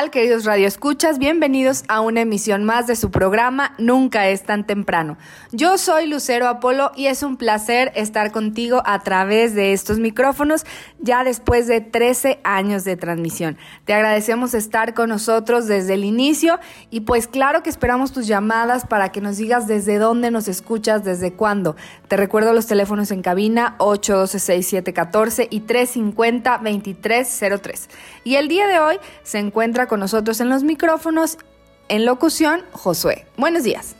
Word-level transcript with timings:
Tal, 0.00 0.10
queridos 0.10 0.46
radioescuchas? 0.46 1.18
Bienvenidos 1.18 1.84
a 1.88 2.00
una 2.00 2.22
emisión 2.22 2.64
más 2.64 2.86
de 2.86 2.96
su 2.96 3.10
programa 3.10 3.74
Nunca 3.76 4.28
es 4.28 4.44
tan 4.44 4.66
temprano. 4.66 5.18
Yo 5.52 5.76
soy 5.76 6.06
Lucero 6.06 6.48
Apolo 6.48 6.90
y 6.96 7.08
es 7.08 7.22
un 7.22 7.36
placer 7.36 7.92
estar 7.94 8.32
contigo 8.32 8.82
a 8.86 9.00
través 9.00 9.54
de 9.54 9.74
estos 9.74 9.98
micrófonos 9.98 10.64
ya 11.00 11.22
después 11.22 11.66
de 11.66 11.82
13 11.82 12.40
años 12.44 12.84
de 12.84 12.96
transmisión. 12.96 13.58
Te 13.84 13.92
agradecemos 13.92 14.54
estar 14.54 14.94
con 14.94 15.10
nosotros 15.10 15.66
desde 15.66 15.92
el 15.92 16.04
inicio 16.04 16.58
y 16.88 17.00
pues 17.00 17.26
claro 17.26 17.62
que 17.62 17.68
esperamos 17.68 18.12
tus 18.12 18.26
llamadas 18.26 18.86
para 18.86 19.12
que 19.12 19.20
nos 19.20 19.36
digas 19.36 19.66
desde 19.66 19.98
dónde 19.98 20.30
nos 20.30 20.48
escuchas, 20.48 21.04
desde 21.04 21.34
cuándo. 21.34 21.76
Te 22.08 22.16
recuerdo 22.16 22.54
los 22.54 22.66
teléfonos 22.66 23.10
en 23.10 23.20
cabina 23.20 23.76
812-6714 23.78 25.48
y 25.50 25.60
350-2303. 25.60 27.88
Y 28.24 28.36
el 28.36 28.48
día 28.48 28.66
de 28.66 28.78
hoy 28.78 28.96
se 29.24 29.38
encuentra 29.38 29.89
con 29.90 29.98
nosotros 29.98 30.40
en 30.40 30.48
los 30.48 30.62
micrófonos 30.62 31.36
en 31.88 32.06
locución 32.06 32.60
Josué. 32.70 33.26
Buenos 33.36 33.64
días. 33.64 33.96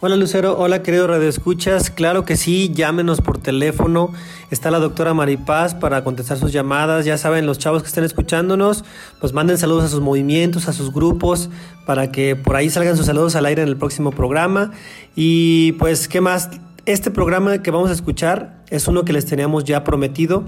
Hola 0.00 0.16
Lucero, 0.16 0.58
hola 0.58 0.82
querido 0.82 1.06
Radio 1.06 1.28
Escuchas, 1.28 1.90
claro 1.90 2.24
que 2.24 2.36
sí, 2.36 2.72
llámenos 2.72 3.20
por 3.20 3.36
teléfono, 3.36 4.12
está 4.50 4.70
la 4.70 4.78
doctora 4.78 5.12
Maripaz 5.12 5.74
para 5.74 6.02
contestar 6.02 6.38
sus 6.38 6.50
llamadas, 6.50 7.04
ya 7.04 7.18
saben 7.18 7.44
los 7.44 7.58
chavos 7.58 7.82
que 7.82 7.88
estén 7.88 8.04
escuchándonos, 8.04 8.84
pues 9.20 9.34
manden 9.34 9.58
saludos 9.58 9.84
a 9.84 9.88
sus 9.88 10.00
movimientos, 10.00 10.66
a 10.66 10.72
sus 10.72 10.90
grupos, 10.92 11.50
para 11.86 12.10
que 12.10 12.34
por 12.34 12.56
ahí 12.56 12.70
salgan 12.70 12.96
sus 12.96 13.04
saludos 13.04 13.36
al 13.36 13.44
aire 13.44 13.62
en 13.62 13.68
el 13.68 13.76
próximo 13.76 14.12
programa. 14.12 14.72
Y 15.14 15.72
pues 15.72 16.08
qué 16.08 16.22
más, 16.22 16.50
este 16.86 17.10
programa 17.10 17.62
que 17.62 17.70
vamos 17.70 17.90
a 17.90 17.92
escuchar 17.92 18.64
es 18.70 18.88
uno 18.88 19.04
que 19.04 19.12
les 19.12 19.26
teníamos 19.26 19.64
ya 19.64 19.84
prometido, 19.84 20.44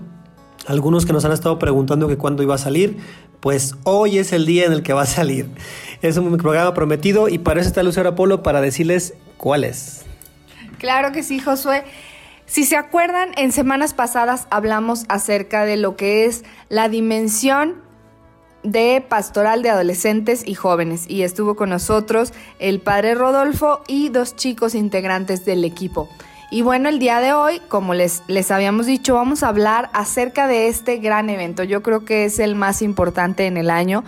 algunos 0.67 1.07
que 1.07 1.15
nos 1.15 1.25
han 1.25 1.33
estado 1.33 1.59
preguntando 1.59 2.09
que 2.09 2.19
cuándo 2.19 2.43
iba 2.43 2.55
a 2.55 2.59
salir, 2.59 2.99
pues 3.41 3.75
hoy 3.84 4.19
es 4.19 4.33
el 4.33 4.47
día 4.47 4.67
en 4.67 4.72
el 4.72 4.83
que 4.83 4.92
va 4.92 5.03
a 5.03 5.06
salir. 5.06 5.48
Es 6.03 6.17
un 6.17 6.37
programa 6.37 6.75
prometido 6.75 7.28
y 7.28 7.38
para 7.38 7.60
eso 7.60 7.69
está 7.69 7.82
Lucero 7.82 8.10
Apolo 8.10 8.43
para 8.43 8.60
decirles 8.60 9.15
cuál 9.37 9.65
es. 9.65 10.04
Claro 10.78 11.12
que 11.12 11.22
sí, 11.22 11.41
Josué. 11.41 11.84
Si 12.47 12.65
se 12.65 12.77
acuerdan, 12.77 13.31
en 13.37 13.53
semanas 13.53 13.94
pasadas 13.94 14.47
hablamos 14.50 15.04
acerca 15.09 15.65
de 15.65 15.77
lo 15.77 15.97
que 15.97 16.25
es 16.25 16.44
la 16.69 16.88
dimensión 16.88 17.82
de 18.62 19.04
pastoral 19.06 19.62
de 19.62 19.71
adolescentes 19.71 20.43
y 20.47 20.54
jóvenes 20.54 21.04
y 21.09 21.22
estuvo 21.22 21.56
con 21.56 21.71
nosotros 21.71 22.32
el 22.59 22.81
padre 22.81 23.15
Rodolfo 23.15 23.82
y 23.87 24.09
dos 24.09 24.34
chicos 24.34 24.75
integrantes 24.75 25.44
del 25.44 25.65
equipo. 25.65 26.09
Y 26.50 26.62
bueno, 26.62 26.88
el 26.88 26.98
día 26.98 27.20
de 27.20 27.34
hoy, 27.34 27.60
como 27.69 27.92
les, 27.92 28.22
les 28.26 28.50
habíamos 28.50 28.86
dicho, 28.86 29.14
vamos 29.14 29.42
a 29.42 29.48
hablar 29.48 29.91
acerca 29.92 30.47
de 30.47 30.69
este 30.69 30.97
gran 30.97 31.28
evento. 31.28 31.62
Yo 31.62 31.82
creo 31.82 32.06
que 32.06 32.25
es 32.25 32.38
el 32.38 32.54
más 32.54 32.81
importante 32.81 33.47
en 33.47 33.59
el 33.59 33.69
año 33.69 34.03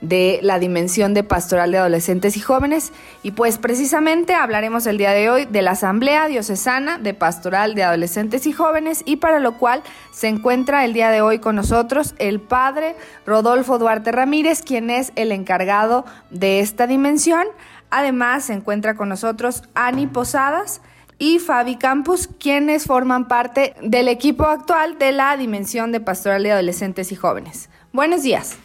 de 0.00 0.40
la 0.42 0.58
dimensión 0.58 1.14
de 1.14 1.22
pastoral 1.22 1.70
de 1.70 1.78
adolescentes 1.78 2.36
y 2.36 2.40
jóvenes. 2.40 2.92
Y 3.22 3.30
pues 3.30 3.58
precisamente 3.58 4.34
hablaremos 4.34 4.86
el 4.86 4.98
día 4.98 5.12
de 5.12 5.30
hoy 5.30 5.44
de 5.44 5.62
la 5.62 5.72
Asamblea 5.72 6.26
Diocesana 6.26 6.98
de 6.98 7.14
Pastoral 7.14 7.76
de 7.76 7.84
Adolescentes 7.84 8.46
y 8.46 8.52
Jóvenes 8.52 9.02
y 9.04 9.16
para 9.16 9.38
lo 9.38 9.56
cual 9.56 9.84
se 10.12 10.26
encuentra 10.26 10.84
el 10.84 10.92
día 10.92 11.10
de 11.10 11.20
hoy 11.20 11.38
con 11.38 11.54
nosotros 11.54 12.16
el 12.18 12.40
padre 12.40 12.96
Rodolfo 13.24 13.78
Duarte 13.78 14.10
Ramírez, 14.10 14.62
quien 14.62 14.90
es 14.90 15.12
el 15.14 15.30
encargado 15.30 16.04
de 16.30 16.58
esta 16.58 16.88
dimensión. 16.88 17.46
Además 17.90 18.46
se 18.46 18.52
encuentra 18.52 18.94
con 18.96 19.08
nosotros 19.08 19.62
Ani 19.74 20.08
Posadas 20.08 20.80
y 21.18 21.38
Fabi 21.38 21.76
Campus, 21.76 22.28
quienes 22.38 22.84
forman 22.84 23.26
parte 23.26 23.74
del 23.82 24.08
equipo 24.08 24.44
actual 24.44 24.98
de 24.98 25.12
la 25.12 25.36
Dimensión 25.36 25.92
de 25.92 26.00
Pastoral 26.00 26.42
de 26.42 26.52
Adolescentes 26.52 27.10
y 27.12 27.16
Jóvenes. 27.16 27.68
Buenos 27.92 28.22
días. 28.22 28.56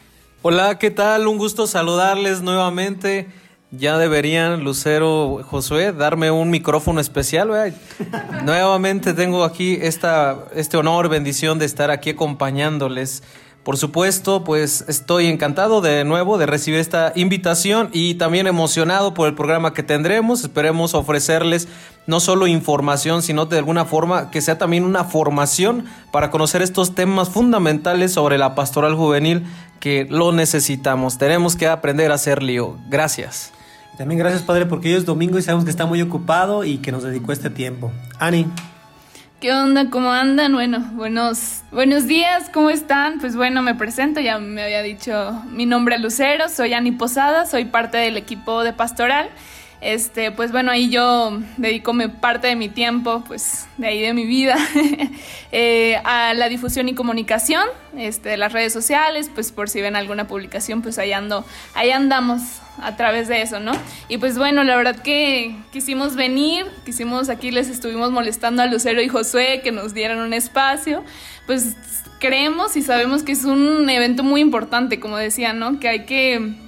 Hola, 0.43 0.77
¿qué 0.77 0.91
tal? 0.91 1.27
Un 1.27 1.37
gusto 1.37 1.67
saludarles 1.67 2.41
nuevamente. 2.41 3.27
Ya 3.71 3.97
deberían, 3.97 4.63
Lucero, 4.63 5.41
Josué, 5.49 5.93
darme 5.93 6.29
un 6.29 6.51
micrófono 6.51 6.99
especial. 6.99 7.49
nuevamente 8.43 9.13
tengo 9.13 9.43
aquí 9.43 9.79
esta, 9.81 10.45
este 10.53 10.77
honor, 10.77 11.09
bendición 11.09 11.57
de 11.57 11.65
estar 11.65 11.89
aquí 11.89 12.11
acompañándoles. 12.11 13.23
Por 13.63 13.77
supuesto, 13.77 14.43
pues 14.43 14.83
estoy 14.89 15.27
encantado 15.27 15.79
de 15.79 16.03
nuevo 16.03 16.37
de 16.37 16.45
recibir 16.45 16.81
esta 16.81 17.13
invitación 17.15 17.89
y 17.93 18.15
también 18.15 18.45
emocionado 18.45 19.13
por 19.13 19.29
el 19.29 19.35
programa 19.35 19.73
que 19.73 19.83
tendremos. 19.83 20.43
Esperemos 20.43 20.93
ofrecerles 20.93 21.69
no 22.05 22.19
solo 22.19 22.47
información, 22.47 23.21
sino 23.21 23.45
de 23.45 23.57
alguna 23.59 23.85
forma 23.85 24.31
que 24.31 24.41
sea 24.41 24.57
también 24.57 24.83
una 24.83 25.05
formación 25.05 25.85
para 26.11 26.29
conocer 26.29 26.61
estos 26.61 26.93
temas 26.93 27.29
fundamentales 27.29 28.11
sobre 28.11 28.37
la 28.37 28.53
pastoral 28.53 28.95
juvenil 28.95 29.45
que 29.79 30.07
lo 30.09 30.33
necesitamos. 30.33 31.17
Tenemos 31.17 31.55
que 31.55 31.67
aprender 31.67 32.11
a 32.11 32.15
hacer 32.15 32.43
lío. 32.43 32.77
Gracias. 32.89 33.53
También 33.97 34.19
gracias 34.19 34.41
Padre 34.41 34.65
porque 34.65 34.89
hoy 34.89 34.95
es 34.95 35.05
domingo 35.05 35.37
y 35.37 35.41
sabemos 35.41 35.63
que 35.63 35.71
está 35.71 35.85
muy 35.85 36.01
ocupado 36.01 36.65
y 36.65 36.79
que 36.79 36.91
nos 36.91 37.03
dedicó 37.03 37.31
este 37.31 37.49
tiempo. 37.49 37.93
Ani. 38.19 38.47
¿Qué 39.43 39.51
onda? 39.51 39.89
¿Cómo 39.89 40.13
andan? 40.13 40.53
Bueno, 40.53 40.79
buenos, 40.93 41.63
buenos 41.69 42.07
días, 42.07 42.49
¿cómo 42.53 42.69
están? 42.69 43.19
Pues 43.19 43.35
bueno, 43.35 43.61
me 43.61 43.75
presento, 43.75 44.21
ya 44.21 44.39
me 44.39 44.63
había 44.63 44.81
dicho 44.81 45.43
mi 45.51 45.65
nombre 45.65 45.99
Lucero, 45.99 46.47
soy 46.47 46.73
Ani 46.73 46.93
Posada, 46.93 47.45
soy 47.45 47.65
parte 47.65 47.97
del 47.97 48.15
equipo 48.15 48.63
de 48.63 48.71
pastoral. 48.71 49.29
Este, 49.83 50.31
pues 50.31 50.53
bueno, 50.53 50.71
ahí 50.71 50.89
yo 50.89 51.39
dedico 51.57 51.93
parte 52.21 52.47
de 52.47 52.55
mi 52.55 52.69
tiempo, 52.69 53.21
pues 53.27 53.67
de 53.77 53.87
ahí 53.87 54.01
de 54.01 54.13
mi 54.13 54.25
vida, 54.25 54.55
eh, 55.51 55.97
a 56.05 56.33
la 56.33 56.47
difusión 56.47 56.87
y 56.87 56.95
comunicación 56.95 57.67
este, 57.97 58.29
de 58.29 58.37
las 58.37 58.53
redes 58.53 58.71
sociales, 58.71 59.29
pues 59.33 59.51
por 59.51 59.69
si 59.69 59.81
ven 59.81 59.97
alguna 59.97 60.25
publicación, 60.25 60.81
pues 60.81 60.97
ahí 60.99 61.11
ando, 61.11 61.45
ahí 61.73 61.91
andamos 61.91 62.41
a 62.81 62.95
través 62.95 63.27
de 63.27 63.41
eso, 63.41 63.59
¿no? 63.59 63.73
Y 64.07 64.19
pues 64.19 64.37
bueno, 64.37 64.63
la 64.63 64.77
verdad 64.77 64.95
que 64.95 65.53
quisimos 65.73 66.15
venir, 66.15 66.65
quisimos 66.85 67.27
aquí, 67.27 67.51
les 67.51 67.67
estuvimos 67.67 68.09
molestando 68.09 68.61
a 68.61 68.67
Lucero 68.67 69.01
y 69.01 69.09
Josué 69.09 69.59
que 69.65 69.73
nos 69.73 69.93
dieran 69.93 70.19
un 70.19 70.31
espacio, 70.31 71.03
pues 71.45 71.75
creemos 72.19 72.77
y 72.77 72.83
sabemos 72.83 73.21
que 73.23 73.33
es 73.33 73.43
un 73.43 73.89
evento 73.89 74.23
muy 74.23 74.39
importante, 74.39 75.01
como 75.01 75.17
decía, 75.17 75.51
¿no? 75.51 75.81
Que 75.81 75.89
hay 75.89 76.05
que 76.05 76.62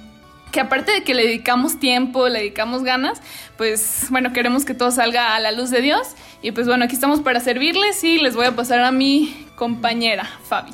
que 0.56 0.60
aparte 0.62 0.90
de 0.90 1.04
que 1.04 1.12
le 1.12 1.24
dedicamos 1.24 1.78
tiempo, 1.78 2.30
le 2.30 2.38
dedicamos 2.38 2.82
ganas, 2.82 3.20
pues 3.58 4.06
bueno, 4.08 4.32
queremos 4.32 4.64
que 4.64 4.72
todo 4.72 4.90
salga 4.90 5.34
a 5.34 5.40
la 5.40 5.52
luz 5.52 5.68
de 5.68 5.82
Dios. 5.82 6.08
Y 6.40 6.52
pues 6.52 6.66
bueno, 6.66 6.86
aquí 6.86 6.94
estamos 6.94 7.20
para 7.20 7.40
servirles 7.40 8.02
y 8.02 8.16
les 8.16 8.34
voy 8.34 8.46
a 8.46 8.56
pasar 8.56 8.80
a 8.80 8.90
mi 8.90 9.46
compañera, 9.54 10.26
Fabi. 10.48 10.72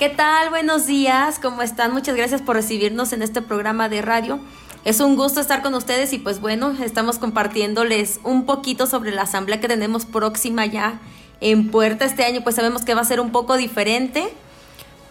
¿Qué 0.00 0.08
tal? 0.08 0.50
Buenos 0.50 0.86
días, 0.86 1.38
¿cómo 1.38 1.62
están? 1.62 1.92
Muchas 1.92 2.16
gracias 2.16 2.42
por 2.42 2.56
recibirnos 2.56 3.12
en 3.12 3.22
este 3.22 3.40
programa 3.40 3.88
de 3.88 4.02
radio. 4.02 4.40
Es 4.84 4.98
un 4.98 5.14
gusto 5.14 5.40
estar 5.40 5.62
con 5.62 5.72
ustedes 5.74 6.12
y 6.12 6.18
pues 6.18 6.40
bueno, 6.40 6.76
estamos 6.82 7.20
compartiéndoles 7.20 8.18
un 8.24 8.46
poquito 8.46 8.88
sobre 8.88 9.12
la 9.12 9.22
asamblea 9.22 9.60
que 9.60 9.68
tenemos 9.68 10.06
próxima 10.06 10.66
ya 10.66 10.98
en 11.40 11.70
puerta 11.70 12.04
este 12.04 12.24
año, 12.24 12.42
pues 12.42 12.56
sabemos 12.56 12.84
que 12.84 12.94
va 12.94 13.02
a 13.02 13.04
ser 13.04 13.20
un 13.20 13.30
poco 13.30 13.56
diferente 13.56 14.28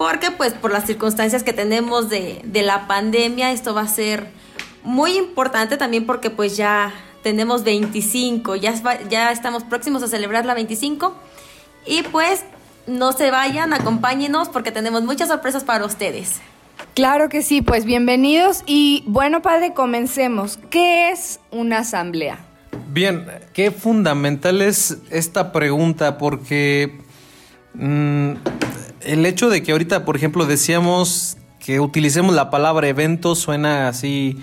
porque 0.03 0.31
pues 0.31 0.51
por 0.51 0.73
las 0.73 0.85
circunstancias 0.85 1.43
que 1.43 1.53
tenemos 1.53 2.09
de, 2.09 2.41
de 2.43 2.61
la 2.61 2.87
pandemia 2.87 3.53
esto 3.53 3.73
va 3.73 3.83
a 3.83 3.87
ser 3.87 4.27
muy 4.83 5.17
importante 5.17 5.77
también 5.77 6.05
porque 6.05 6.29
pues 6.29 6.57
ya 6.57 6.93
tenemos 7.21 7.63
25, 7.63 8.57
ya, 8.57 8.73
ya 9.09 9.31
estamos 9.31 9.63
próximos 9.63 10.03
a 10.03 10.09
celebrar 10.09 10.45
la 10.45 10.55
25. 10.55 11.15
Y 11.85 12.03
pues 12.03 12.43
no 12.85 13.13
se 13.13 13.31
vayan, 13.31 13.71
acompáñenos 13.71 14.49
porque 14.49 14.73
tenemos 14.73 15.03
muchas 15.03 15.29
sorpresas 15.29 15.63
para 15.63 15.85
ustedes. 15.85 16.41
Claro 16.95 17.29
que 17.29 17.41
sí, 17.41 17.61
pues 17.61 17.85
bienvenidos 17.85 18.63
y 18.65 19.05
bueno, 19.07 19.41
padre, 19.41 19.73
comencemos. 19.73 20.59
¿Qué 20.69 21.11
es 21.11 21.39
una 21.49 21.77
asamblea? 21.77 22.39
Bien, 22.89 23.25
qué 23.53 23.71
fundamental 23.71 24.61
es 24.61 24.97
esta 25.11 25.53
pregunta 25.53 26.17
porque 26.17 26.99
mm, 27.75 28.33
el 29.05 29.25
hecho 29.25 29.49
de 29.49 29.63
que 29.63 29.71
ahorita, 29.71 30.05
por 30.05 30.15
ejemplo, 30.15 30.45
decíamos 30.45 31.37
que 31.59 31.79
utilicemos 31.79 32.35
la 32.35 32.49
palabra 32.49 32.87
evento 32.87 33.35
suena 33.35 33.87
así 33.87 34.37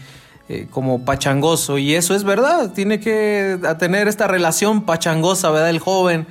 eh, 0.49 0.67
como 0.71 1.05
pachangoso 1.05 1.79
y 1.79 1.95
eso 1.95 2.15
es 2.15 2.25
verdad, 2.25 2.73
tiene 2.73 2.99
que 2.99 3.59
tener 3.79 4.09
esta 4.09 4.27
relación 4.27 4.85
pachangosa, 4.85 5.51
¿verdad? 5.51 5.71
El 5.71 5.79
joven, 5.79 6.27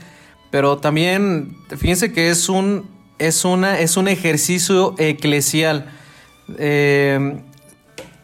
pero 0.51 0.77
también 0.77 1.55
fíjense 1.77 2.11
que 2.11 2.29
es 2.29 2.49
un 2.49 2.89
es 3.19 3.45
una 3.45 3.79
es 3.79 3.97
un 3.97 4.07
ejercicio 4.07 4.95
eclesial. 4.97 5.91
Eh, 6.57 7.39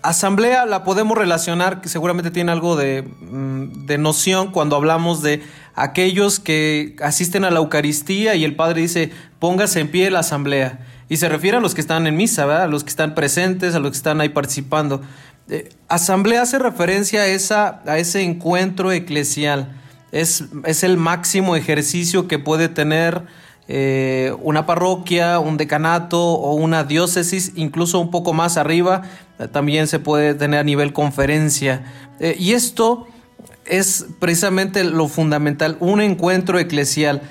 Asamblea 0.01 0.67
la 0.67 0.83
podemos 0.83 1.17
relacionar, 1.17 1.81
que 1.81 1.89
seguramente 1.89 2.29
tiene 2.29 2.51
algo 2.51 2.75
de, 2.75 3.01
mm, 3.01 3.85
de 3.85 3.97
noción 3.97 4.51
cuando 4.51 4.75
hablamos 4.75 5.23
de 5.23 5.41
aquellos 5.75 6.39
que 6.39 6.95
asisten 7.01 7.43
a 7.43 7.51
la 7.51 7.59
Eucaristía 7.59 8.35
y 8.35 8.43
el 8.43 8.55
Padre 8.55 8.81
dice, 8.81 9.11
póngase 9.45 9.79
en 9.79 9.89
pie 9.89 10.09
la 10.09 10.21
asamblea. 10.21 10.79
Y 11.07 11.17
se 11.17 11.29
refiere 11.29 11.57
a 11.57 11.59
los 11.59 11.75
que 11.75 11.81
están 11.81 12.07
en 12.07 12.17
misa. 12.17 12.63
A 12.63 12.67
los 12.67 12.83
que 12.83 12.89
están 12.89 13.13
presentes, 13.13 13.75
a 13.75 13.79
los 13.79 13.91
que 13.91 13.97
están 13.97 14.19
ahí 14.19 14.29
participando. 14.29 15.03
Eh, 15.49 15.69
asamblea 15.87 16.41
hace 16.41 16.57
referencia 16.57 17.21
a, 17.21 17.27
esa, 17.27 17.83
a 17.85 17.99
ese 17.99 18.23
encuentro 18.23 18.91
eclesial. 18.91 19.79
Es, 20.11 20.45
es 20.65 20.81
el 20.81 20.97
máximo 20.97 21.55
ejercicio 21.55 22.27
que 22.27 22.39
puede 22.39 22.69
tener 22.69 23.21
eh, 23.67 24.33
una 24.41 24.65
parroquia, 24.65 25.37
un 25.37 25.57
decanato 25.57 26.19
o 26.19 26.55
una 26.55 26.83
diócesis, 26.83 27.51
incluso 27.55 27.99
un 27.99 28.09
poco 28.09 28.33
más 28.33 28.57
arriba, 28.57 29.03
eh, 29.37 29.47
también 29.47 29.85
se 29.85 29.99
puede 29.99 30.33
tener 30.33 30.61
a 30.61 30.63
nivel 30.63 30.91
conferencia. 30.91 31.83
Y 32.19 32.53
esto 32.53 33.05
es 33.65 34.07
precisamente 34.19 34.83
lo 34.83 35.07
fundamental, 35.07 35.77
un 35.81 36.01
encuentro 36.01 36.57
eclesial. 36.57 37.21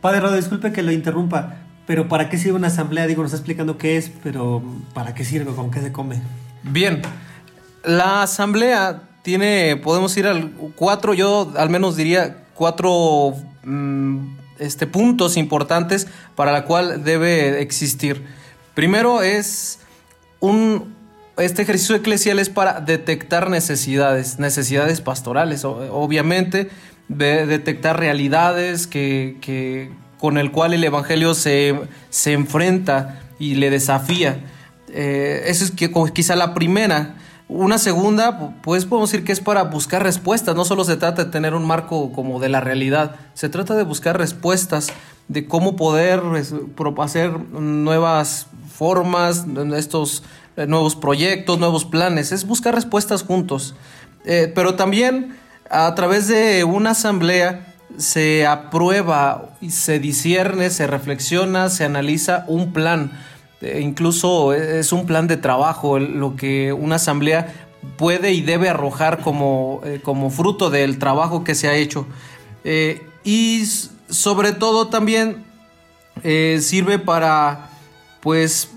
Padre 0.00 0.20
Rodo, 0.20 0.36
disculpe 0.36 0.72
que 0.72 0.82
lo 0.82 0.92
interrumpa, 0.92 1.56
pero 1.86 2.08
¿para 2.08 2.28
qué 2.28 2.38
sirve 2.38 2.56
una 2.56 2.68
asamblea? 2.68 3.06
Digo, 3.06 3.22
nos 3.22 3.32
está 3.32 3.38
explicando 3.38 3.76
qué 3.76 3.96
es, 3.96 4.10
pero 4.22 4.62
¿para 4.94 5.14
qué 5.14 5.24
sirve? 5.24 5.52
¿Con 5.54 5.70
qué 5.70 5.80
se 5.80 5.92
come? 5.92 6.22
Bien, 6.62 7.02
la 7.84 8.22
asamblea 8.22 9.02
tiene, 9.22 9.76
podemos 9.76 10.16
ir 10.16 10.26
al 10.26 10.52
cuatro, 10.76 11.14
yo 11.14 11.52
al 11.56 11.68
menos 11.68 11.96
diría 11.96 12.44
cuatro 12.54 13.34
mm, 13.64 14.36
este, 14.58 14.86
puntos 14.86 15.36
importantes 15.36 16.06
para 16.34 16.52
la 16.52 16.64
cual 16.64 17.04
debe 17.04 17.60
existir. 17.60 18.24
Primero 18.74 19.22
es 19.22 19.80
un, 20.38 20.94
este 21.36 21.62
ejercicio 21.62 21.94
eclesial 21.96 22.38
es 22.38 22.48
para 22.48 22.80
detectar 22.80 23.50
necesidades, 23.50 24.38
necesidades 24.38 25.00
pastorales, 25.00 25.64
obviamente, 25.64 26.70
de 27.10 27.44
detectar 27.46 27.98
realidades 27.98 28.86
que, 28.86 29.36
que- 29.40 29.90
con 30.18 30.36
el 30.38 30.52
cual 30.52 30.74
el 30.74 30.84
Evangelio 30.84 31.34
se, 31.34 31.74
se 32.10 32.32
enfrenta 32.34 33.20
y 33.38 33.54
le 33.54 33.70
desafía. 33.70 34.44
Eh, 34.92 35.42
es 35.46 35.70
que, 35.70 35.90
quizá 36.14 36.36
la 36.36 36.52
primera. 36.54 37.16
Una 37.48 37.78
segunda, 37.78 38.54
pues 38.62 38.84
podemos 38.84 39.10
decir 39.10 39.24
que 39.24 39.32
es 39.32 39.40
para 39.40 39.64
buscar 39.64 40.02
respuestas. 40.04 40.54
No 40.54 40.64
solo 40.64 40.84
se 40.84 40.96
trata 40.96 41.24
de 41.24 41.30
tener 41.30 41.54
un 41.54 41.66
marco 41.66 42.12
como 42.12 42.38
de 42.38 42.48
la 42.48 42.60
realidad, 42.60 43.16
se 43.34 43.48
trata 43.48 43.74
de 43.74 43.82
buscar 43.82 44.18
respuestas 44.18 44.92
de 45.26 45.46
cómo 45.46 45.74
poder 45.74 46.20
es, 46.36 46.54
pro- 46.76 46.94
hacer 47.02 47.30
nuevas 47.50 48.46
formas, 48.72 49.46
estos 49.76 50.22
eh, 50.56 50.66
nuevos 50.66 50.94
proyectos, 50.96 51.58
nuevos 51.58 51.84
planes. 51.86 52.30
Es 52.30 52.46
buscar 52.46 52.74
respuestas 52.74 53.22
juntos. 53.24 53.74
Eh, 54.26 54.52
pero 54.54 54.74
también 54.74 55.34
a 55.70 55.94
través 55.94 56.26
de 56.26 56.64
una 56.64 56.90
asamblea 56.90 57.66
se 57.96 58.46
aprueba 58.46 59.50
se 59.68 59.98
discierne, 59.98 60.70
se 60.70 60.86
reflexiona, 60.86 61.68
se 61.68 61.84
analiza 61.84 62.44
un 62.48 62.72
plan. 62.72 63.12
Eh, 63.60 63.80
incluso 63.82 64.52
es 64.52 64.92
un 64.92 65.06
plan 65.06 65.26
de 65.26 65.36
trabajo 65.36 65.98
lo 65.98 66.34
que 66.34 66.72
una 66.72 66.96
asamblea 66.96 67.54
puede 67.96 68.32
y 68.32 68.40
debe 68.40 68.68
arrojar 68.68 69.20
como, 69.20 69.80
eh, 69.84 70.00
como 70.02 70.30
fruto 70.30 70.70
del 70.70 70.98
trabajo 70.98 71.44
que 71.44 71.54
se 71.54 71.68
ha 71.68 71.74
hecho. 71.74 72.06
Eh, 72.64 73.06
y 73.22 73.64
sobre 74.08 74.52
todo 74.52 74.88
también 74.88 75.44
sirve 76.60 76.98
para, 76.98 77.70
pues, 78.20 78.68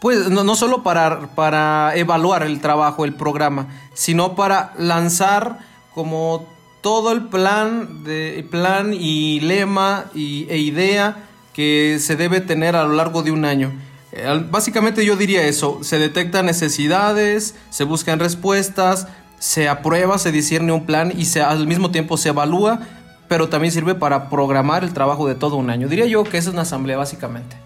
pues 0.00 0.30
no, 0.30 0.42
no 0.42 0.54
solo 0.54 0.82
para, 0.82 1.28
para 1.34 1.94
evaluar 1.96 2.44
el 2.44 2.60
trabajo, 2.60 3.04
el 3.04 3.12
programa, 3.12 3.66
sino 3.92 4.34
para 4.34 4.72
lanzar 4.78 5.58
como 5.96 6.46
todo 6.82 7.10
el 7.10 7.22
plan, 7.24 8.04
de, 8.04 8.46
plan 8.48 8.94
y 8.94 9.40
lema 9.40 10.04
y, 10.14 10.46
e 10.48 10.58
idea 10.58 11.24
que 11.54 11.96
se 12.00 12.14
debe 12.16 12.40
tener 12.40 12.76
a 12.76 12.84
lo 12.84 12.92
largo 12.94 13.22
de 13.22 13.32
un 13.32 13.44
año. 13.46 13.72
Eh, 14.12 14.44
Básicamente 14.50 15.04
yo 15.04 15.16
diría 15.16 15.42
eso, 15.48 15.78
se 15.82 15.98
detectan 15.98 16.46
necesidades, 16.46 17.54
se 17.70 17.84
buscan 17.84 18.20
respuestas, 18.20 19.08
se 19.38 19.68
aprueba, 19.68 20.18
se 20.18 20.30
discierne 20.32 20.70
un 20.72 20.84
plan 20.86 21.12
y 21.16 21.24
se, 21.24 21.40
al 21.42 21.66
mismo 21.66 21.90
tiempo 21.90 22.18
se 22.18 22.28
evalúa, 22.28 22.80
pero 23.26 23.48
también 23.48 23.72
sirve 23.72 23.94
para 23.94 24.28
programar 24.28 24.84
el 24.84 24.92
trabajo 24.92 25.26
de 25.26 25.34
todo 25.34 25.56
un 25.56 25.70
año. 25.70 25.88
Diría 25.88 26.06
yo 26.06 26.24
que 26.24 26.36
esa 26.36 26.50
es 26.50 26.52
una 26.52 26.62
asamblea 26.62 26.98
básicamente. 26.98 27.56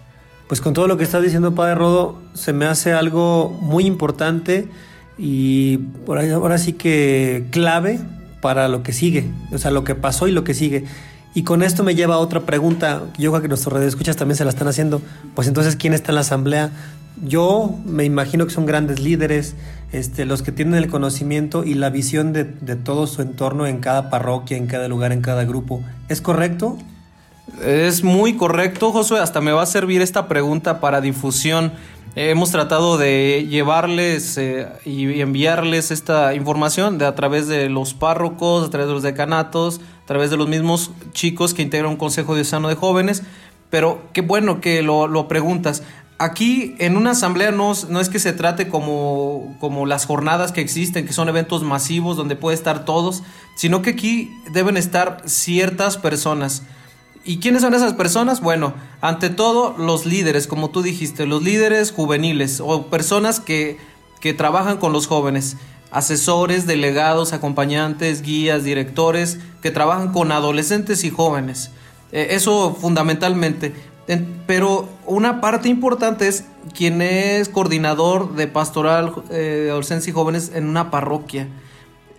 Pues 0.47 0.61
con 0.61 0.73
todo 0.73 0.87
lo 0.87 0.95
que 0.97 1.03
está 1.03 1.19
diciendo 1.21 1.53
Padre 1.53 1.75
Rodo, 1.75 2.17
se 2.33 2.53
me 2.53 2.65
hace 2.65 2.93
algo 2.93 3.49
muy 3.61 3.85
importante 3.85 4.69
y 5.17 5.77
por 6.05 6.17
ahí- 6.17 6.31
ahora 6.31 6.57
sí 6.57 6.73
que 6.73 7.45
clave 7.51 7.99
para 8.41 8.67
lo 8.67 8.83
que 8.83 8.93
sigue, 8.93 9.29
o 9.51 9.57
sea, 9.57 9.71
lo 9.71 9.83
que 9.83 9.95
pasó 9.95 10.27
y 10.27 10.31
lo 10.31 10.43
que 10.43 10.53
sigue. 10.53 10.85
Y 11.33 11.43
con 11.43 11.63
esto 11.63 11.83
me 11.83 11.95
lleva 11.95 12.15
a 12.15 12.17
otra 12.17 12.41
pregunta, 12.41 13.03
yo 13.17 13.31
creo 13.31 13.41
que 13.41 13.47
nuestros 13.47 13.73
radioescuchas 13.73 14.17
también 14.17 14.35
se 14.35 14.43
la 14.43 14.49
están 14.49 14.67
haciendo. 14.67 15.01
Pues 15.33 15.47
entonces, 15.47 15.77
¿quién 15.77 15.93
está 15.93 16.11
en 16.11 16.15
la 16.15 16.21
asamblea? 16.21 16.71
Yo 17.23 17.77
me 17.85 18.03
imagino 18.03 18.45
que 18.45 18.51
son 18.51 18.65
grandes 18.65 18.99
líderes, 18.99 19.55
este, 19.93 20.25
los 20.25 20.41
que 20.41 20.51
tienen 20.51 20.75
el 20.75 20.89
conocimiento 20.89 21.63
y 21.63 21.75
la 21.75 21.89
visión 21.89 22.33
de, 22.33 22.43
de 22.43 22.75
todo 22.75 23.07
su 23.07 23.21
entorno 23.21 23.65
en 23.65 23.79
cada 23.79 24.09
parroquia, 24.09 24.57
en 24.57 24.67
cada 24.67 24.89
lugar, 24.89 25.13
en 25.13 25.21
cada 25.21 25.45
grupo. 25.45 25.81
¿Es 26.09 26.19
correcto? 26.19 26.77
Es 27.63 28.03
muy 28.03 28.35
correcto, 28.35 28.91
Josué. 28.91 29.19
Hasta 29.19 29.39
me 29.39 29.51
va 29.51 29.63
a 29.63 29.67
servir 29.67 30.01
esta 30.01 30.27
pregunta 30.27 30.79
para 30.79 30.99
difusión. 30.99 31.71
Hemos 32.15 32.51
tratado 32.51 32.97
de 32.97 33.47
llevarles 33.49 34.37
eh, 34.37 34.67
y 34.83 35.21
enviarles 35.21 35.91
esta 35.91 36.33
información 36.35 36.97
de, 36.97 37.05
a 37.05 37.15
través 37.15 37.47
de 37.47 37.69
los 37.69 37.93
párrocos, 37.93 38.67
a 38.67 38.69
través 38.69 38.87
de 38.89 38.93
los 38.93 39.03
decanatos, 39.03 39.79
a 40.03 40.05
través 40.07 40.29
de 40.29 40.35
los 40.35 40.49
mismos 40.49 40.91
chicos 41.13 41.53
que 41.53 41.61
integran 41.61 41.91
un 41.91 41.97
consejo 41.97 42.35
diocesano 42.35 42.67
de 42.67 42.75
jóvenes. 42.75 43.23
Pero 43.69 44.01
qué 44.11 44.19
bueno 44.21 44.59
que 44.59 44.81
lo, 44.81 45.07
lo 45.07 45.29
preguntas. 45.29 45.83
Aquí 46.17 46.75
en 46.79 46.97
una 46.97 47.11
asamblea 47.11 47.51
no, 47.51 47.71
es- 47.71 47.87
no 47.87 48.01
es 48.01 48.09
que 48.09 48.19
se 48.19 48.33
trate 48.33 48.67
como, 48.67 49.55
como 49.61 49.85
las 49.85 50.05
jornadas 50.05 50.51
que 50.51 50.59
existen, 50.59 51.07
que 51.07 51.13
son 51.13 51.29
eventos 51.29 51.63
masivos 51.63 52.17
donde 52.17 52.35
puede 52.35 52.55
estar 52.55 52.83
todos, 52.83 53.23
sino 53.55 53.81
que 53.81 53.91
aquí 53.91 54.29
deben 54.51 54.75
estar 54.75 55.21
ciertas 55.25 55.95
personas. 55.97 56.63
¿Y 57.23 57.37
quiénes 57.37 57.61
son 57.61 57.73
esas 57.75 57.93
personas? 57.93 58.41
Bueno, 58.41 58.73
ante 58.99 59.29
todo 59.29 59.75
los 59.77 60.05
líderes, 60.05 60.47
como 60.47 60.69
tú 60.71 60.81
dijiste, 60.81 61.25
los 61.27 61.43
líderes 61.43 61.91
juveniles 61.91 62.59
o 62.63 62.87
personas 62.87 63.39
que, 63.39 63.77
que 64.19 64.33
trabajan 64.33 64.77
con 64.77 64.91
los 64.91 65.05
jóvenes, 65.07 65.57
asesores, 65.91 66.65
delegados, 66.65 67.33
acompañantes, 67.33 68.23
guías, 68.23 68.63
directores, 68.63 69.37
que 69.61 69.69
trabajan 69.69 70.11
con 70.11 70.31
adolescentes 70.31 71.03
y 71.03 71.11
jóvenes. 71.11 71.69
Eh, 72.11 72.29
eso 72.31 72.75
fundamentalmente. 72.79 73.73
En- 74.07 74.41
pero 74.47 74.89
una 75.05 75.41
parte 75.41 75.69
importante 75.69 76.27
es 76.27 76.45
quien 76.75 77.01
es 77.03 77.49
coordinador 77.49 78.33
de 78.35 78.47
pastoral 78.47 79.13
eh, 79.29 79.63
de 79.65 79.69
adolescentes 79.69 80.07
y 80.07 80.11
jóvenes 80.11 80.51
en 80.55 80.67
una 80.67 80.89
parroquia. 80.89 81.47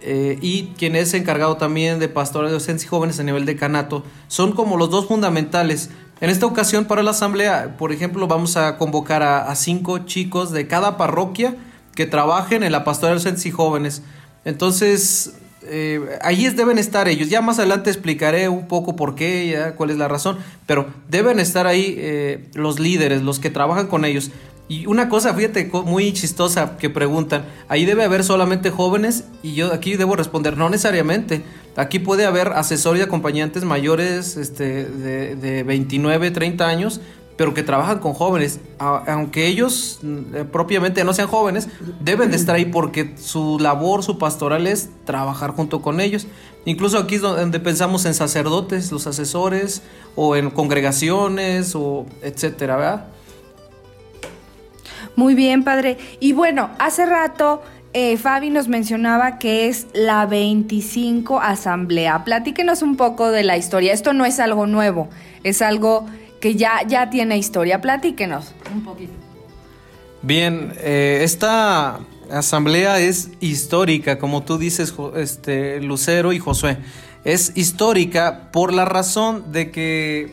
Eh, 0.04 0.38
y 0.42 0.64
quien 0.78 0.96
es 0.96 1.14
encargado 1.14 1.56
también 1.56 2.00
de 2.00 2.08
pastoral 2.08 2.48
de 2.48 2.54
docentes 2.54 2.84
y 2.84 2.88
jóvenes 2.88 3.20
a 3.20 3.22
nivel 3.22 3.46
de 3.46 3.56
canato. 3.56 4.04
Son 4.28 4.52
como 4.52 4.76
los 4.76 4.90
dos 4.90 5.06
fundamentales. 5.06 5.90
En 6.20 6.28
esta 6.30 6.46
ocasión 6.46 6.84
para 6.86 7.02
la 7.02 7.12
asamblea, 7.12 7.76
por 7.78 7.92
ejemplo, 7.92 8.26
vamos 8.26 8.56
a 8.56 8.78
convocar 8.78 9.22
a, 9.22 9.54
cinco 9.54 9.98
chicos 9.98 10.50
de 10.52 10.66
cada 10.66 10.96
parroquia 10.96 11.56
que 11.94 12.06
trabajen 12.06 12.62
en 12.62 12.72
la 12.72 12.84
pastoral 12.84 13.16
de 13.16 13.20
docentes 13.20 13.46
y 13.46 13.50
jóvenes. 13.50 14.02
Entonces, 14.44 15.34
eh, 15.64 16.00
es- 16.30 16.56
deben 16.56 16.78
estar 16.78 17.06
ellos. 17.08 17.28
Ya 17.28 17.40
más 17.40 17.58
adelante 17.58 17.90
explicaré 17.90 18.48
un 18.48 18.66
poco 18.66 18.96
por 18.96 19.14
qué, 19.14 19.48
ya, 19.48 19.74
cuál 19.76 19.90
es 19.90 19.96
la 19.98 20.08
razón, 20.08 20.38
pero 20.66 20.86
deben 21.08 21.38
estar 21.38 21.66
ahí 21.66 21.94
eh, 21.98 22.48
los 22.54 22.80
líderes, 22.80 23.22
los 23.22 23.38
que 23.38 23.50
trabajan 23.50 23.86
con 23.86 24.04
ellos. 24.04 24.30
Y 24.68 24.86
una 24.86 25.08
cosa, 25.08 25.34
fíjate, 25.34 25.70
muy 25.84 26.12
chistosa 26.12 26.76
que 26.78 26.88
preguntan, 26.88 27.44
ahí 27.68 27.84
debe 27.84 28.04
haber 28.04 28.24
solamente 28.24 28.70
jóvenes 28.70 29.24
y 29.42 29.54
yo 29.54 29.72
aquí 29.72 29.96
debo 29.96 30.16
responder, 30.16 30.56
no 30.56 30.70
necesariamente. 30.70 31.42
Aquí 31.76 31.98
puede 31.98 32.26
haber 32.26 32.48
asesor 32.48 32.96
y 32.96 33.00
acompañantes 33.00 33.64
mayores 33.64 34.36
este, 34.36 34.84
de, 34.84 35.36
de 35.36 35.62
29, 35.62 36.30
30 36.30 36.66
años, 36.66 37.00
pero 37.36 37.54
que 37.54 37.62
trabajan 37.62 37.98
con 37.98 38.14
jóvenes. 38.14 38.60
Aunque 38.78 39.46
ellos 39.46 40.00
eh, 40.04 40.44
propiamente 40.50 41.02
no 41.04 41.12
sean 41.12 41.28
jóvenes, 41.28 41.68
deben 42.00 42.30
de 42.30 42.36
estar 42.36 42.54
ahí 42.54 42.66
porque 42.66 43.14
su 43.18 43.58
labor, 43.58 44.02
su 44.02 44.18
pastoral 44.18 44.66
es 44.66 44.90
trabajar 45.04 45.50
junto 45.50 45.82
con 45.82 46.00
ellos. 46.00 46.26
Incluso 46.64 46.98
aquí 46.98 47.16
es 47.16 47.20
donde 47.20 47.58
pensamos 47.58 48.04
en 48.04 48.14
sacerdotes, 48.14 48.92
los 48.92 49.06
asesores, 49.06 49.82
o 50.14 50.36
en 50.36 50.50
congregaciones, 50.50 51.74
o 51.74 52.06
etcétera, 52.22 52.76
¿verdad? 52.76 53.06
Muy 55.16 55.34
bien, 55.34 55.64
padre. 55.64 55.98
Y 56.20 56.32
bueno, 56.32 56.70
hace 56.78 57.06
rato 57.06 57.62
eh, 57.94 58.16
Fabi 58.16 58.48
nos 58.48 58.68
mencionaba 58.68 59.38
que 59.38 59.68
es 59.68 59.86
la 59.92 60.24
25 60.26 61.40
asamblea. 61.40 62.24
Platíquenos 62.24 62.80
un 62.82 62.96
poco 62.96 63.30
de 63.30 63.44
la 63.44 63.58
historia. 63.58 63.92
Esto 63.92 64.14
no 64.14 64.24
es 64.24 64.40
algo 64.40 64.66
nuevo, 64.66 65.10
es 65.42 65.60
algo 65.60 66.06
que 66.40 66.54
ya, 66.54 66.80
ya 66.86 67.10
tiene 67.10 67.36
historia. 67.36 67.80
Platíquenos 67.80 68.54
un 68.74 68.84
poquito. 68.84 69.12
Bien, 70.22 70.72
eh, 70.78 71.20
esta 71.22 72.00
asamblea 72.30 72.98
es 72.98 73.30
histórica, 73.40 74.18
como 74.18 74.42
tú 74.42 74.56
dices, 74.56 74.94
este, 75.16 75.80
Lucero 75.80 76.32
y 76.32 76.38
Josué. 76.38 76.78
Es 77.24 77.52
histórica 77.56 78.50
por 78.52 78.72
la 78.72 78.84
razón 78.84 79.52
de 79.52 79.70
que 79.70 80.32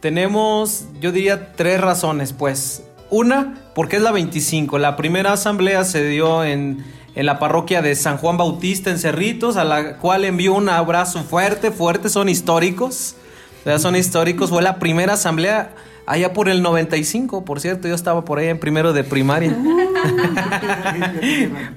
tenemos, 0.00 0.84
yo 1.00 1.10
diría, 1.10 1.52
tres 1.54 1.80
razones, 1.80 2.32
pues. 2.32 2.84
Una, 3.10 3.63
porque 3.74 3.96
es 3.96 4.02
la 4.02 4.12
25. 4.12 4.78
La 4.78 4.96
primera 4.96 5.32
asamblea 5.32 5.84
se 5.84 6.06
dio 6.08 6.44
en, 6.44 6.84
en 7.14 7.26
la 7.26 7.38
parroquia 7.38 7.82
de 7.82 7.94
San 7.94 8.18
Juan 8.18 8.36
Bautista 8.36 8.90
en 8.90 8.98
Cerritos, 8.98 9.56
a 9.56 9.64
la 9.64 9.98
cual 9.98 10.24
envió 10.24 10.54
un 10.54 10.68
abrazo 10.68 11.22
fuerte, 11.22 11.70
fuerte, 11.70 12.08
son 12.08 12.28
históricos. 12.28 13.16
¿verdad? 13.64 13.80
Son 13.80 13.96
históricos. 13.96 14.50
Fue 14.50 14.62
la 14.62 14.78
primera 14.78 15.14
asamblea 15.14 15.74
allá 16.06 16.32
por 16.32 16.48
el 16.48 16.62
95, 16.62 17.44
por 17.44 17.60
cierto, 17.60 17.88
yo 17.88 17.94
estaba 17.94 18.24
por 18.24 18.38
ahí 18.38 18.48
en 18.48 18.58
primero 18.58 18.92
de 18.92 19.04
primaria. 19.04 19.56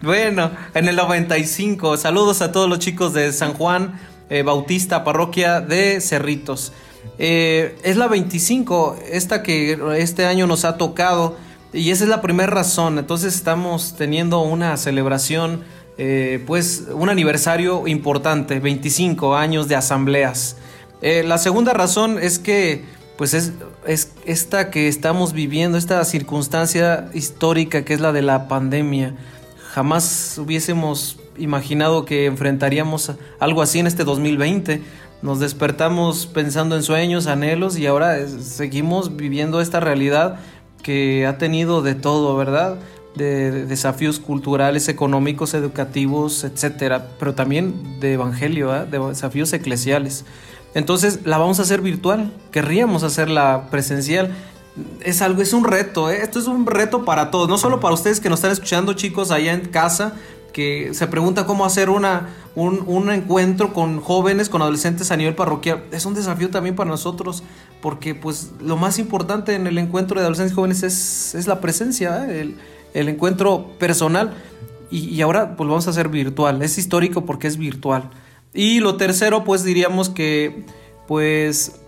bueno, 0.01 0.51
en 0.73 0.87
el 0.87 0.95
95. 0.95 1.97
Saludos 1.97 2.41
a 2.41 2.51
todos 2.51 2.69
los 2.69 2.79
chicos 2.79 3.13
de 3.13 3.31
San 3.31 3.53
Juan 3.53 3.99
eh, 4.29 4.43
Bautista, 4.43 5.03
parroquia 5.03 5.61
de 5.61 6.01
Cerritos. 6.01 6.73
Eh, 7.19 7.77
es 7.83 7.95
la 7.95 8.07
25, 8.07 8.99
esta 9.11 9.43
que 9.43 9.79
este 9.97 10.25
año 10.25 10.45
nos 10.45 10.65
ha 10.65 10.77
tocado, 10.77 11.37
y 11.73 11.91
esa 11.91 12.03
es 12.05 12.09
la 12.09 12.21
primera 12.21 12.49
razón. 12.51 12.97
Entonces 12.97 13.35
estamos 13.35 13.95
teniendo 13.97 14.39
una 14.41 14.77
celebración, 14.77 15.61
eh, 15.97 16.43
pues 16.47 16.85
un 16.93 17.09
aniversario 17.09 17.87
importante, 17.87 18.59
25 18.59 19.35
años 19.35 19.67
de 19.67 19.75
asambleas. 19.75 20.57
Eh, 21.01 21.23
la 21.25 21.37
segunda 21.37 21.73
razón 21.73 22.17
es 22.21 22.39
que, 22.39 22.83
pues 23.17 23.33
es, 23.33 23.51
es 23.85 24.11
esta 24.25 24.69
que 24.71 24.87
estamos 24.87 25.33
viviendo, 25.33 25.77
esta 25.77 26.03
circunstancia 26.05 27.09
histórica 27.13 27.83
que 27.85 27.93
es 27.93 27.99
la 27.99 28.11
de 28.11 28.21
la 28.21 28.47
pandemia. 28.47 29.15
Jamás 29.73 30.37
hubiésemos 30.37 31.19
imaginado 31.37 32.05
que 32.05 32.25
enfrentaríamos 32.25 33.11
algo 33.39 33.61
así 33.61 33.79
en 33.79 33.87
este 33.87 34.03
2020. 34.03 34.81
Nos 35.21 35.39
despertamos 35.39 36.27
pensando 36.27 36.75
en 36.75 36.83
sueños, 36.83 37.27
anhelos 37.27 37.77
y 37.77 37.85
ahora 37.87 38.17
es- 38.17 38.31
seguimos 38.45 39.15
viviendo 39.17 39.61
esta 39.61 39.79
realidad 39.79 40.39
que 40.87 41.27
ha 41.27 41.37
tenido 41.37 41.81
de 41.81 41.95
todo, 41.95 42.37
¿verdad? 42.37 42.77
De, 43.13 43.51
de 43.51 43.65
desafíos 43.65 44.21
culturales, 44.21 44.87
económicos, 44.87 45.53
educativos, 45.53 46.45
etcétera, 46.45 47.09
pero 47.19 47.33
también 47.33 47.99
de 47.99 48.13
evangelio, 48.13 48.71
de 48.71 48.97
desafíos 48.97 49.51
eclesiales. 49.51 50.23
Entonces 50.75 51.25
la 51.25 51.37
vamos 51.37 51.59
a 51.59 51.63
hacer 51.63 51.81
virtual, 51.81 52.31
querríamos 52.51 53.03
hacerla 53.03 53.67
presencial. 53.69 54.33
Es 55.01 55.21
algo, 55.21 55.41
es 55.41 55.51
un 55.51 55.65
reto, 55.65 56.09
¿eh? 56.09 56.19
esto 56.23 56.39
es 56.39 56.47
un 56.47 56.65
reto 56.65 57.03
para 57.03 57.31
todos, 57.31 57.49
no 57.49 57.57
solo 57.57 57.81
para 57.81 57.93
ustedes 57.93 58.21
que 58.21 58.29
nos 58.29 58.39
están 58.39 58.53
escuchando, 58.53 58.93
chicos, 58.93 59.29
allá 59.31 59.51
en 59.51 59.65
casa, 59.65 60.13
que 60.53 60.93
se 60.93 61.07
pregunta 61.07 61.45
cómo 61.45 61.65
hacer 61.65 61.89
una, 61.89 62.29
un, 62.55 62.83
un 62.87 63.11
encuentro 63.11 63.73
con 63.73 64.01
jóvenes, 64.01 64.49
con 64.49 64.61
adolescentes 64.61 65.11
a 65.11 65.17
nivel 65.17 65.35
parroquial. 65.35 65.83
Es 65.91 66.05
un 66.05 66.13
desafío 66.13 66.49
también 66.49 66.75
para 66.75 66.89
nosotros, 66.89 67.43
porque 67.81 68.15
pues 68.15 68.51
lo 68.61 68.77
más 68.77 68.99
importante 68.99 69.53
en 69.53 69.67
el 69.67 69.77
encuentro 69.77 70.19
de 70.19 70.21
adolescentes 70.25 70.53
y 70.53 70.55
jóvenes 70.55 70.83
es, 70.83 71.35
es 71.35 71.47
la 71.47 71.61
presencia, 71.61 72.25
¿eh? 72.25 72.41
el, 72.41 72.55
el 72.93 73.09
encuentro 73.09 73.67
personal. 73.77 74.33
Y, 74.89 75.21
ahora 75.21 75.55
pues 75.55 75.67
vamos 75.67 75.87
a 75.87 75.89
hacer 75.89 76.09
virtual. 76.09 76.61
Es 76.61 76.77
histórico 76.77 77.25
porque 77.25 77.47
es 77.47 77.57
virtual. 77.57 78.09
Y 78.53 78.79
lo 78.79 78.95
tercero, 78.95 79.43
pues 79.43 79.63
diríamos 79.63 80.09
que, 80.09 80.65
pues, 81.07 81.79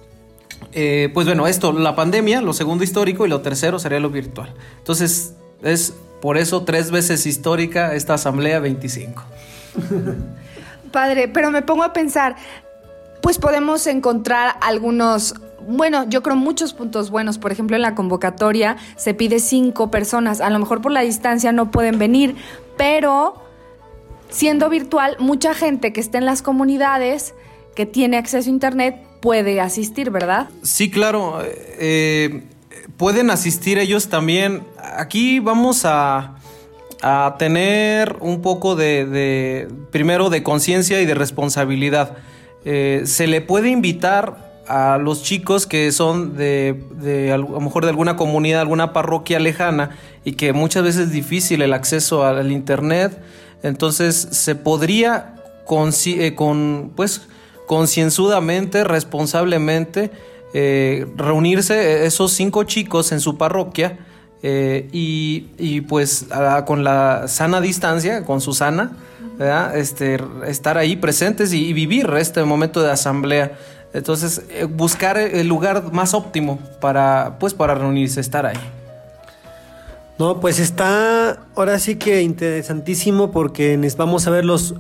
eh, 0.73 1.09
pues 1.13 1.25
bueno, 1.25 1.47
esto, 1.47 1.71
la 1.71 1.95
pandemia, 1.95 2.41
lo 2.41 2.53
segundo 2.53 2.83
histórico 2.83 3.25
y 3.25 3.29
lo 3.29 3.41
tercero 3.41 3.79
sería 3.79 3.99
lo 3.99 4.09
virtual. 4.09 4.53
Entonces, 4.77 5.33
es 5.63 5.93
por 6.21 6.37
eso 6.37 6.63
tres 6.63 6.91
veces 6.91 7.25
histórica 7.25 7.95
esta 7.95 8.15
asamblea 8.15 8.59
25. 8.59 9.23
Padre, 10.91 11.27
pero 11.27 11.51
me 11.51 11.61
pongo 11.61 11.83
a 11.83 11.93
pensar, 11.93 12.35
pues 13.21 13.37
podemos 13.37 13.85
encontrar 13.87 14.55
algunos, 14.61 15.35
bueno, 15.67 16.07
yo 16.09 16.23
creo 16.23 16.35
muchos 16.35 16.73
puntos 16.73 17.09
buenos. 17.11 17.37
Por 17.37 17.51
ejemplo, 17.51 17.75
en 17.75 17.83
la 17.83 17.95
convocatoria 17.95 18.77
se 18.95 19.13
pide 19.13 19.39
cinco 19.39 19.91
personas. 19.91 20.41
A 20.41 20.49
lo 20.49 20.59
mejor 20.59 20.81
por 20.81 20.91
la 20.91 21.01
distancia 21.01 21.51
no 21.51 21.71
pueden 21.71 21.99
venir, 21.99 22.35
pero 22.77 23.35
siendo 24.29 24.69
virtual, 24.69 25.15
mucha 25.19 25.53
gente 25.53 25.93
que 25.93 26.01
está 26.01 26.17
en 26.17 26.25
las 26.25 26.41
comunidades, 26.41 27.33
que 27.75 27.85
tiene 27.85 28.17
acceso 28.17 28.49
a 28.49 28.53
internet, 28.53 28.97
puede 29.21 29.61
asistir, 29.61 30.11
¿verdad? 30.11 30.49
Sí, 30.63 30.89
claro. 30.89 31.39
eh, 31.43 32.43
pueden 32.99 33.31
asistir 33.31 33.79
ellos 33.79 34.09
también. 34.09 34.61
Aquí 34.97 35.39
vamos 35.39 35.85
a, 35.85 36.35
a 37.01 37.35
tener 37.39 38.17
un 38.19 38.41
poco 38.41 38.75
de, 38.75 39.05
de- 39.05 39.69
primero, 39.89 40.29
de 40.29 40.43
conciencia 40.43 41.01
y 41.01 41.05
de 41.05 41.15
responsabilidad. 41.15 42.17
Eh, 42.65 43.03
se 43.05 43.25
le 43.27 43.39
puede 43.39 43.69
invitar 43.69 44.49
a 44.67 44.97
los 44.97 45.23
chicos 45.23 45.65
que 45.65 45.93
son 45.93 46.35
de, 46.35 46.83
de 47.01 47.31
a 47.31 47.37
lo 47.37 47.59
mejor 47.61 47.85
de 47.85 47.89
alguna 47.91 48.17
comunidad, 48.17 48.59
alguna 48.59 48.91
parroquia 48.91 49.39
lejana 49.39 49.91
y 50.25 50.33
que 50.33 50.51
muchas 50.51 50.83
veces 50.83 51.07
es 51.07 51.11
difícil 51.11 51.61
el 51.61 51.71
acceso 51.71 52.25
al, 52.25 52.51
internet. 52.51 53.17
Entonces 53.63 54.27
se 54.31 54.55
podría 54.55 55.35
eh, 56.05 56.35
con, 56.35 56.91
pues, 56.97 57.21
concienzudamente, 57.65 58.83
responsablemente, 58.83 60.11
eh, 60.53 61.05
reunirse 61.15 62.05
esos 62.05 62.31
cinco 62.33 62.63
chicos 62.63 63.11
en 63.11 63.19
su 63.19 63.37
parroquia 63.37 63.99
eh, 64.41 64.87
y, 64.91 65.47
y, 65.57 65.81
pues 65.81 66.27
con 66.65 66.83
la 66.83 67.27
sana 67.27 67.61
distancia, 67.61 68.23
con 68.23 68.41
Susana. 68.41 68.93
Este, 69.73 70.19
estar 70.47 70.77
ahí 70.77 70.97
presentes 70.97 71.53
y, 71.53 71.71
vivir 71.71 72.09
este 72.17 72.43
momento 72.43 72.81
de 72.81 72.91
asamblea. 72.91 73.57
Entonces, 73.93 74.43
eh, 74.49 74.65
buscar 74.65 75.17
el 75.17 75.47
lugar 75.47 75.93
más 75.93 76.13
óptimo 76.13 76.59
para, 76.81 77.37
pues, 77.39 77.53
para 77.53 77.73
reunirse, 77.73 78.19
estar 78.19 78.45
ahí. 78.45 78.57
No, 80.19 80.41
pues 80.41 80.59
está 80.59 81.45
ahora 81.55 81.79
sí 81.79 81.95
que 81.95 82.21
interesantísimo 82.21 83.31
porque 83.31 83.79
vamos 83.95 84.27
a 84.27 84.31
ver 84.31 84.43
los, 84.43 84.75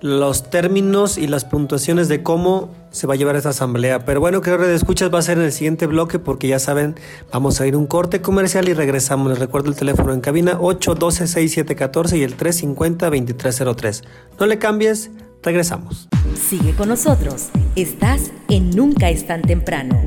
los 0.00 0.48
términos 0.50 1.18
y 1.18 1.26
las 1.26 1.44
puntuaciones 1.44 2.08
de 2.08 2.22
cómo 2.22 2.70
se 2.90 3.06
va 3.06 3.14
a 3.14 3.16
llevar 3.16 3.36
esta 3.36 3.50
asamblea. 3.50 4.04
Pero 4.04 4.20
bueno, 4.20 4.40
creo 4.40 4.58
que 4.58 4.72
escuchas 4.74 5.12
va 5.12 5.18
a 5.18 5.22
ser 5.22 5.38
en 5.38 5.44
el 5.44 5.52
siguiente 5.52 5.86
bloque 5.86 6.18
porque 6.18 6.48
ya 6.48 6.58
saben, 6.58 6.94
vamos 7.32 7.60
a 7.60 7.66
ir 7.66 7.76
un 7.76 7.86
corte 7.86 8.20
comercial 8.20 8.68
y 8.68 8.74
regresamos. 8.74 9.28
Les 9.28 9.38
recuerdo 9.38 9.68
el 9.68 9.76
teléfono 9.76 10.12
en 10.12 10.20
cabina 10.20 10.58
812-6714 10.58 12.18
y 12.18 12.22
el 12.22 12.36
350-2303. 12.36 14.04
No 14.38 14.46
le 14.46 14.58
cambies, 14.58 15.10
regresamos. 15.42 16.08
Sigue 16.36 16.74
con 16.74 16.88
nosotros. 16.88 17.48
Estás 17.76 18.30
en 18.48 18.70
Nunca 18.70 19.10
es 19.10 19.26
tan 19.26 19.42
temprano. 19.42 20.00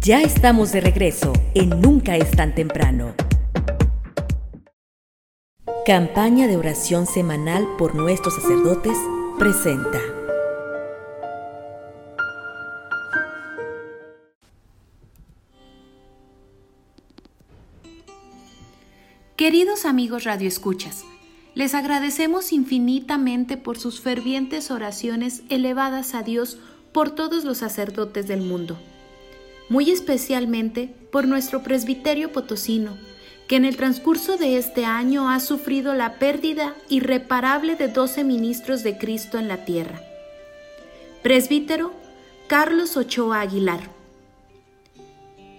Ya 0.00 0.22
estamos 0.22 0.72
de 0.72 0.80
regreso 0.80 1.32
en 1.54 1.80
Nunca 1.80 2.16
es 2.16 2.30
tan 2.30 2.54
temprano. 2.54 3.14
Campaña 5.86 6.46
de 6.46 6.58
oración 6.58 7.06
semanal 7.06 7.66
por 7.78 7.94
nuestros 7.94 8.34
sacerdotes 8.34 8.98
presenta. 9.38 9.98
Queridos 19.36 19.86
amigos 19.86 20.24
radioescuchas, 20.24 21.04
les 21.54 21.74
agradecemos 21.74 22.52
infinitamente 22.52 23.56
por 23.56 23.78
sus 23.78 24.02
fervientes 24.02 24.70
oraciones 24.70 25.42
elevadas 25.48 26.14
a 26.14 26.22
Dios 26.22 26.58
por 26.92 27.10
todos 27.10 27.44
los 27.44 27.56
sacerdotes 27.56 28.28
del 28.28 28.42
mundo. 28.42 28.78
muy 29.70 29.88
especialmente 29.90 30.92
por 31.12 31.28
nuestro 31.28 31.62
presbiterio 31.62 32.32
potosino, 32.32 32.98
que 33.50 33.56
en 33.56 33.64
el 33.64 33.76
transcurso 33.76 34.36
de 34.36 34.58
este 34.58 34.84
año 34.84 35.28
ha 35.28 35.40
sufrido 35.40 35.92
la 35.94 36.20
pérdida 36.20 36.76
irreparable 36.88 37.74
de 37.74 37.88
12 37.88 38.22
ministros 38.22 38.84
de 38.84 38.96
Cristo 38.96 39.38
en 39.38 39.48
la 39.48 39.64
tierra. 39.64 40.00
Presbítero 41.24 41.92
Carlos 42.46 42.96
Ochoa 42.96 43.40
Aguilar. 43.40 43.80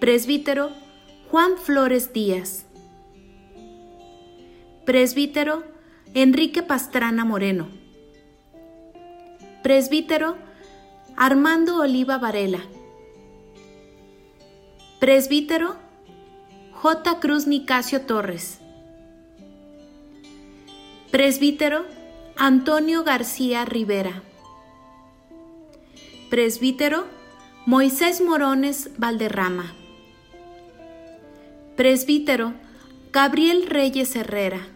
Presbítero 0.00 0.70
Juan 1.30 1.58
Flores 1.58 2.14
Díaz. 2.14 2.64
Presbítero 4.86 5.62
Enrique 6.14 6.62
Pastrana 6.62 7.26
Moreno. 7.26 7.68
Presbítero 9.62 10.38
Armando 11.14 11.76
Oliva 11.82 12.16
Varela. 12.16 12.60
Presbítero 14.98 15.91
J. 16.82 17.20
Cruz 17.20 17.46
Nicasio 17.46 18.00
Torres. 18.00 18.58
Presbítero 21.12 21.84
Antonio 22.34 23.04
García 23.04 23.64
Rivera. 23.64 24.24
Presbítero 26.28 27.06
Moisés 27.66 28.20
Morones 28.20 28.90
Valderrama. 28.98 29.72
Presbítero 31.76 32.52
Gabriel 33.12 33.68
Reyes 33.68 34.16
Herrera. 34.16 34.66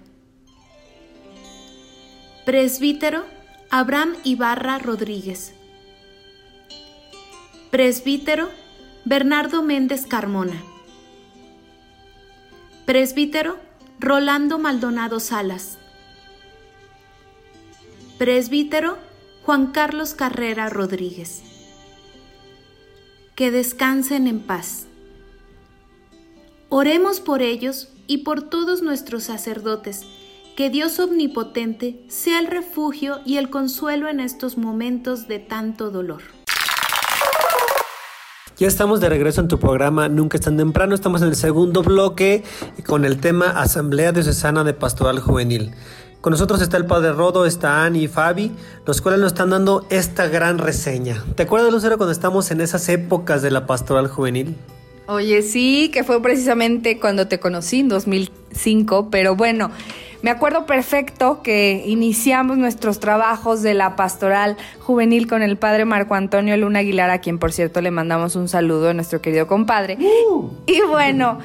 Presbítero 2.44 3.24
Abraham 3.68 4.14
Ibarra 4.22 4.78
Rodríguez. 4.78 5.54
Presbítero 7.72 8.48
Bernardo 9.04 9.60
Méndez 9.64 10.06
Carmona. 10.06 10.75
Presbítero 12.86 13.58
Rolando 13.98 14.60
Maldonado 14.60 15.18
Salas. 15.18 15.76
Presbítero 18.16 18.96
Juan 19.42 19.72
Carlos 19.72 20.14
Carrera 20.14 20.68
Rodríguez. 20.68 21.42
Que 23.34 23.50
descansen 23.50 24.28
en 24.28 24.38
paz. 24.38 24.86
Oremos 26.68 27.18
por 27.18 27.42
ellos 27.42 27.88
y 28.06 28.18
por 28.18 28.48
todos 28.50 28.82
nuestros 28.82 29.24
sacerdotes, 29.24 30.06
que 30.56 30.70
Dios 30.70 31.00
Omnipotente 31.00 32.04
sea 32.06 32.38
el 32.38 32.46
refugio 32.46 33.18
y 33.24 33.38
el 33.38 33.50
consuelo 33.50 34.08
en 34.08 34.20
estos 34.20 34.56
momentos 34.56 35.26
de 35.26 35.40
tanto 35.40 35.90
dolor. 35.90 36.35
Ya 38.58 38.66
estamos 38.66 39.00
de 39.00 39.10
regreso 39.10 39.42
en 39.42 39.48
tu 39.48 39.58
programa 39.58 40.08
Nunca 40.08 40.38
es 40.38 40.44
tan 40.44 40.56
temprano. 40.56 40.94
Estamos 40.94 41.20
en 41.20 41.28
el 41.28 41.36
segundo 41.36 41.82
bloque 41.82 42.42
con 42.86 43.04
el 43.04 43.20
tema 43.20 43.50
Asamblea 43.50 44.12
Diocesana 44.12 44.64
de 44.64 44.72
Pastoral 44.72 45.20
Juvenil. 45.20 45.72
Con 46.22 46.30
nosotros 46.30 46.62
está 46.62 46.78
el 46.78 46.86
Padre 46.86 47.12
Rodo, 47.12 47.44
está 47.44 47.84
Ani 47.84 48.04
y 48.04 48.08
Fabi, 48.08 48.52
los 48.86 49.02
cuales 49.02 49.20
nos 49.20 49.32
están 49.32 49.50
dando 49.50 49.86
esta 49.90 50.28
gran 50.28 50.56
reseña. 50.56 51.22
¿Te 51.34 51.42
acuerdas, 51.42 51.70
Lucero, 51.70 51.98
cuando 51.98 52.12
estamos 52.12 52.50
en 52.50 52.62
esas 52.62 52.88
épocas 52.88 53.42
de 53.42 53.50
la 53.50 53.66
Pastoral 53.66 54.08
Juvenil? 54.08 54.56
Oye, 55.06 55.42
sí, 55.42 55.90
que 55.92 56.02
fue 56.02 56.22
precisamente 56.22 56.98
cuando 56.98 57.28
te 57.28 57.38
conocí 57.38 57.80
en 57.80 57.88
2005, 57.88 59.10
pero 59.10 59.36
bueno, 59.36 59.70
me 60.26 60.32
acuerdo 60.32 60.66
perfecto 60.66 61.40
que 61.40 61.84
iniciamos 61.86 62.58
nuestros 62.58 62.98
trabajos 62.98 63.62
de 63.62 63.74
la 63.74 63.94
pastoral 63.94 64.56
juvenil 64.80 65.28
con 65.28 65.40
el 65.40 65.56
padre 65.56 65.84
Marco 65.84 66.16
Antonio 66.16 66.56
Luna 66.56 66.80
Aguilar, 66.80 67.10
a 67.10 67.20
quien 67.20 67.38
por 67.38 67.52
cierto 67.52 67.80
le 67.80 67.92
mandamos 67.92 68.34
un 68.34 68.48
saludo 68.48 68.88
a 68.88 68.92
nuestro 68.92 69.22
querido 69.22 69.46
compadre. 69.46 69.96
Y 70.66 70.80
bueno, 70.88 71.38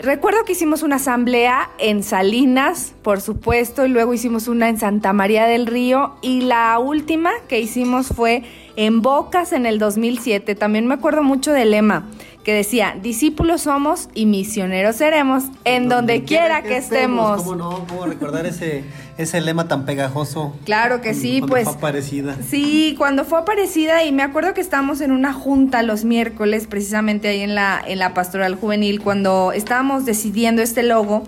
recuerdo 0.00 0.46
que 0.46 0.52
hicimos 0.52 0.82
una 0.82 0.96
asamblea 0.96 1.68
en 1.78 2.02
Salinas, 2.02 2.94
por 3.02 3.20
supuesto, 3.20 3.84
y 3.84 3.90
luego 3.90 4.14
hicimos 4.14 4.48
una 4.48 4.70
en 4.70 4.78
Santa 4.78 5.12
María 5.12 5.44
del 5.44 5.66
Río, 5.66 6.14
y 6.22 6.40
la 6.40 6.78
última 6.78 7.32
que 7.48 7.60
hicimos 7.60 8.06
fue 8.06 8.44
en 8.76 9.02
Bocas 9.02 9.52
en 9.52 9.66
el 9.66 9.78
2007. 9.78 10.54
También 10.54 10.86
me 10.86 10.94
acuerdo 10.94 11.22
mucho 11.22 11.52
del 11.52 11.72
lema 11.72 12.06
que 12.46 12.54
decía, 12.54 12.94
discípulos 13.02 13.62
somos 13.62 14.08
y 14.14 14.24
misioneros 14.24 14.94
seremos 14.94 15.46
en 15.64 15.88
donde, 15.88 16.22
quiera 16.22 16.62
que 16.62 16.76
estemos. 16.76 17.42
¿Cómo 17.42 17.56
no? 17.56 17.84
¿Cómo 17.88 18.06
recordar 18.06 18.46
ese, 18.46 18.84
ese 19.18 19.40
lema 19.40 19.66
tan 19.66 19.84
pegajoso? 19.84 20.54
Claro 20.64 21.00
que 21.00 21.12
sí, 21.12 21.40
Cuando 21.40 21.48
pues. 21.48 21.64
fue 21.64 21.72
Aparecida. 21.72 22.36
Sí, 22.48 22.94
cuando 22.96 23.24
fue 23.24 23.40
aparecida 23.40 24.04
y 24.04 24.12
me 24.12 24.22
acuerdo 24.22 24.54
que 24.54 24.60
estábamos 24.60 25.00
en 25.00 25.10
una 25.10 25.32
junta 25.32 25.82
los 25.82 26.04
miércoles, 26.04 26.68
precisamente 26.68 27.26
ahí 27.26 27.40
en 27.40 27.56
la, 27.56 27.82
en 27.84 27.98
la 27.98 28.14
pastoral 28.14 28.54
juvenil, 28.54 29.00
cuando 29.00 29.50
estábamos 29.50 30.04
decidiendo 30.04 30.62
este 30.62 30.84
logo. 30.84 31.24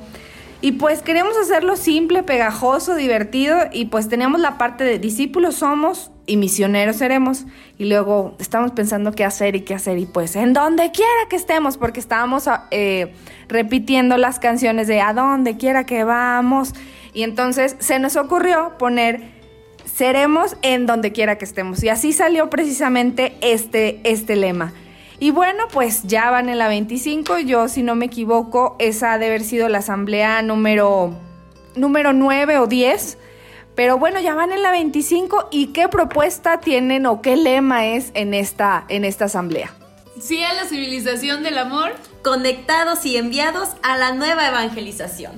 Y 0.61 0.73
pues 0.73 1.03
queríamos 1.03 1.37
hacerlo 1.37 1.75
simple, 1.75 2.23
pegajoso, 2.23 2.95
divertido 2.95 3.59
y 3.73 3.87
pues 3.87 4.09
teníamos 4.09 4.41
la 4.41 4.57
parte 4.57 4.85
de 4.85 5.01
discípulos 5.01 5.57
somos 5.57 6.13
y 6.29 6.37
misioneros 6.37 6.97
seremos. 6.97 7.47
Y 7.79 7.87
luego 7.87 8.37
estamos 8.39 8.71
pensando 8.71 9.13
qué 9.13 9.25
hacer 9.25 9.57
y 9.57 9.63
qué 9.63 9.75
hacer 9.75 9.99
y 9.99 10.07
pues 10.07 10.37
en 10.37 10.53
donde 10.53 10.93
quiera 10.93 11.11
que 11.29 11.37
estemos, 11.37 11.77
porque 11.77 11.99
estábamos 11.99 12.47
ah, 12.47 12.69
eh, 12.71 13.15
repitiendo 13.49 14.17
las 14.17 14.39
canciones 14.39 14.87
de 14.87 15.01
a 15.01 15.13
donde 15.13 15.57
quiera 15.57 15.85
que 15.85 16.05
vamos. 16.05 16.75
Y 17.13 17.25
entonces 17.25 17.75
se 17.81 17.99
nos 17.99 18.17
ocurrió 18.17 18.79
poner 18.79 19.39
seremos 19.99 20.57
en 20.63 20.87
donde 20.87 21.11
quiera 21.11 21.39
que 21.39 21.45
estemos. 21.45 21.83
Y 21.83 21.89
así 21.89 22.13
salió 22.13 22.51
precisamente 22.51 23.37
este, 23.41 24.01
este 24.05 24.37
lema. 24.37 24.73
Y 25.19 25.33
bueno, 25.33 25.65
pues 25.73 26.05
ya 26.05 26.31
van 26.31 26.49
en 26.49 26.59
la 26.59 26.69
25. 26.69 27.41
Yo, 27.41 27.67
si 27.67 27.83
no 27.83 27.97
me 27.97 28.07
equivoco, 28.07 28.77
esa 28.79 29.15
ha 29.15 29.19
de 29.19 29.27
haber 29.27 29.43
sido 29.43 29.69
la 29.69 29.79
asamblea 29.79 30.43
número, 30.43 31.15
número 31.75 32.13
9 32.13 32.59
o 32.59 32.67
10. 32.69 33.19
Pero 33.79 33.97
bueno, 33.97 34.19
ya 34.19 34.35
van 34.35 34.51
en 34.51 34.61
la 34.65 34.73
25. 34.73 35.51
¿Y 35.53 35.69
qué 35.69 35.87
propuesta 35.87 36.59
tienen 36.59 37.07
o 37.07 37.23
qué 37.23 37.37
lema 37.37 37.87
es 37.87 38.11
en 38.15 38.35
esta, 38.35 38.85
en 38.89 39.05
esta 39.05 39.27
asamblea? 39.27 39.73
Sí 40.21 40.43
a 40.43 40.53
la 40.53 40.65
civilización 40.65 41.45
del 41.45 41.59
amor. 41.59 41.93
Conectados 42.25 43.07
y 43.07 43.17
enviados 43.17 43.69
a 43.85 43.97
la 43.97 44.15
nueva 44.15 44.49
evangelización. 44.49 45.31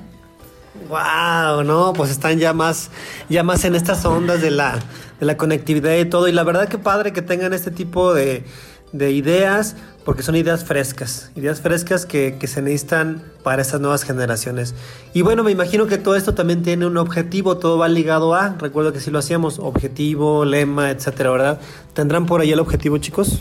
Wow, 0.88 1.64
no, 1.64 1.92
pues 1.92 2.10
están 2.10 2.38
ya 2.38 2.54
más, 2.54 2.90
ya 3.28 3.42
más 3.42 3.62
en 3.66 3.74
estas 3.74 4.06
ondas 4.06 4.40
de 4.40 4.50
la, 4.50 4.78
de 5.20 5.26
la 5.26 5.36
conectividad 5.36 5.94
y 5.98 6.06
todo. 6.06 6.26
Y 6.26 6.32
la 6.32 6.42
verdad 6.42 6.66
que 6.66 6.78
padre 6.78 7.12
que 7.12 7.20
tengan 7.20 7.52
este 7.52 7.70
tipo 7.70 8.14
de, 8.14 8.46
de 8.92 9.12
ideas, 9.12 9.76
porque 10.04 10.22
son 10.22 10.34
ideas 10.34 10.64
frescas, 10.64 11.30
ideas 11.36 11.60
frescas 11.60 12.06
que, 12.06 12.36
que 12.40 12.46
se 12.46 12.62
necesitan 12.62 13.22
para 13.42 13.62
estas 13.62 13.80
nuevas 13.80 14.02
generaciones. 14.02 14.74
Y 15.14 15.22
bueno, 15.22 15.44
me 15.44 15.52
imagino 15.52 15.86
que 15.86 15.98
todo 15.98 16.16
esto 16.16 16.34
también 16.34 16.62
tiene 16.62 16.86
un 16.86 16.96
objetivo, 16.96 17.58
todo 17.58 17.78
va 17.78 17.88
ligado 17.88 18.34
a, 18.34 18.56
recuerdo 18.58 18.92
que 18.92 19.00
sí 19.00 19.10
lo 19.10 19.18
hacíamos, 19.18 19.58
objetivo, 19.58 20.44
lema, 20.44 20.90
etcétera, 20.90 21.30
¿verdad? 21.30 21.60
¿Tendrán 21.94 22.26
por 22.26 22.40
ahí 22.40 22.50
el 22.52 22.60
objetivo, 22.60 22.98
chicos? 22.98 23.40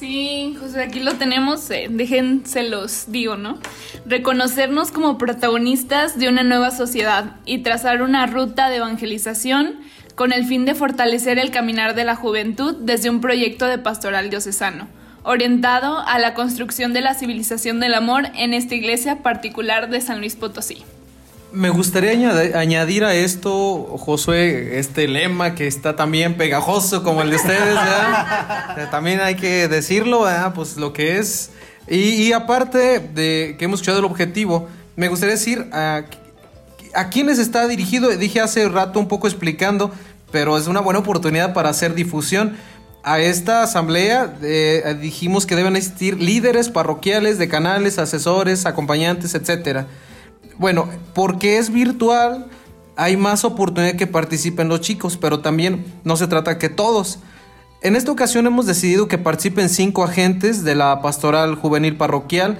Sí, 0.00 0.56
José, 0.58 0.82
aquí 0.84 1.00
lo 1.00 1.12
tenemos, 1.16 1.70
eh, 1.70 1.88
déjenselos, 1.90 3.04
digo, 3.08 3.36
¿no? 3.36 3.58
Reconocernos 4.06 4.92
como 4.92 5.18
protagonistas 5.18 6.18
de 6.18 6.30
una 6.30 6.42
nueva 6.42 6.70
sociedad 6.70 7.36
y 7.44 7.58
trazar 7.58 8.00
una 8.00 8.26
ruta 8.26 8.70
de 8.70 8.76
evangelización 8.76 9.74
con 10.20 10.34
el 10.34 10.44
fin 10.44 10.66
de 10.66 10.74
fortalecer 10.74 11.38
el 11.38 11.50
caminar 11.50 11.94
de 11.94 12.04
la 12.04 12.14
juventud 12.14 12.76
desde 12.78 13.08
un 13.08 13.22
proyecto 13.22 13.64
de 13.64 13.78
pastoral 13.78 14.28
diocesano, 14.28 14.86
orientado 15.22 15.98
a 15.98 16.18
la 16.18 16.34
construcción 16.34 16.92
de 16.92 17.00
la 17.00 17.14
civilización 17.14 17.80
del 17.80 17.94
amor 17.94 18.24
en 18.34 18.52
esta 18.52 18.74
iglesia 18.74 19.22
particular 19.22 19.88
de 19.88 20.02
San 20.02 20.18
Luis 20.18 20.36
Potosí. 20.36 20.84
Me 21.52 21.70
gustaría 21.70 22.12
añadir 22.54 23.04
a 23.04 23.14
esto, 23.14 23.96
Josué, 23.98 24.78
este 24.78 25.08
lema 25.08 25.54
que 25.54 25.66
está 25.66 25.96
también 25.96 26.36
pegajoso 26.36 27.02
como 27.02 27.22
el 27.22 27.30
de 27.30 27.36
ustedes, 27.36 27.74
¿verdad? 27.74 28.90
También 28.90 29.20
hay 29.20 29.36
que 29.36 29.68
decirlo, 29.68 30.24
¿verdad? 30.24 30.52
Pues 30.52 30.76
lo 30.76 30.92
que 30.92 31.16
es. 31.16 31.50
Y, 31.88 31.96
y 31.96 32.32
aparte 32.34 32.98
de 32.98 33.56
que 33.58 33.64
hemos 33.64 33.80
escuchado 33.80 34.00
el 34.00 34.04
objetivo, 34.04 34.68
me 34.96 35.08
gustaría 35.08 35.36
decir 35.36 35.66
a, 35.72 36.02
a 36.94 37.08
quiénes 37.08 37.38
está 37.38 37.66
dirigido. 37.66 38.10
Dije 38.10 38.40
hace 38.40 38.68
rato 38.68 39.00
un 39.00 39.08
poco 39.08 39.26
explicando, 39.26 39.92
pero 40.30 40.56
es 40.56 40.66
una 40.66 40.80
buena 40.80 41.00
oportunidad 41.00 41.52
para 41.52 41.70
hacer 41.70 41.94
difusión. 41.94 42.56
A 43.02 43.18
esta 43.20 43.62
asamblea 43.62 44.36
eh, 44.42 44.96
dijimos 45.00 45.46
que 45.46 45.56
deben 45.56 45.76
existir 45.76 46.20
líderes 46.20 46.68
parroquiales 46.68 47.38
de 47.38 47.48
canales, 47.48 47.98
asesores, 47.98 48.66
acompañantes, 48.66 49.34
etcétera. 49.34 49.86
Bueno, 50.58 50.88
porque 51.14 51.56
es 51.56 51.72
virtual, 51.72 52.46
hay 52.96 53.16
más 53.16 53.44
oportunidad 53.44 53.94
que 53.94 54.06
participen 54.06 54.68
los 54.68 54.82
chicos, 54.82 55.16
pero 55.16 55.40
también 55.40 55.86
no 56.04 56.16
se 56.16 56.26
trata 56.26 56.58
que 56.58 56.68
todos. 56.68 57.18
En 57.82 57.96
esta 57.96 58.12
ocasión 58.12 58.46
hemos 58.46 58.66
decidido 58.66 59.08
que 59.08 59.16
participen 59.16 59.70
cinco 59.70 60.04
agentes 60.04 60.64
de 60.64 60.74
la 60.74 61.00
pastoral 61.00 61.54
juvenil 61.54 61.96
parroquial 61.96 62.58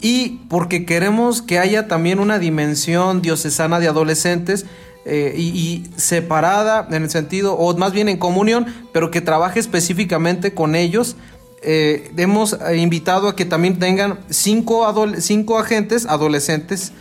y 0.00 0.40
porque 0.48 0.84
queremos 0.84 1.42
que 1.42 1.60
haya 1.60 1.86
también 1.86 2.18
una 2.18 2.40
dimensión 2.40 3.22
diocesana 3.22 3.78
de 3.78 3.86
adolescentes 3.86 4.66
eh, 5.08 5.34
y, 5.36 5.84
separada 5.96 6.86
en 6.90 7.02
el 7.02 7.10
sentido, 7.10 7.54
o 7.54 7.76
más 7.76 7.92
bien 7.92 8.08
en 8.08 8.18
comunión, 8.18 8.66
pero 8.92 9.10
que 9.10 9.20
trabaje 9.20 9.58
específicamente 9.58 10.52
con 10.52 10.74
ellos 10.74 11.16
eh, 11.62 12.12
hemos 12.16 12.52
eh, 12.52 12.76
invitado 12.76 13.26
a 13.28 13.34
que 13.34 13.44
también 13.44 13.78
tengan 13.78 14.20
cinco, 14.28 14.86
adole- 14.86 15.20
cinco 15.20 15.58
agentes 15.58 16.06
adolescentes 16.06 16.92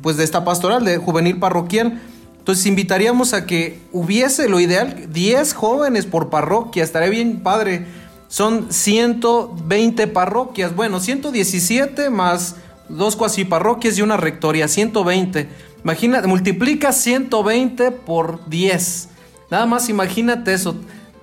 pues 0.00 0.16
de 0.16 0.24
esta 0.24 0.44
pastoral 0.44 0.82
de 0.84 0.96
juvenil 0.96 1.38
parroquial. 1.38 2.00
Entonces 2.38 2.64
invitaríamos 2.64 3.34
a 3.34 3.44
que 3.44 3.78
hubiese 3.92 4.48
lo 4.48 4.60
ideal 4.60 5.12
10 5.12 5.52
jóvenes 5.52 6.06
por 6.06 6.30
parroquia, 6.30 6.82
estaría 6.82 7.10
bien 7.10 7.42
padre. 7.42 7.84
Son 8.28 8.72
120 8.72 10.06
parroquias, 10.06 10.74
bueno, 10.74 11.00
117 11.00 12.08
más 12.08 12.56
dos 12.88 13.16
cuasi 13.16 13.44
parroquias 13.44 13.98
y 13.98 14.02
una 14.02 14.16
rectoría, 14.16 14.68
120. 14.68 15.48
Imagina, 15.86 16.20
multiplica 16.22 16.90
120 16.90 17.92
por 17.92 18.44
10. 18.48 19.08
Nada 19.52 19.66
más 19.66 19.88
imagínate 19.88 20.52
eso. 20.52 20.74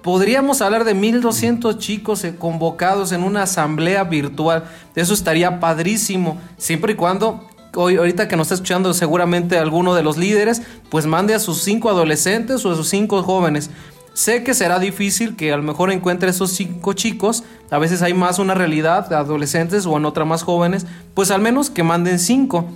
Podríamos 0.02 0.62
hablar 0.62 0.86
de 0.86 0.94
1200 0.94 1.78
chicos 1.80 2.24
eh, 2.24 2.38
convocados 2.38 3.12
en 3.12 3.24
una 3.24 3.44
asamblea 3.44 4.06
virtual. 4.06 4.64
Eso 4.96 5.14
estaría 5.14 5.60
padrísimo, 5.60 6.38
siempre 6.56 6.94
y 6.94 6.96
cuando 6.96 7.46
hoy 7.76 7.98
ahorita 7.98 8.30
que 8.30 8.38
nos 8.38 8.46
está 8.46 8.54
escuchando 8.54 8.94
seguramente 8.94 9.58
alguno 9.58 9.96
de 9.96 10.04
los 10.04 10.16
líderes, 10.16 10.62
pues 10.90 11.08
mande 11.08 11.34
a 11.34 11.40
sus 11.40 11.62
cinco 11.62 11.90
adolescentes 11.90 12.66
o 12.66 12.72
a 12.72 12.76
sus 12.78 12.88
cinco 12.88 13.22
jóvenes. 13.22 13.70
Sé 14.14 14.46
que 14.46 14.54
será 14.54 14.80
difícil 14.80 15.36
que 15.36 15.52
a 15.52 15.58
lo 15.58 15.64
mejor 15.64 15.92
encuentre 15.92 16.30
esos 16.30 16.52
cinco 16.54 16.94
chicos, 16.94 17.44
a 17.70 17.80
veces 17.80 18.02
hay 18.02 18.14
más 18.14 18.40
una 18.40 18.54
realidad 18.54 19.10
de 19.10 19.16
adolescentes 19.16 19.86
o 19.86 19.98
en 19.98 20.06
otra 20.06 20.24
más 20.24 20.44
jóvenes, 20.44 20.86
pues 21.14 21.32
al 21.32 21.42
menos 21.42 21.70
que 21.70 21.84
manden 21.84 22.18
cinco 22.18 22.70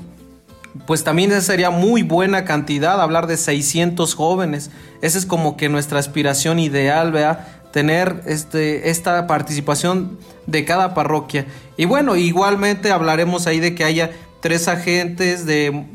pues 0.86 1.04
también 1.04 1.42
sería 1.42 1.70
muy 1.70 2.04
buena 2.04 2.46
cantidad, 2.46 3.02
hablar 3.02 3.28
de 3.28 3.38
600 3.38 4.13
jóvenes. 4.16 4.70
Esa 5.02 5.18
es 5.18 5.26
como 5.26 5.58
que 5.58 5.70
nuestra 5.70 6.00
aspiración 6.00 6.60
ideal, 6.60 7.12
¿vea? 7.12 7.62
Tener 7.72 8.24
este, 8.26 8.90
esta 8.90 9.28
participación 9.28 10.18
de 10.46 10.66
cada 10.66 10.94
parroquia. 10.94 11.46
Y 11.78 11.86
bueno, 11.86 12.16
igualmente 12.16 12.92
hablaremos 12.92 13.48
ahí 13.48 13.60
de 13.60 13.76
que 13.76 13.84
haya 13.84 14.12
tres 14.42 14.68
agentes 14.68 15.46
de, 15.46 15.86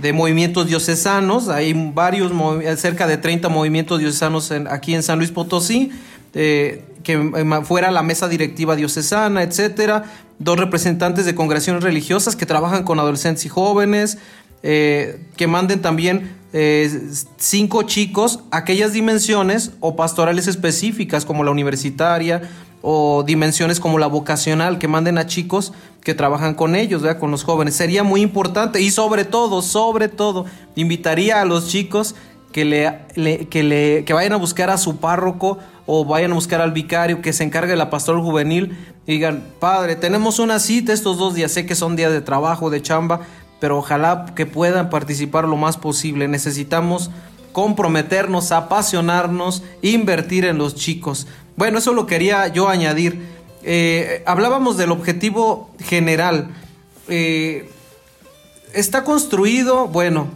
de 0.00 0.12
movimientos 0.12 0.66
diocesanos. 0.66 1.48
Hay 1.48 1.72
varios, 1.94 2.32
cerca 2.78 3.06
de 3.06 3.16
30 3.16 3.48
movimientos 3.48 3.98
diocesanos 3.98 4.50
aquí 4.70 4.94
en 4.94 5.02
San 5.02 5.18
Luis 5.18 5.30
Potosí. 5.30 5.90
Eh, 6.34 6.84
que 7.02 7.14
eh, 7.14 7.64
fuera 7.64 7.90
la 7.90 8.02
mesa 8.02 8.28
directiva 8.28 8.76
diocesana, 8.76 9.42
etcétera, 9.42 10.04
dos 10.38 10.58
representantes 10.58 11.24
de 11.24 11.34
congregaciones 11.34 11.82
religiosas 11.82 12.36
que 12.36 12.46
trabajan 12.46 12.84
con 12.84 12.98
adolescentes 12.98 13.44
y 13.44 13.48
jóvenes, 13.48 14.18
eh, 14.62 15.20
que 15.36 15.46
manden 15.46 15.82
también 15.82 16.36
eh, 16.52 16.88
cinco 17.36 17.82
chicos 17.82 18.40
a 18.50 18.58
aquellas 18.58 18.92
dimensiones 18.92 19.72
o 19.80 19.96
pastorales 19.96 20.46
específicas 20.46 21.24
como 21.24 21.44
la 21.44 21.50
universitaria 21.50 22.42
o 22.82 23.22
dimensiones 23.22 23.80
como 23.80 23.98
la 23.98 24.06
vocacional, 24.08 24.78
que 24.78 24.88
manden 24.88 25.18
a 25.18 25.26
chicos 25.26 25.72
que 26.02 26.14
trabajan 26.14 26.54
con 26.54 26.74
ellos, 26.74 27.02
¿verdad? 27.02 27.20
con 27.20 27.30
los 27.30 27.44
jóvenes. 27.44 27.74
Sería 27.74 28.02
muy 28.02 28.20
importante 28.22 28.80
y 28.80 28.90
sobre 28.90 29.24
todo, 29.24 29.62
sobre 29.62 30.08
todo, 30.08 30.46
invitaría 30.74 31.40
a 31.40 31.44
los 31.44 31.68
chicos 31.68 32.14
que, 32.52 32.64
le, 32.64 33.46
que, 33.48 33.62
le, 33.62 34.04
que 34.04 34.12
vayan 34.12 34.34
a 34.34 34.36
buscar 34.36 34.70
a 34.70 34.78
su 34.78 34.98
párroco 34.98 35.58
o 35.86 36.04
vayan 36.04 36.32
a 36.32 36.34
buscar 36.34 36.60
al 36.60 36.72
vicario 36.72 37.22
que 37.22 37.32
se 37.32 37.44
encargue 37.44 37.70
de 37.70 37.76
la 37.76 37.90
pastoral 37.90 38.22
juvenil 38.22 38.76
digan, 39.06 39.44
padre, 39.58 39.96
tenemos 39.96 40.38
una 40.38 40.58
cita 40.58 40.92
estos 40.92 41.18
dos 41.18 41.34
días, 41.34 41.52
sé 41.52 41.66
que 41.66 41.74
son 41.74 41.96
días 41.96 42.12
de 42.12 42.20
trabajo, 42.20 42.70
de 42.70 42.82
chamba, 42.82 43.20
pero 43.60 43.78
ojalá 43.78 44.26
que 44.36 44.46
puedan 44.46 44.90
participar 44.90 45.44
lo 45.44 45.56
más 45.56 45.76
posible. 45.76 46.28
Necesitamos 46.28 47.10
comprometernos, 47.52 48.52
apasionarnos, 48.52 49.62
invertir 49.82 50.44
en 50.44 50.58
los 50.58 50.74
chicos. 50.74 51.26
Bueno, 51.56 51.78
eso 51.78 51.92
lo 51.92 52.06
quería 52.06 52.48
yo 52.48 52.68
añadir. 52.68 53.20
Eh, 53.62 54.22
hablábamos 54.26 54.76
del 54.76 54.90
objetivo 54.90 55.70
general. 55.78 56.48
Eh, 57.08 57.70
está 58.72 59.04
construido, 59.04 59.86
bueno, 59.86 60.28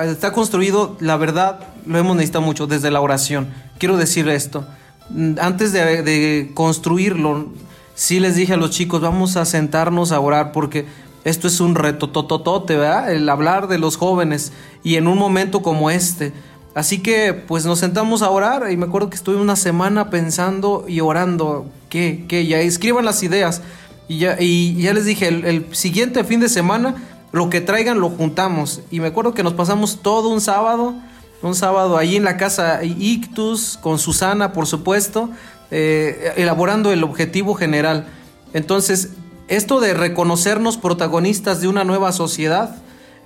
está 0.00 0.32
construido, 0.32 0.96
la 1.00 1.16
verdad, 1.16 1.60
lo 1.86 1.98
hemos 1.98 2.16
necesitado 2.16 2.44
mucho 2.44 2.66
desde 2.66 2.90
la 2.90 3.00
oración. 3.00 3.48
Quiero 3.78 3.96
decir 3.96 4.28
esto. 4.28 4.66
Mm, 5.10 5.34
Antes 5.40 5.72
de, 5.72 6.50
construirlo, 6.54 7.48
sí 7.94 8.20
les 8.20 8.36
dije 8.36 8.54
a 8.54 8.56
los 8.56 8.70
chicos, 8.70 9.00
vamos 9.00 9.36
a 9.36 9.44
sentarnos 9.44 10.12
a 10.12 10.20
orar 10.20 10.52
porque 10.52 10.86
esto 11.24 11.48
es 11.48 11.60
un 11.60 11.74
reto 11.74 12.10
tototote, 12.10 12.76
¿verdad? 12.76 13.12
El 13.12 13.28
hablar 13.28 13.68
de 13.68 13.78
los 13.78 13.96
jóvenes 13.96 14.52
y 14.82 14.96
en 14.96 15.06
un 15.06 15.18
momento 15.18 15.62
como 15.62 15.90
este. 15.90 16.32
Así 16.74 17.00
que 17.00 17.32
pues 17.34 17.64
nos 17.64 17.80
sentamos 17.80 18.22
a 18.22 18.30
orar 18.30 18.70
y 18.70 18.76
me 18.76 18.86
acuerdo 18.86 19.10
que 19.10 19.16
estuve 19.16 19.36
una 19.36 19.56
semana 19.56 20.10
pensando 20.10 20.84
y 20.86 21.00
orando 21.00 21.66
que, 21.88 22.24
que 22.28 22.46
ya 22.46 22.60
escriban 22.60 23.04
las 23.04 23.22
ideas. 23.22 23.62
Y 24.06 24.18
ya, 24.18 24.36
y 24.40 24.80
ya 24.80 24.94
les 24.94 25.04
dije, 25.04 25.28
el 25.28 25.66
siguiente 25.72 26.24
fin 26.24 26.40
de 26.40 26.48
semana, 26.48 26.94
lo 27.32 27.50
que 27.50 27.60
traigan 27.60 28.00
lo 28.00 28.10
juntamos. 28.10 28.82
Y 28.90 29.00
me 29.00 29.08
acuerdo 29.08 29.34
que 29.34 29.42
nos 29.42 29.54
pasamos 29.54 30.00
todo 30.02 30.28
un 30.28 30.40
sábado, 30.40 30.94
un 31.42 31.54
sábado 31.54 31.96
ahí 31.96 32.16
en 32.16 32.24
la 32.24 32.36
casa 32.36 32.82
Ictus, 32.82 33.78
con 33.80 33.98
Susana, 33.98 34.52
por 34.52 34.66
supuesto, 34.66 35.30
eh, 35.70 36.32
elaborando 36.36 36.92
el 36.92 37.04
objetivo 37.04 37.54
general. 37.54 38.06
Entonces, 38.54 39.10
esto 39.48 39.80
de 39.80 39.94
reconocernos 39.94 40.78
protagonistas 40.78 41.60
de 41.60 41.68
una 41.68 41.84
nueva 41.84 42.12
sociedad, 42.12 42.76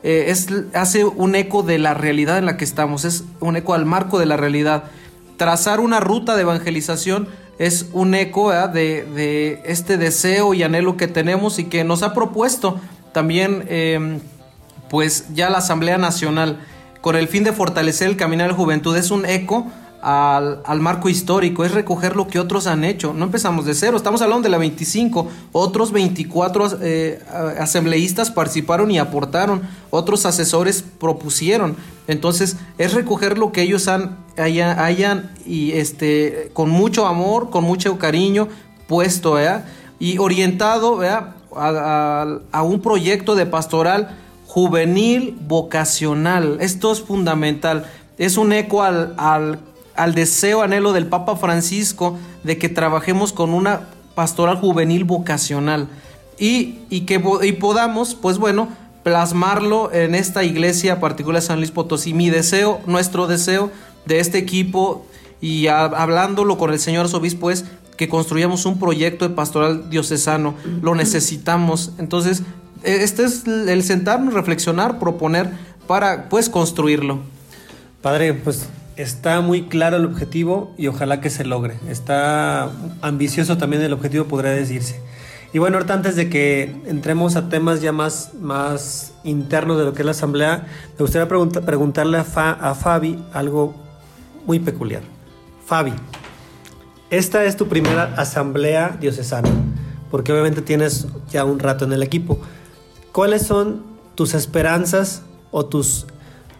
eh, 0.02 0.26
es, 0.28 0.48
hace 0.74 1.04
un 1.04 1.34
eco 1.36 1.62
de 1.62 1.78
la 1.78 1.94
realidad 1.94 2.38
en 2.38 2.46
la 2.46 2.56
que 2.56 2.64
estamos, 2.64 3.04
es 3.04 3.24
un 3.40 3.56
eco 3.56 3.74
al 3.74 3.86
marco 3.86 4.18
de 4.18 4.26
la 4.26 4.36
realidad. 4.36 4.84
Trazar 5.36 5.80
una 5.80 6.00
ruta 6.00 6.34
de 6.34 6.42
evangelización 6.42 7.28
es 7.58 7.86
un 7.92 8.14
eco 8.14 8.50
de 8.50 9.62
este 9.64 9.96
deseo 9.96 10.54
y 10.54 10.62
anhelo 10.64 10.96
que 10.96 11.06
tenemos 11.06 11.58
y 11.58 11.64
que 11.64 11.84
nos 11.84 12.02
ha 12.02 12.14
propuesto 12.14 12.80
también 13.12 13.64
eh, 13.68 14.18
pues 14.90 15.26
ya 15.34 15.50
la 15.50 15.58
Asamblea 15.58 15.98
Nacional 15.98 16.58
con 17.00 17.16
el 17.16 17.28
fin 17.28 17.44
de 17.44 17.52
fortalecer 17.52 18.08
el 18.08 18.16
caminar 18.16 18.46
de 18.46 18.52
la 18.52 18.56
juventud 18.58 18.96
es 18.96 19.10
un 19.10 19.26
eco 19.26 19.66
al, 20.02 20.62
al 20.64 20.80
marco 20.80 21.08
histórico, 21.08 21.64
es 21.64 21.70
recoger 21.72 22.16
lo 22.16 22.26
que 22.26 22.38
otros 22.40 22.66
han 22.66 22.82
hecho. 22.84 23.12
No 23.14 23.24
empezamos 23.24 23.64
de 23.64 23.74
cero, 23.74 23.96
estamos 23.96 24.20
hablando 24.20 24.42
de 24.42 24.48
la 24.50 24.58
25, 24.58 25.28
otros 25.52 25.92
24 25.92 26.78
eh, 26.82 27.20
asambleístas 27.58 28.30
participaron 28.30 28.90
y 28.90 28.98
aportaron, 28.98 29.62
otros 29.90 30.26
asesores 30.26 30.82
propusieron. 30.98 31.76
Entonces 32.08 32.56
es 32.78 32.94
recoger 32.94 33.38
lo 33.38 33.52
que 33.52 33.62
ellos 33.62 33.86
han, 33.88 34.18
haya- 34.36 34.84
hayan 34.84 35.30
y 35.46 35.72
este, 35.72 36.50
con 36.52 36.68
mucho 36.70 37.06
amor, 37.06 37.50
con 37.50 37.62
mucho 37.64 37.96
cariño 37.98 38.48
puesto, 38.88 39.34
¿verdad? 39.34 39.64
Y 40.00 40.18
orientado, 40.18 40.96
¿verdad? 40.96 41.36
A, 41.56 42.62
un 42.62 42.80
proyecto 42.80 43.34
de 43.34 43.46
pastoral 43.46 44.18
juvenil 44.46 45.36
vocacional. 45.40 46.58
Esto 46.60 46.92
es 46.92 47.00
fundamental. 47.00 47.86
Es 48.18 48.36
un 48.36 48.52
eco 48.52 48.82
al, 48.82 49.14
al, 49.16 49.58
al 49.94 50.14
deseo, 50.14 50.62
anhelo 50.62 50.92
del 50.92 51.06
Papa 51.06 51.36
Francisco 51.36 52.18
de 52.42 52.58
que 52.58 52.68
trabajemos 52.68 53.32
con 53.32 53.54
una 53.54 53.88
pastoral 54.14 54.56
juvenil 54.56 55.04
vocacional 55.04 55.88
y, 56.38 56.80
y 56.90 57.02
que 57.02 57.22
y 57.42 57.52
podamos, 57.52 58.14
pues 58.14 58.38
bueno, 58.38 58.68
plasmarlo 59.02 59.92
en 59.92 60.14
esta 60.14 60.44
iglesia 60.44 61.00
particular 61.00 61.40
de 61.40 61.46
San 61.46 61.58
Luis 61.58 61.70
Potosí. 61.70 62.14
Mi 62.14 62.30
deseo, 62.30 62.80
nuestro 62.86 63.26
deseo 63.26 63.70
de 64.06 64.20
este 64.20 64.38
equipo 64.38 65.06
y 65.40 65.66
hablándolo 65.66 66.56
con 66.56 66.72
el 66.72 66.78
señor 66.78 67.06
arzobispo 67.06 67.50
es 67.50 67.64
que 67.96 68.08
construyamos 68.08 68.66
un 68.66 68.78
proyecto 68.78 69.28
de 69.28 69.34
pastoral 69.34 69.90
diocesano. 69.90 70.54
Lo 70.82 70.94
necesitamos. 70.94 71.92
Entonces, 71.98 72.42
eh, 72.82 72.98
este 73.02 73.24
es 73.24 73.46
el 73.46 73.82
sentarnos, 73.82 74.34
reflexionar, 74.34 74.98
proponer 74.98 75.50
para 75.86 76.28
pues 76.28 76.48
construirlo. 76.48 77.20
Padre, 78.00 78.34
pues 78.34 78.68
está 78.96 79.40
muy 79.40 79.68
claro 79.68 79.96
el 79.96 80.04
objetivo 80.04 80.74
y 80.76 80.88
ojalá 80.88 81.20
que 81.20 81.30
se 81.30 81.44
logre. 81.44 81.76
Está 81.88 82.70
ambicioso 83.00 83.56
también 83.58 83.82
el 83.82 83.92
objetivo, 83.92 84.24
podría 84.24 84.50
decirse. 84.52 85.00
Y 85.54 85.58
bueno, 85.58 85.76
ahorita 85.76 85.92
antes 85.94 86.16
de 86.16 86.30
que 86.30 86.74
entremos 86.86 87.36
a 87.36 87.50
temas 87.50 87.82
ya 87.82 87.92
más, 87.92 88.30
más 88.40 89.12
internos 89.22 89.76
de 89.78 89.84
lo 89.84 89.92
que 89.92 90.00
es 90.00 90.06
la 90.06 90.12
asamblea, 90.12 90.66
me 90.98 91.02
gustaría 91.02 91.28
pregunta- 91.28 91.60
preguntarle 91.60 92.18
a, 92.18 92.22
a 92.52 92.74
Fabi 92.74 93.22
algo 93.34 93.74
muy 94.46 94.58
peculiar. 94.58 95.02
Fabi, 95.66 95.92
esta 97.12 97.44
es 97.44 97.58
tu 97.58 97.68
primera 97.68 98.14
asamblea 98.16 98.96
diocesana, 98.98 99.50
porque 100.10 100.32
obviamente 100.32 100.62
tienes 100.62 101.06
ya 101.30 101.44
un 101.44 101.58
rato 101.58 101.84
en 101.84 101.92
el 101.92 102.02
equipo. 102.02 102.38
¿Cuáles 103.12 103.42
son 103.42 103.82
tus 104.14 104.32
esperanzas 104.32 105.20
o 105.50 105.66
tus, 105.66 106.06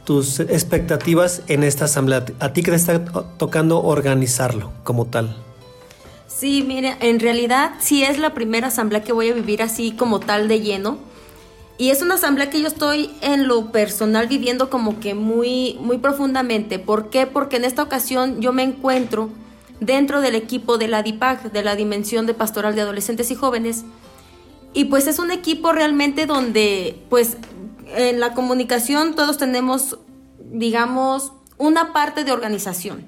tus 0.04 0.40
expectativas 0.40 1.40
en 1.48 1.62
esta 1.62 1.86
asamblea? 1.86 2.26
A 2.38 2.52
ti 2.52 2.62
que 2.62 2.70
te 2.70 2.76
está 2.76 3.02
tocando 3.38 3.82
organizarlo 3.82 4.70
como 4.84 5.06
tal. 5.06 5.34
Sí, 6.26 6.62
mire, 6.62 6.98
en 7.00 7.18
realidad 7.18 7.72
sí 7.80 8.04
es 8.04 8.18
la 8.18 8.34
primera 8.34 8.66
asamblea 8.66 9.02
que 9.02 9.14
voy 9.14 9.30
a 9.30 9.34
vivir 9.34 9.62
así 9.62 9.92
como 9.92 10.20
tal 10.20 10.48
de 10.48 10.60
lleno. 10.60 10.98
Y 11.78 11.88
es 11.88 12.02
una 12.02 12.16
asamblea 12.16 12.50
que 12.50 12.60
yo 12.60 12.68
estoy 12.68 13.10
en 13.22 13.48
lo 13.48 13.72
personal 13.72 14.26
viviendo 14.26 14.68
como 14.68 15.00
que 15.00 15.14
muy, 15.14 15.78
muy 15.80 15.96
profundamente. 15.96 16.78
¿Por 16.78 17.08
qué? 17.08 17.26
Porque 17.26 17.56
en 17.56 17.64
esta 17.64 17.82
ocasión 17.82 18.42
yo 18.42 18.52
me 18.52 18.62
encuentro 18.62 19.30
dentro 19.82 20.20
del 20.20 20.36
equipo 20.36 20.78
de 20.78 20.86
la 20.86 21.02
DIPAC, 21.02 21.50
de 21.50 21.62
la 21.62 21.74
Dimensión 21.74 22.24
de 22.26 22.34
Pastoral 22.34 22.74
de 22.74 22.82
Adolescentes 22.82 23.30
y 23.30 23.34
Jóvenes. 23.34 23.84
Y 24.74 24.86
pues 24.86 25.06
es 25.06 25.18
un 25.18 25.30
equipo 25.30 25.72
realmente 25.72 26.26
donde, 26.26 27.02
pues, 27.10 27.36
en 27.94 28.20
la 28.20 28.32
comunicación 28.32 29.14
todos 29.14 29.38
tenemos, 29.38 29.98
digamos, 30.38 31.32
una 31.58 31.92
parte 31.92 32.24
de 32.24 32.32
organización. 32.32 33.04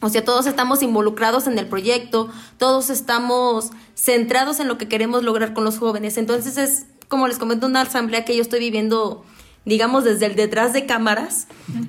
O 0.00 0.08
sea, 0.08 0.24
todos 0.24 0.46
estamos 0.46 0.82
involucrados 0.82 1.46
en 1.46 1.58
el 1.58 1.66
proyecto, 1.66 2.28
todos 2.58 2.90
estamos 2.90 3.70
centrados 3.94 4.60
en 4.60 4.68
lo 4.68 4.78
que 4.78 4.88
queremos 4.88 5.24
lograr 5.24 5.52
con 5.52 5.64
los 5.64 5.78
jóvenes. 5.78 6.16
Entonces 6.16 6.56
es, 6.58 6.86
como 7.08 7.26
les 7.26 7.38
comento, 7.38 7.66
una 7.66 7.80
asamblea 7.80 8.24
que 8.24 8.36
yo 8.36 8.42
estoy 8.42 8.60
viviendo, 8.60 9.24
digamos, 9.64 10.04
desde 10.04 10.26
el 10.26 10.36
detrás 10.36 10.72
de 10.72 10.86
cámaras. 10.86 11.48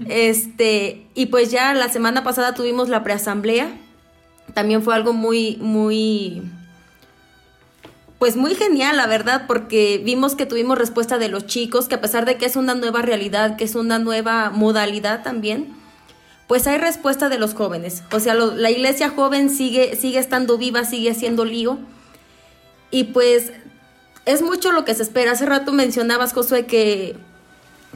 Este, 0.09 1.05
y 1.13 1.27
pues 1.27 1.51
ya 1.51 1.73
la 1.73 1.89
semana 1.89 2.23
pasada 2.23 2.55
tuvimos 2.55 2.89
la 2.89 3.03
preasamblea. 3.03 3.81
También 4.53 4.83
fue 4.83 4.95
algo 4.95 5.13
muy, 5.13 5.57
muy, 5.57 6.43
pues 8.19 8.35
muy 8.35 8.55
genial, 8.55 8.97
la 8.97 9.07
verdad, 9.07 9.45
porque 9.47 10.01
vimos 10.03 10.35
que 10.35 10.45
tuvimos 10.45 10.77
respuesta 10.77 11.17
de 11.17 11.29
los 11.29 11.45
chicos, 11.45 11.87
que 11.87 11.95
a 11.95 12.01
pesar 12.01 12.25
de 12.25 12.37
que 12.37 12.45
es 12.45 12.55
una 12.55 12.75
nueva 12.75 13.01
realidad, 13.01 13.57
que 13.57 13.65
es 13.65 13.75
una 13.75 13.99
nueva 13.99 14.49
modalidad 14.51 15.23
también, 15.23 15.73
pues 16.47 16.67
hay 16.67 16.77
respuesta 16.77 17.29
de 17.29 17.39
los 17.39 17.53
jóvenes. 17.53 18.03
O 18.11 18.19
sea, 18.19 18.35
la 18.35 18.71
iglesia 18.71 19.09
joven 19.09 19.49
sigue, 19.49 19.95
sigue 19.95 20.19
estando 20.19 20.57
viva, 20.57 20.85
sigue 20.85 21.11
haciendo 21.11 21.43
lío. 21.43 21.79
Y 22.91 23.05
pues 23.05 23.51
es 24.25 24.41
mucho 24.41 24.71
lo 24.71 24.85
que 24.85 24.93
se 24.93 25.03
espera. 25.03 25.31
Hace 25.31 25.45
rato 25.45 25.71
mencionabas, 25.71 26.33
Josué, 26.33 26.65
que, 26.65 27.15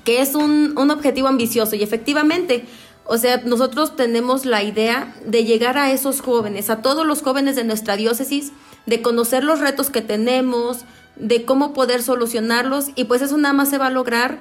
que 0.04 0.22
es 0.22 0.36
un, 0.36 0.74
un 0.78 0.92
objetivo 0.92 1.28
ambicioso 1.28 1.76
y 1.76 1.84
efectivamente, 1.84 2.66
o 3.10 3.18
sea, 3.18 3.42
nosotros 3.44 3.96
tenemos 3.96 4.46
la 4.46 4.64
idea 4.64 5.14
de 5.26 5.44
llegar 5.44 5.78
a 5.78 5.92
esos 5.92 6.22
jóvenes, 6.22 6.70
a 6.70 6.82
todos 6.82 7.06
los 7.06 7.22
jóvenes 7.22 7.56
de 7.56 7.64
nuestra 7.64 7.96
diócesis, 7.98 8.52
de 8.86 9.02
conocer 9.02 9.44
los 9.44 9.60
retos 9.60 9.90
que 9.90 10.02
tenemos, 10.02 10.86
de 11.16 11.44
cómo 11.44 11.74
poder 11.74 12.02
solucionarlos 12.04 12.90
y 12.96 13.06
pues 13.06 13.22
eso 13.22 13.38
nada 13.38 13.54
más 13.54 13.70
se 13.70 13.78
va 13.78 13.88
a 13.88 13.92
lograr 13.92 14.40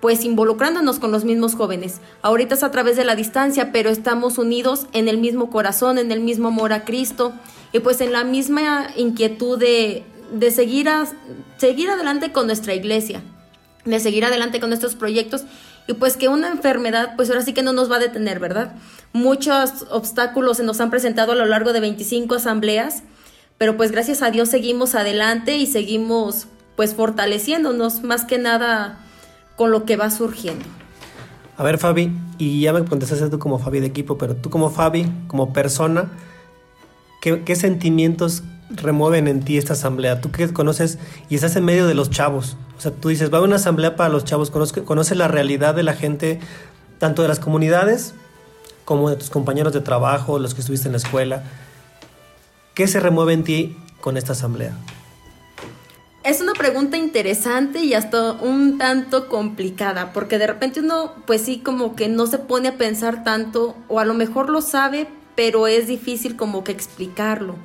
pues 0.00 0.22
involucrándonos 0.24 0.98
con 0.98 1.12
los 1.12 1.24
mismos 1.24 1.54
jóvenes. 1.54 2.00
Ahorita 2.20 2.54
es 2.54 2.62
a 2.62 2.70
través 2.70 2.96
de 2.96 3.04
la 3.06 3.16
distancia, 3.16 3.72
pero 3.72 3.88
estamos 3.88 4.36
unidos 4.36 4.86
en 4.92 5.08
el 5.08 5.16
mismo 5.16 5.48
corazón, 5.50 5.96
en 5.96 6.12
el 6.12 6.20
mismo 6.20 6.48
amor 6.48 6.74
a 6.74 6.84
Cristo 6.84 7.32
y 7.72 7.78
pues 7.80 8.02
en 8.02 8.12
la 8.12 8.22
misma 8.22 8.88
inquietud 8.96 9.58
de, 9.58 10.04
de 10.30 10.50
seguir, 10.50 10.90
a- 10.90 11.06
seguir 11.56 11.88
adelante 11.88 12.32
con 12.32 12.46
nuestra 12.46 12.74
iglesia, 12.74 13.22
de 13.86 13.98
seguir 13.98 14.26
adelante 14.26 14.60
con 14.60 14.68
nuestros 14.68 14.94
proyectos 14.94 15.44
y 15.86 15.94
pues 15.94 16.16
que 16.16 16.28
una 16.28 16.48
enfermedad 16.48 17.14
pues 17.16 17.28
ahora 17.30 17.42
sí 17.42 17.52
que 17.52 17.62
no 17.62 17.72
nos 17.72 17.90
va 17.90 17.96
a 17.96 18.00
detener, 18.00 18.40
¿verdad? 18.40 18.74
Muchos 19.12 19.86
obstáculos 19.90 20.56
se 20.56 20.64
nos 20.64 20.80
han 20.80 20.90
presentado 20.90 21.32
a 21.32 21.34
lo 21.34 21.44
largo 21.44 21.72
de 21.72 21.80
25 21.80 22.36
asambleas, 22.36 23.02
pero 23.58 23.76
pues 23.76 23.92
gracias 23.92 24.22
a 24.22 24.30
Dios 24.30 24.48
seguimos 24.48 24.94
adelante 24.94 25.56
y 25.56 25.66
seguimos 25.66 26.46
pues 26.76 26.94
fortaleciéndonos 26.94 28.02
más 28.02 28.24
que 28.24 28.38
nada 28.38 28.98
con 29.56 29.70
lo 29.70 29.84
que 29.84 29.96
va 29.96 30.10
surgiendo. 30.10 30.64
A 31.56 31.62
ver, 31.62 31.78
Fabi, 31.78 32.10
y 32.38 32.62
ya 32.62 32.72
me 32.72 32.84
contestaste 32.84 33.28
tú 33.30 33.38
como 33.38 33.58
Fabi 33.60 33.78
de 33.78 33.86
equipo, 33.86 34.18
pero 34.18 34.34
tú 34.34 34.50
como 34.50 34.70
Fabi, 34.70 35.06
como 35.28 35.52
persona, 35.52 36.10
¿qué, 37.20 37.42
qué 37.44 37.54
sentimientos 37.54 38.42
remueven 38.70 39.28
en 39.28 39.40
ti 39.42 39.58
esta 39.58 39.74
asamblea? 39.74 40.20
Tú 40.20 40.30
que 40.30 40.52
conoces 40.52 40.98
y 41.28 41.34
estás 41.34 41.56
en 41.56 41.64
medio 41.64 41.86
de 41.86 41.94
los 41.94 42.10
chavos. 42.10 42.56
O 42.76 42.80
sea, 42.80 42.90
tú 42.90 43.08
dices, 43.08 43.32
va 43.32 43.38
a 43.38 43.42
una 43.42 43.56
asamblea 43.56 43.96
para 43.96 44.10
los 44.10 44.24
chavos, 44.24 44.50
conoce, 44.50 44.82
conoce 44.82 45.14
la 45.14 45.28
realidad 45.28 45.74
de 45.74 45.82
la 45.82 45.94
gente, 45.94 46.40
tanto 46.98 47.22
de 47.22 47.28
las 47.28 47.40
comunidades 47.40 48.14
como 48.84 49.10
de 49.10 49.16
tus 49.16 49.30
compañeros 49.30 49.72
de 49.72 49.80
trabajo, 49.80 50.38
los 50.38 50.54
que 50.54 50.60
estuviste 50.60 50.88
en 50.88 50.92
la 50.92 50.98
escuela. 50.98 51.42
¿Qué 52.74 52.86
se 52.86 53.00
remueve 53.00 53.32
en 53.32 53.44
ti 53.44 53.76
con 54.00 54.16
esta 54.16 54.32
asamblea? 54.32 54.76
Es 56.24 56.40
una 56.40 56.54
pregunta 56.54 56.96
interesante 56.96 57.80
y 57.84 57.92
hasta 57.92 58.32
un 58.32 58.78
tanto 58.78 59.28
complicada, 59.28 60.12
porque 60.12 60.38
de 60.38 60.46
repente 60.46 60.80
uno, 60.80 61.12
pues 61.26 61.42
sí, 61.42 61.58
como 61.58 61.94
que 61.94 62.08
no 62.08 62.26
se 62.26 62.38
pone 62.38 62.68
a 62.68 62.78
pensar 62.78 63.24
tanto, 63.24 63.76
o 63.88 64.00
a 64.00 64.06
lo 64.06 64.14
mejor 64.14 64.48
lo 64.48 64.62
sabe, 64.62 65.06
pero 65.34 65.66
es 65.66 65.86
difícil 65.86 66.36
como 66.36 66.64
que 66.64 66.72
explicarlo. 66.72 67.56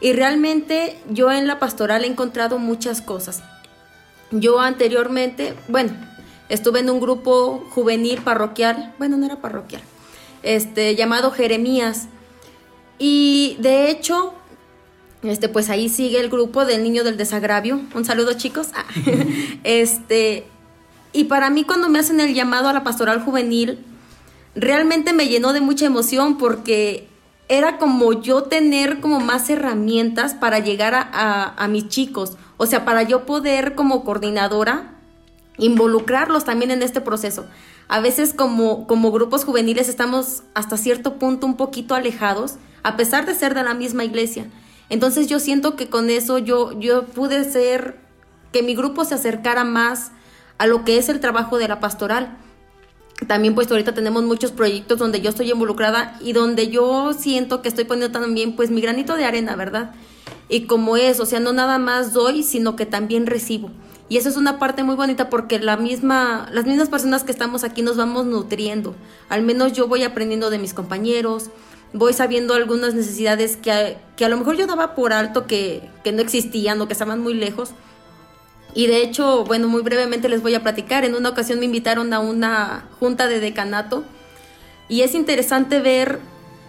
Y 0.00 0.12
realmente 0.12 0.96
yo 1.10 1.30
en 1.30 1.46
la 1.46 1.58
pastoral 1.58 2.04
he 2.04 2.06
encontrado 2.06 2.58
muchas 2.58 3.02
cosas. 3.02 3.42
Yo 4.30 4.60
anteriormente, 4.60 5.54
bueno, 5.68 5.92
estuve 6.48 6.80
en 6.80 6.90
un 6.90 7.00
grupo 7.00 7.66
juvenil 7.70 8.20
parroquial, 8.22 8.94
bueno, 8.98 9.16
no 9.16 9.26
era 9.26 9.40
parroquial, 9.40 9.82
este, 10.42 10.94
llamado 10.94 11.30
Jeremías. 11.30 12.08
Y 12.98 13.56
de 13.60 13.90
hecho, 13.90 14.34
este, 15.22 15.48
pues 15.48 15.68
ahí 15.68 15.88
sigue 15.88 16.20
el 16.20 16.30
grupo 16.30 16.64
del 16.64 16.82
niño 16.82 17.04
del 17.04 17.16
desagravio. 17.16 17.80
Un 17.94 18.04
saludo, 18.04 18.32
chicos. 18.34 18.68
Ah. 18.74 18.84
este, 19.64 20.46
y 21.12 21.24
para 21.24 21.50
mí 21.50 21.64
cuando 21.64 21.88
me 21.88 21.98
hacen 21.98 22.20
el 22.20 22.34
llamado 22.34 22.68
a 22.68 22.72
la 22.72 22.84
pastoral 22.84 23.22
juvenil, 23.22 23.78
realmente 24.54 25.12
me 25.12 25.28
llenó 25.28 25.52
de 25.52 25.60
mucha 25.60 25.86
emoción 25.86 26.38
porque 26.38 27.09
era 27.50 27.78
como 27.78 28.12
yo 28.12 28.44
tener 28.44 29.00
como 29.00 29.18
más 29.18 29.50
herramientas 29.50 30.34
para 30.34 30.60
llegar 30.60 30.94
a, 30.94 31.66
mis 31.68 31.88
chicos. 31.88 32.36
O 32.58 32.64
sea, 32.64 32.84
para 32.84 33.02
yo 33.02 33.26
poder 33.26 33.74
como 33.74 34.04
coordinadora 34.04 34.94
involucrarlos 35.58 36.44
también 36.44 36.70
en 36.70 36.84
este 36.84 37.00
proceso. 37.00 37.46
A 37.88 37.98
veces 37.98 38.34
como, 38.34 38.86
como 38.86 39.10
grupos 39.10 39.44
juveniles 39.44 39.88
estamos 39.88 40.44
hasta 40.54 40.76
cierto 40.76 41.18
punto 41.18 41.44
un 41.44 41.56
poquito 41.56 41.96
alejados, 41.96 42.54
a 42.84 42.96
pesar 42.96 43.26
de 43.26 43.34
ser 43.34 43.54
de 43.54 43.64
la 43.64 43.74
misma 43.74 44.04
iglesia. 44.04 44.46
Entonces 44.88 45.26
yo 45.26 45.40
siento 45.40 45.74
que 45.74 45.88
con 45.88 46.08
eso 46.08 46.38
yo, 46.38 46.78
yo 46.78 47.06
pude 47.06 47.42
ser, 47.42 47.98
que 48.52 48.62
mi 48.62 48.76
grupo 48.76 49.04
se 49.04 49.16
acercara 49.16 49.64
más 49.64 50.12
a 50.58 50.68
lo 50.68 50.84
que 50.84 50.98
es 50.98 51.08
el 51.08 51.18
trabajo 51.18 51.58
de 51.58 51.66
la 51.66 51.80
pastoral. 51.80 52.38
También 53.26 53.54
pues 53.54 53.70
ahorita 53.70 53.94
tenemos 53.94 54.24
muchos 54.24 54.52
proyectos 54.52 54.98
donde 54.98 55.20
yo 55.20 55.30
estoy 55.30 55.50
involucrada 55.50 56.18
y 56.20 56.32
donde 56.32 56.68
yo 56.68 57.12
siento 57.12 57.62
que 57.62 57.68
estoy 57.68 57.84
poniendo 57.84 58.18
también 58.18 58.56
pues 58.56 58.70
mi 58.70 58.80
granito 58.80 59.16
de 59.16 59.24
arena, 59.24 59.56
¿verdad? 59.56 59.92
Y 60.48 60.62
como 60.62 60.96
es, 60.96 61.20
o 61.20 61.26
sea, 61.26 61.38
no 61.38 61.52
nada 61.52 61.78
más 61.78 62.12
doy, 62.12 62.42
sino 62.42 62.76
que 62.76 62.86
también 62.86 63.26
recibo. 63.26 63.70
Y 64.08 64.16
eso 64.16 64.28
es 64.28 64.36
una 64.36 64.58
parte 64.58 64.82
muy 64.82 64.96
bonita 64.96 65.30
porque 65.30 65.60
la 65.60 65.76
misma, 65.76 66.48
las 66.50 66.66
mismas 66.66 66.88
personas 66.88 67.22
que 67.22 67.30
estamos 67.30 67.62
aquí 67.62 67.82
nos 67.82 67.96
vamos 67.96 68.26
nutriendo. 68.26 68.96
Al 69.28 69.42
menos 69.42 69.72
yo 69.72 69.86
voy 69.86 70.02
aprendiendo 70.02 70.50
de 70.50 70.58
mis 70.58 70.74
compañeros, 70.74 71.50
voy 71.92 72.12
sabiendo 72.12 72.54
algunas 72.54 72.94
necesidades 72.94 73.56
que 73.56 73.98
que 74.20 74.26
a 74.26 74.28
lo 74.28 74.36
mejor 74.36 74.54
yo 74.56 74.66
daba 74.66 74.94
por 74.94 75.14
alto 75.14 75.46
que, 75.46 75.88
que 76.04 76.12
no 76.12 76.20
existían 76.20 76.78
o 76.78 76.86
que 76.86 76.92
estaban 76.92 77.20
muy 77.22 77.32
lejos. 77.32 77.70
Y 78.74 78.86
de 78.86 79.02
hecho, 79.02 79.44
bueno, 79.44 79.68
muy 79.68 79.82
brevemente 79.82 80.28
les 80.28 80.42
voy 80.42 80.54
a 80.54 80.62
platicar. 80.62 81.04
En 81.04 81.14
una 81.14 81.30
ocasión 81.30 81.58
me 81.58 81.64
invitaron 81.64 82.12
a 82.12 82.20
una 82.20 82.86
junta 82.98 83.26
de 83.26 83.40
decanato 83.40 84.04
y 84.88 85.02
es 85.02 85.14
interesante 85.14 85.80
ver, 85.80 86.18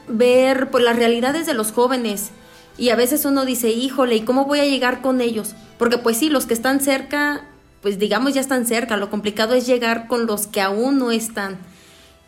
ver 0.07 0.69
pues, 0.69 0.83
las 0.83 0.95
realidades 0.95 1.45
de 1.45 1.53
los 1.53 1.71
jóvenes. 1.71 2.31
Y 2.77 2.89
a 2.89 2.95
veces 2.95 3.25
uno 3.25 3.45
dice, 3.45 3.69
híjole, 3.69 4.15
¿y 4.15 4.21
cómo 4.21 4.45
voy 4.45 4.59
a 4.59 4.65
llegar 4.65 5.01
con 5.01 5.21
ellos? 5.21 5.53
Porque 5.77 5.97
pues 5.97 6.17
sí, 6.17 6.29
los 6.29 6.45
que 6.45 6.53
están 6.53 6.79
cerca, 6.79 7.45
pues 7.81 7.99
digamos 7.99 8.33
ya 8.33 8.41
están 8.41 8.65
cerca. 8.65 8.97
Lo 8.97 9.09
complicado 9.09 9.53
es 9.53 9.67
llegar 9.67 10.07
con 10.07 10.25
los 10.25 10.47
que 10.47 10.61
aún 10.61 10.97
no 10.97 11.11
están. 11.11 11.59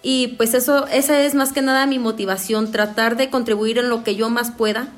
Y 0.03 0.29
pues 0.29 0.53
eso, 0.53 0.85
esa 0.87 1.21
es 1.21 1.33
más 1.33 1.53
que 1.53 1.61
nada 1.61 1.85
mi 1.85 1.97
motivación, 1.97 2.71
tratar 2.71 3.15
de 3.15 3.29
contribuir 3.29 3.77
en 3.77 3.89
lo 3.89 4.03
que 4.03 4.15
yo 4.15 4.29
más 4.29 4.51
pueda. 4.51 4.89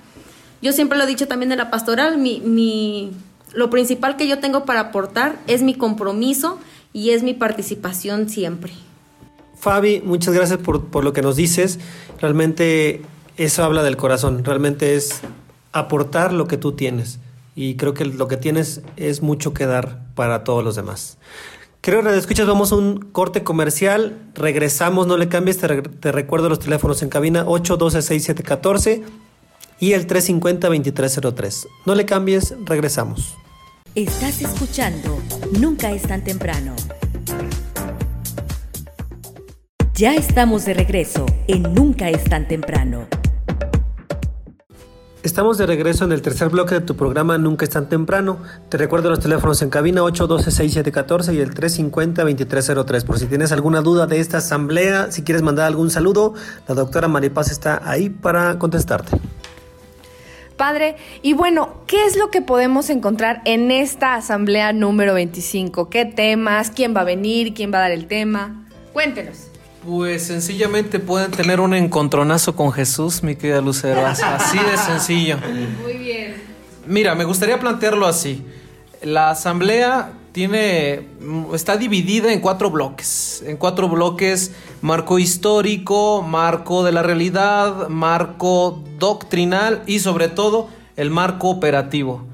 Yo 0.61 0.71
siempre 0.71 0.97
lo 0.97 1.03
he 1.03 1.07
dicho 1.07 1.27
también 1.27 1.51
en 1.51 1.59
la 1.59 1.69
pastoral, 1.69 2.17
mi, 2.17 2.39
mi, 2.39 3.11
lo 3.55 3.69
principal 3.69 4.17
que 4.17 4.27
yo 4.27 4.39
tengo 4.39 4.65
para 4.65 4.79
aportar 4.81 5.37
es 5.47 5.63
mi 5.63 5.73
compromiso 5.75 6.59
y 6.93 7.11
es 7.11 7.23
mi 7.23 7.33
participación 7.33 8.29
siempre. 8.29 8.73
Fabi, 9.57 10.01
muchas 10.05 10.33
gracias 10.33 10.59
por, 10.59 10.85
por 10.85 11.03
lo 11.03 11.13
que 11.13 11.21
nos 11.21 11.35
dices. 11.35 11.79
Realmente 12.21 13.01
eso 13.37 13.63
habla 13.63 13.83
del 13.83 13.97
corazón. 13.97 14.43
Realmente 14.45 14.95
es 14.95 15.21
aportar 15.71 16.33
lo 16.33 16.47
que 16.47 16.57
tú 16.57 16.73
tienes. 16.73 17.19
Y 17.55 17.75
creo 17.75 17.93
que 17.93 18.05
lo 18.05 18.27
que 18.27 18.37
tienes 18.37 18.81
es 18.97 19.21
mucho 19.21 19.53
que 19.53 19.65
dar 19.65 20.01
para 20.13 20.43
todos 20.43 20.63
los 20.63 20.75
demás. 20.75 21.17
Creo 21.81 22.03
que 22.03 22.17
escuchas, 22.17 22.47
vamos 22.47 22.71
a 22.71 22.75
un 22.75 22.97
corte 23.11 23.43
comercial. 23.43 24.17
Regresamos, 24.35 25.07
no 25.07 25.17
le 25.17 25.29
cambies. 25.29 25.57
Te, 25.57 25.67
re- 25.67 25.81
te 25.83 26.11
recuerdo 26.11 26.49
los 26.49 26.59
teléfonos 26.59 27.01
en 27.01 27.09
cabina 27.09 27.45
812-6714 27.45 29.03
y 29.79 29.93
el 29.93 30.05
350-2303. 30.07 31.67
No 31.85 31.95
le 31.95 32.05
cambies, 32.05 32.55
regresamos. 32.65 33.35
Estás 33.95 34.41
escuchando 34.41 35.21
Nunca 35.57 35.89
es 35.91 36.01
tan 36.01 36.21
temprano. 36.21 36.75
Ya 39.93 40.15
estamos 40.15 40.65
de 40.65 40.73
regreso 40.73 41.25
en 41.47 41.73
Nunca 41.73 42.09
es 42.09 42.25
tan 42.25 42.45
temprano. 42.45 43.07
Estamos 45.23 45.57
de 45.57 45.65
regreso 45.65 46.03
en 46.03 46.11
el 46.11 46.21
tercer 46.21 46.49
bloque 46.49 46.75
de 46.75 46.81
tu 46.81 46.97
programa 46.97 47.37
Nunca 47.37 47.63
es 47.63 47.71
tan 47.71 47.87
temprano. 47.87 48.39
Te 48.67 48.75
recuerdo 48.75 49.09
los 49.09 49.21
teléfonos 49.21 49.61
en 49.61 49.69
cabina 49.69 50.01
812-6714 50.01 51.33
y 51.33 51.39
el 51.39 51.53
350-2303. 51.53 53.05
Por 53.05 53.17
si 53.17 53.27
tienes 53.27 53.53
alguna 53.53 53.79
duda 53.79 54.07
de 54.07 54.19
esta 54.19 54.39
asamblea, 54.39 55.09
si 55.13 55.23
quieres 55.23 55.41
mandar 55.41 55.67
algún 55.67 55.89
saludo, 55.89 56.33
la 56.67 56.75
doctora 56.75 57.07
Maripaz 57.07 57.49
está 57.49 57.81
ahí 57.89 58.09
para 58.09 58.59
contestarte. 58.59 59.17
Padre, 60.57 60.95
y 61.21 61.33
bueno, 61.33 61.81
¿qué 61.85 62.05
es 62.05 62.15
lo 62.15 62.31
que 62.31 62.41
podemos 62.41 62.89
encontrar 62.89 63.41
en 63.45 63.71
esta 63.71 64.15
asamblea 64.15 64.71
número 64.71 65.13
25? 65.13 65.89
¿Qué 65.89 66.05
temas? 66.05 66.71
¿Quién 66.71 66.95
va 66.95 67.01
a 67.01 67.03
venir? 67.03 67.53
¿Quién 67.53 67.73
va 67.73 67.79
a 67.79 67.81
dar 67.81 67.91
el 67.91 68.07
tema? 68.07 68.65
Cuéntenos. 68.93 69.47
Pues 69.85 70.25
sencillamente 70.27 70.99
pueden 70.99 71.31
tener 71.31 71.59
un 71.59 71.73
encontronazo 71.73 72.55
con 72.55 72.71
Jesús, 72.71 73.21
mi 73.21 73.35
querida 73.35 73.61
Lucero. 73.61 74.05
Así 74.05 74.57
de 74.57 74.77
sencillo. 74.77 75.37
Muy 75.83 75.97
bien. 75.97 76.35
Mira, 76.87 77.13
me 77.15 77.25
gustaría 77.25 77.59
plantearlo 77.59 78.07
así. 78.07 78.43
La 79.03 79.31
asamblea 79.31 80.11
tiene 80.35 81.07
está 81.53 81.77
dividida 81.77 82.33
en 82.33 82.41
cuatro 82.41 82.69
bloques. 82.69 83.41
En 83.47 83.55
cuatro 83.55 83.87
bloques: 83.87 84.51
marco 84.81 85.17
histórico, 85.17 86.23
marco 86.23 86.83
de 86.83 86.91
la 86.91 87.01
realidad, 87.03 87.87
marco 87.87 88.83
doctrinal 88.99 89.83
y 89.87 89.99
sobre 89.99 90.27
todo 90.27 90.67
el 90.97 91.09
marco 91.09 91.47
operativo. 91.49 92.25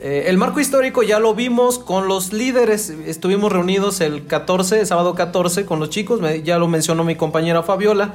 Eh, 0.00 0.26
el 0.28 0.38
marco 0.38 0.60
histórico 0.60 1.02
ya 1.02 1.18
lo 1.18 1.34
vimos 1.34 1.80
con 1.80 2.06
los 2.06 2.32
líderes, 2.32 2.90
estuvimos 2.90 3.50
reunidos 3.50 4.00
el 4.00 4.28
14, 4.28 4.86
sábado 4.86 5.16
14 5.16 5.66
con 5.66 5.80
los 5.80 5.90
chicos, 5.90 6.20
ya 6.44 6.58
lo 6.58 6.68
mencionó 6.68 7.02
mi 7.02 7.16
compañera 7.16 7.64
Fabiola, 7.64 8.14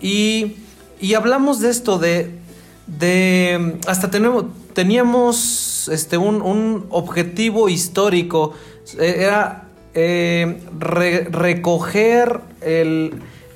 y, 0.00 0.54
y 1.00 1.14
hablamos 1.14 1.58
de 1.58 1.70
esto, 1.70 1.98
de, 1.98 2.38
de 2.86 3.80
hasta 3.88 4.12
tenemos, 4.12 4.44
teníamos 4.72 5.88
este, 5.88 6.16
un, 6.16 6.42
un 6.42 6.86
objetivo 6.90 7.68
histórico, 7.68 8.52
era 8.98 9.64
eh, 9.94 10.60
re- 10.78 11.24
recoger 11.30 12.40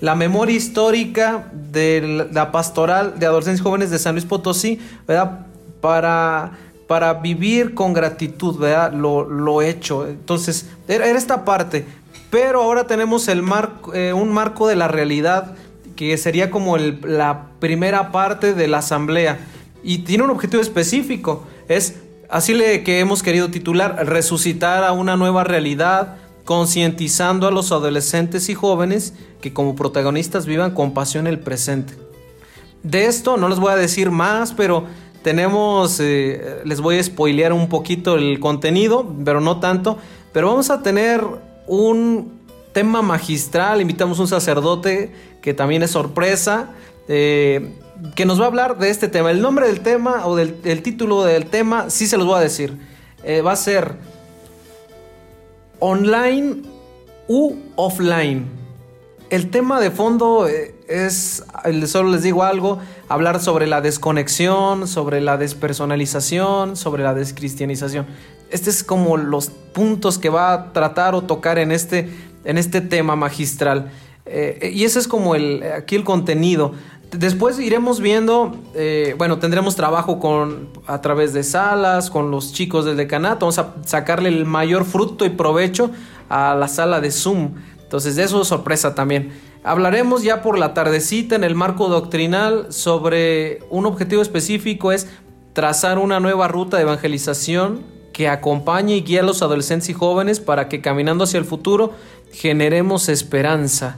la 0.01 0.15
memoria 0.15 0.57
histórica 0.57 1.51
de 1.53 2.29
la 2.33 2.53
pastoral 2.53 3.19
de 3.19 3.27
adolescentes 3.27 3.61
jóvenes 3.63 3.91
de 3.91 3.99
San 3.99 4.15
Luis 4.15 4.25
Potosí, 4.25 4.81
¿verdad? 5.07 5.47
Para, 5.81 6.53
para 6.87 7.15
vivir 7.15 7.75
con 7.75 7.93
gratitud, 7.93 8.59
¿verdad? 8.59 8.93
Lo, 8.93 9.29
lo 9.29 9.63
hecho. 9.63 10.07
Entonces, 10.07 10.67
era, 10.87 11.07
era 11.07 11.19
esta 11.19 11.45
parte. 11.45 11.85
Pero 12.31 12.63
ahora 12.63 12.87
tenemos 12.87 13.27
el 13.29 13.43
marco, 13.43 13.95
eh, 13.95 14.13
un 14.13 14.31
marco 14.31 14.69
de 14.69 14.77
la 14.77 14.87
realidad 14.87 15.55
que 15.97 16.17
sería 16.17 16.51
como 16.51 16.77
el- 16.77 17.01
la 17.03 17.47
primera 17.59 18.13
parte 18.13 18.55
de 18.55 18.69
la 18.69 18.79
asamblea. 18.79 19.39
Y 19.83 19.99
tiene 19.99 20.25
un 20.25 20.31
objetivo 20.31 20.63
específico. 20.63 21.45
Es 21.69 21.97
así 22.29 22.55
le 22.55 22.83
que 22.83 23.01
hemos 23.01 23.23
querido 23.23 23.51
titular, 23.51 24.07
resucitar 24.07 24.85
a 24.85 24.93
una 24.93 25.17
nueva 25.17 25.45
realidad, 25.45 26.17
concientizando 26.45 27.47
a 27.47 27.51
los 27.51 27.73
adolescentes 27.73 28.49
y 28.49 28.55
jóvenes 28.55 29.15
que 29.41 29.53
como 29.53 29.77
protagonistas 29.77 30.47
vivan 30.47 30.73
con 30.73 30.95
pasión 30.95 31.27
el 31.27 31.39
presente. 31.39 31.95
De 32.83 33.07
esto 33.07 33.37
no 33.37 33.49
les 33.49 33.59
voy 33.59 33.73
a 33.73 33.77
decir 33.77 34.11
más, 34.11 34.53
pero 34.53 34.85
tenemos, 35.23 35.99
eh, 36.01 36.63
les 36.65 36.81
voy 36.81 36.99
a 36.99 37.03
spoilear 37.03 37.53
un 37.53 37.69
poquito 37.69 38.17
el 38.17 38.41
contenido, 38.41 39.15
pero 39.25 39.41
no 39.41 39.61
tanto. 39.61 39.99
Pero 40.33 40.49
vamos 40.49 40.71
a 40.71 40.83
tener 40.83 41.23
un 41.67 42.39
tema 42.73 43.03
magistral, 43.03 43.81
invitamos 43.81 44.19
un 44.21 44.29
sacerdote 44.29 45.13
que 45.43 45.55
también 45.55 45.83
es 45.83 45.91
sorpresa, 45.91 46.71
eh, 47.09 47.75
que 48.15 48.27
nos 48.27 48.41
va 48.41 48.45
a 48.45 48.49
hablar 48.49 48.79
de 48.79 48.91
este 48.91 49.09
tema. 49.09 49.31
El 49.31 49.41
nombre 49.41 49.67
del 49.67 49.81
tema 49.81 50.27
o 50.27 50.37
del 50.37 50.57
el 50.65 50.83
título 50.83 51.25
del 51.25 51.47
tema, 51.47 51.91
sí 51.91 52.07
se 52.07 52.17
los 52.17 52.27
voy 52.27 52.37
a 52.37 52.41
decir. 52.41 52.79
Eh, 53.25 53.43
va 53.43 53.53
a 53.53 53.57
ser 53.57 53.97
online 55.81 56.63
u 57.27 57.55
offline. 57.77 58.47
El 59.31 59.51
tema 59.51 59.81
de 59.81 59.91
fondo 59.91 60.49
eh, 60.49 60.75
es, 60.89 61.45
solo 61.87 62.11
les 62.11 62.23
digo 62.23 62.45
algo, 62.45 62.79
hablar 63.09 63.41
sobre 63.41 63.67
la 63.67 63.81
desconexión, 63.81 64.89
sobre 64.89 65.21
la 65.21 65.37
despersonalización, 65.37 66.77
sobre 66.77 67.03
la 67.03 67.13
descristianización. 67.13 68.07
Este 68.51 68.71
es 68.71 68.83
como 68.83 69.19
los 69.19 69.49
puntos 69.51 70.19
que 70.19 70.31
va 70.31 70.53
a 70.53 70.73
tratar 70.73 71.15
o 71.15 71.23
tocar 71.23 71.59
en 71.59 71.73
este, 71.73 72.09
en 72.45 72.57
este 72.57 72.81
tema 72.81 73.17
magistral. 73.17 73.91
Eh, 74.25 74.71
y 74.73 74.85
ese 74.85 74.99
es 74.99 75.09
como 75.09 75.35
el, 75.35 75.63
aquí 75.63 75.97
el 75.97 76.05
contenido. 76.05 76.73
Después 77.11 77.59
iremos 77.59 78.01
viendo, 78.01 78.55
eh, 78.75 79.15
bueno, 79.17 79.39
tendremos 79.39 79.75
trabajo 79.77 80.21
con, 80.21 80.69
a 80.87 81.01
través 81.01 81.33
de 81.33 81.43
salas, 81.43 82.11
con 82.11 82.31
los 82.31 82.53
chicos 82.53 82.85
del 82.85 82.99
decanato, 82.99 83.47
vamos 83.47 83.59
a 83.59 83.77
sacarle 83.87 84.29
el 84.29 84.45
mayor 84.45 84.85
fruto 84.85 85.25
y 85.25 85.31
provecho 85.31 85.91
a 86.29 86.55
la 86.55 86.69
sala 86.69 87.01
de 87.01 87.11
Zoom. 87.11 87.55
Entonces, 87.83 88.17
de 88.17 88.25
eso 88.25 88.43
es 88.43 88.49
sorpresa 88.49 88.95
también. 88.95 89.33
Hablaremos 89.65 90.23
ya 90.23 90.43
por 90.43 90.59
la 90.59 90.75
tardecita 90.75 91.35
en 91.35 91.45
el 91.45 91.55
marco 91.55 91.89
doctrinal 91.89 92.67
sobre 92.73 93.61
un 93.71 93.87
objetivo 93.87 94.21
específico, 94.21 94.93
es 94.93 95.09
trazar 95.55 95.99
una 95.99 96.21
nueva 96.21 96.47
ruta 96.47 96.77
de 96.77 96.83
evangelización 96.83 97.83
que 98.13 98.29
acompañe 98.29 98.97
y 98.97 99.03
guíe 99.03 99.21
a 99.21 99.23
los 99.23 99.43
adolescentes 99.43 99.89
y 99.89 99.95
jóvenes 99.95 100.41
para 100.41 100.69
que 100.69 100.83
caminando 100.83 101.25
hacia 101.25 101.39
el 101.39 101.47
futuro 101.47 101.93
generemos 102.33 103.09
esperanza. 103.09 103.97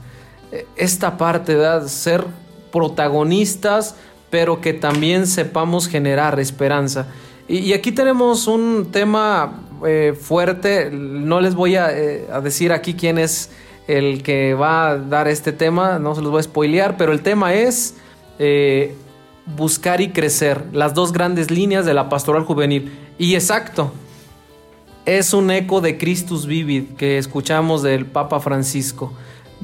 Eh, 0.51 0.65
Esta 0.77 1.17
parte, 1.17 1.55
¿verdad? 1.55 1.87
Ser 1.87 2.25
protagonistas, 2.71 3.95
pero 4.29 4.61
que 4.61 4.73
también 4.73 5.27
sepamos 5.27 5.87
generar 5.87 6.39
esperanza. 6.39 7.07
Y, 7.47 7.73
aquí 7.73 7.91
tenemos 7.91 8.47
un 8.47 8.89
tema 8.91 9.61
eh, 9.85 10.13
fuerte, 10.19 10.89
no 10.91 11.41
les 11.41 11.53
voy 11.55 11.75
a, 11.75 11.91
eh, 11.91 12.27
a 12.31 12.39
decir 12.39 12.71
aquí 12.71 12.93
quién 12.93 13.17
es 13.17 13.51
el 13.87 14.23
que 14.23 14.53
va 14.53 14.89
a 14.89 14.97
dar 14.97 15.27
este 15.27 15.51
tema, 15.51 15.99
no 15.99 16.15
se 16.15 16.21
los 16.21 16.31
voy 16.31 16.39
a 16.39 16.43
spoilear, 16.43 16.97
pero 16.97 17.11
el 17.11 17.21
tema 17.21 17.53
es 17.53 17.95
eh, 18.39 18.95
buscar 19.45 20.01
y 20.01 20.09
crecer, 20.09 20.63
las 20.71 20.93
dos 20.93 21.11
grandes 21.11 21.51
líneas 21.51 21.85
de 21.85 21.93
la 21.93 22.09
pastoral 22.09 22.43
juvenil. 22.43 22.91
Y 23.17 23.35
exacto, 23.35 23.91
es 25.05 25.33
un 25.33 25.51
eco 25.51 25.81
de 25.81 25.97
Christus 25.97 26.45
Vivid 26.45 26.95
que 26.97 27.17
escuchamos 27.17 27.83
del 27.83 28.05
Papa 28.05 28.39
Francisco. 28.39 29.13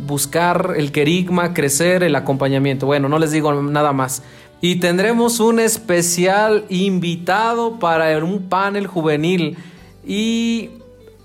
Buscar 0.06 0.76
el 0.78 0.92
querigma, 0.92 1.54
crecer, 1.54 2.04
el 2.04 2.16
acompañamiento. 2.16 2.86
Bueno, 2.86 3.10
no 3.10 3.20
les 3.20 3.32
digo 3.32 3.54
nada 3.62 3.94
más. 3.94 4.22
Y 4.62 4.78
tendremos 4.78 5.40
un 5.40 5.60
especial 5.60 6.66
invitado 6.70 7.80
para 7.80 8.18
un 8.24 8.50
panel 8.50 8.88
juvenil. 8.88 9.58
Y 10.06 10.70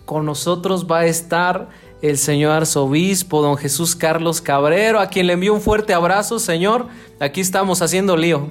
con 0.04 0.26
nosotros 0.26 0.86
va 0.90 1.00
a 1.00 1.06
estar 1.06 1.68
el 2.02 2.18
señor 2.18 2.52
arzobispo, 2.52 3.42
don 3.42 3.56
Jesús 3.56 3.94
Carlos 3.94 4.40
Cabrero, 4.40 4.98
a 4.98 5.06
quien 5.06 5.28
le 5.28 5.34
envío 5.34 5.54
un 5.54 5.60
fuerte 5.60 5.94
abrazo, 5.94 6.38
señor. 6.38 6.88
Aquí 7.20 7.40
estamos 7.40 7.80
haciendo 7.80 8.16
lío. 8.16 8.48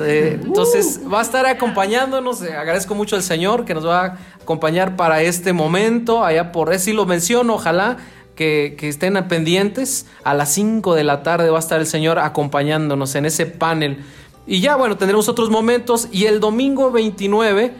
Eh, 0.00 0.40
Entonces 0.42 1.00
va 1.12 1.20
a 1.20 1.22
estar 1.22 1.46
acompañándonos. 1.46 2.42
eh, 2.42 2.54
Agradezco 2.54 2.94
mucho 2.94 3.16
al 3.16 3.22
Señor 3.22 3.64
que 3.64 3.74
nos 3.74 3.86
va 3.86 4.04
a 4.04 4.18
acompañar 4.40 4.96
para 4.96 5.22
este 5.22 5.52
momento. 5.52 6.24
Allá 6.24 6.52
por 6.52 6.72
eso 6.72 6.86
sí 6.86 6.92
lo 6.92 7.06
menciono, 7.06 7.54
ojalá 7.54 7.98
que, 8.36 8.76
que 8.78 8.88
estén 8.88 9.14
pendientes. 9.26 10.06
A 10.22 10.34
las 10.34 10.52
5 10.52 10.94
de 10.94 11.02
la 11.02 11.24
tarde 11.24 11.50
va 11.50 11.56
a 11.56 11.60
estar 11.60 11.80
el 11.80 11.86
Señor 11.86 12.20
acompañándonos 12.20 13.14
en 13.16 13.26
ese 13.26 13.46
panel. 13.46 14.04
Y 14.46 14.60
ya, 14.60 14.76
bueno, 14.76 14.96
tendremos 14.96 15.28
otros 15.28 15.50
momentos. 15.50 16.08
Y 16.12 16.26
el 16.26 16.38
domingo 16.38 16.92
29 16.92 17.72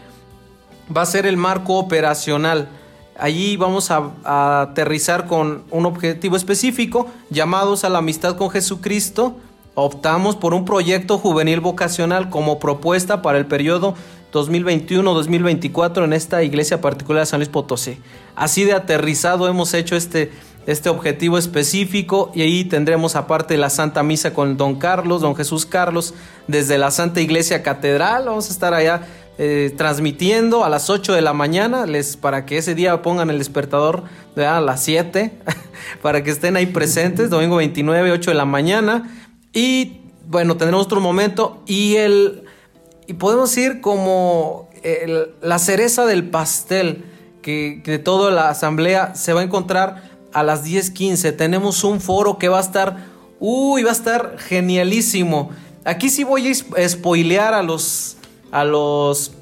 va 0.95 1.03
a 1.03 1.07
ser 1.07 1.27
el 1.27 1.37
marco 1.37 1.75
operacional. 1.75 2.69
Allí 3.19 3.57
vamos 3.57 3.91
a, 3.91 4.11
a 4.25 4.63
aterrizar 4.63 5.27
con 5.27 5.63
un 5.71 5.87
objetivo 5.87 6.37
específico, 6.37 7.07
llamados 7.31 7.85
a 7.85 7.89
la 7.89 7.99
amistad 7.99 8.37
con 8.37 8.51
Jesucristo. 8.51 9.37
Optamos 9.75 10.37
por 10.37 10.55
un 10.55 10.65
proyecto 10.65 11.19
juvenil 11.19 11.61
vocacional 11.61 12.31
como 12.31 12.59
propuesta 12.59 13.23
para 13.23 13.39
el 13.39 13.47
periodo 13.47 13.95
2021-2024 14.33 16.05
en 16.05 16.13
esta 16.13 16.43
iglesia 16.43 16.81
particular 16.81 17.23
de 17.23 17.27
San 17.27 17.41
Luis 17.41 17.49
Potosí. 17.49 17.99
Así 18.35 18.65
de 18.65 18.75
aterrizado 18.75 19.49
hemos 19.49 19.73
hecho 19.75 19.97
este, 19.97 20.31
este 20.67 20.89
objetivo 20.89 21.39
específico 21.39 22.33
y 22.35 22.43
ahí 22.43 22.65
tendremos 22.65 23.15
aparte 23.17 23.57
la 23.57 23.71
Santa 23.71 24.03
Misa 24.03 24.35
con 24.35 24.57
Don 24.57 24.77
Carlos, 24.77 25.21
Don 25.23 25.37
Jesús 25.37 25.65
Carlos, 25.67 26.15
desde 26.49 26.77
la 26.79 26.91
Santa 26.91 27.21
Iglesia 27.21 27.63
Catedral. 27.63 28.25
Vamos 28.27 28.49
a 28.49 28.53
estar 28.53 28.75
allá 28.75 29.03
eh, 29.39 29.73
transmitiendo 29.77 30.65
a 30.65 30.69
las 30.69 30.91
8 30.91 31.13
de 31.13 31.21
la 31.23 31.33
mañana, 31.33 31.87
les, 31.87 32.17
para 32.17 32.47
que 32.47 32.59
ese 32.59 32.75
día 32.75 33.03
pongan 33.03 33.31
el 33.31 33.39
despertador 33.39 34.05
a 34.37 34.61
las 34.61 34.83
7, 34.83 35.33
para 36.03 36.25
que 36.25 36.31
estén 36.31 36.57
ahí 36.57 36.67
presentes, 36.67 37.31
domingo 37.31 37.57
29, 37.57 38.11
8 38.13 38.31
de 38.31 38.37
la 38.37 38.45
mañana. 38.47 39.15
Y 39.53 40.01
bueno, 40.27 40.57
tendremos 40.57 40.87
otro 40.87 41.01
momento 41.01 41.63
y 41.67 41.97
el 41.97 42.43
y 43.07 43.13
podemos 43.13 43.57
ir 43.57 43.81
como 43.81 44.69
el- 44.83 45.29
la 45.41 45.61
cereza 45.61 46.07
del 46.07 46.29
pastel 46.29 47.05
que, 47.41 47.81
que 47.85 47.93
de 47.93 47.99
toda 48.01 48.33
la 48.33 48.49
asamblea 48.49 49.15
se 49.15 49.33
va 49.33 49.43
a 49.43 49.45
encontrar 49.45 50.16
a 50.39 50.43
las 50.43 50.65
10:15. 50.65 51.33
Tenemos 51.33 51.83
un 51.85 52.01
foro 52.01 52.37
que 52.39 52.49
va 52.49 52.59
a 52.59 52.63
estar, 52.63 53.07
uy, 53.41 53.83
va 53.83 53.91
a 53.91 53.93
estar 53.93 54.37
genialísimo. 54.39 55.51
Aquí 55.85 56.11
sí 56.11 56.25
voy 56.25 56.53
a 56.77 56.89
spoilear 56.89 57.55
a 57.55 57.63
los 57.63 58.17
a 58.53 58.65
los 58.65 59.33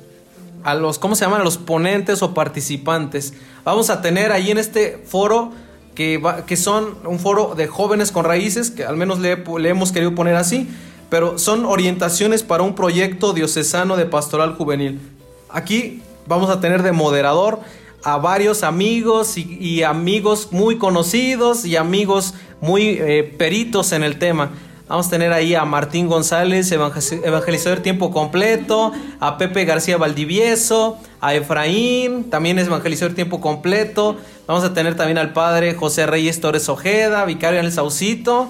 a 0.62 0.74
los, 0.74 0.99
¿cómo 0.99 1.14
se 1.14 1.24
llaman? 1.24 1.42
A 1.42 1.45
los 1.45 1.59
ponentes 1.59 2.22
o 2.22 2.32
participantes. 2.32 3.34
Vamos 3.64 3.90
a 3.90 4.01
tener 4.01 4.32
ahí 4.32 4.51
en 4.51 4.57
este 4.59 5.03
foro 5.07 5.51
que, 5.95 6.16
va- 6.18 6.47
que 6.47 6.57
son 6.57 6.97
un 7.05 7.18
foro 7.18 7.55
de 7.55 7.66
jóvenes 7.66 8.11
con 8.12 8.24
raíces, 8.24 8.70
que 8.70 8.84
al 8.84 8.97
menos 8.97 9.18
le 9.18 9.36
hemos 9.68 9.92
querido 9.92 10.14
poner 10.14 10.36
así, 10.36 10.68
pero 11.11 11.38
son 11.38 11.66
orientaciones 11.66 12.42
para 12.42 12.62
un 12.62 12.74
proyecto 12.74 13.34
diocesano 13.34 13.97
de 13.97 14.07
pastoral 14.07 14.55
juvenil. 14.55 15.01
Aquí 15.51 16.03
vamos 16.26 16.49
a 16.49 16.61
tener 16.61 16.82
de 16.82 16.92
moderador 16.92 17.61
a 18.05 18.18
varios 18.18 18.62
amigos 18.62 19.36
y, 19.38 19.82
amigos 19.82 20.48
muy 20.52 20.76
conocidos 20.78 21.64
y 21.64 21.76
amigos 21.76 22.34
muy 22.61 22.98
eh, 23.00 23.34
peritos 23.38 23.92
en 23.92 24.05
el 24.05 24.18
tema. 24.18 24.50
Vamos 24.86 25.07
a 25.07 25.11
tener 25.11 25.32
ahí 25.32 25.55
a 25.55 25.64
Martín 25.64 26.09
González, 26.09 26.70
evangel- 26.70 27.22
evangelizador 27.24 27.80
tiempo 27.80 28.11
completo, 28.11 28.92
a 29.18 29.38
Pepe 29.38 29.64
García 29.64 29.96
Valdivieso, 29.96 30.98
a 31.22 31.34
Efraín, 31.34 32.24
también 32.28 32.59
evangelizador 32.59 33.14
tiempo 33.14 33.40
completo. 33.40 34.16
Vamos 34.46 34.62
a 34.62 34.74
tener 34.74 34.94
también 34.94 35.16
al 35.16 35.32
padre 35.32 35.74
José 35.74 36.05
Reyes 36.07 36.38
Torres 36.40 36.68
Ojeda, 36.68 37.24
vicario 37.24 37.59
en 37.61 37.64
el 37.66 37.72
Saucito, 37.72 38.48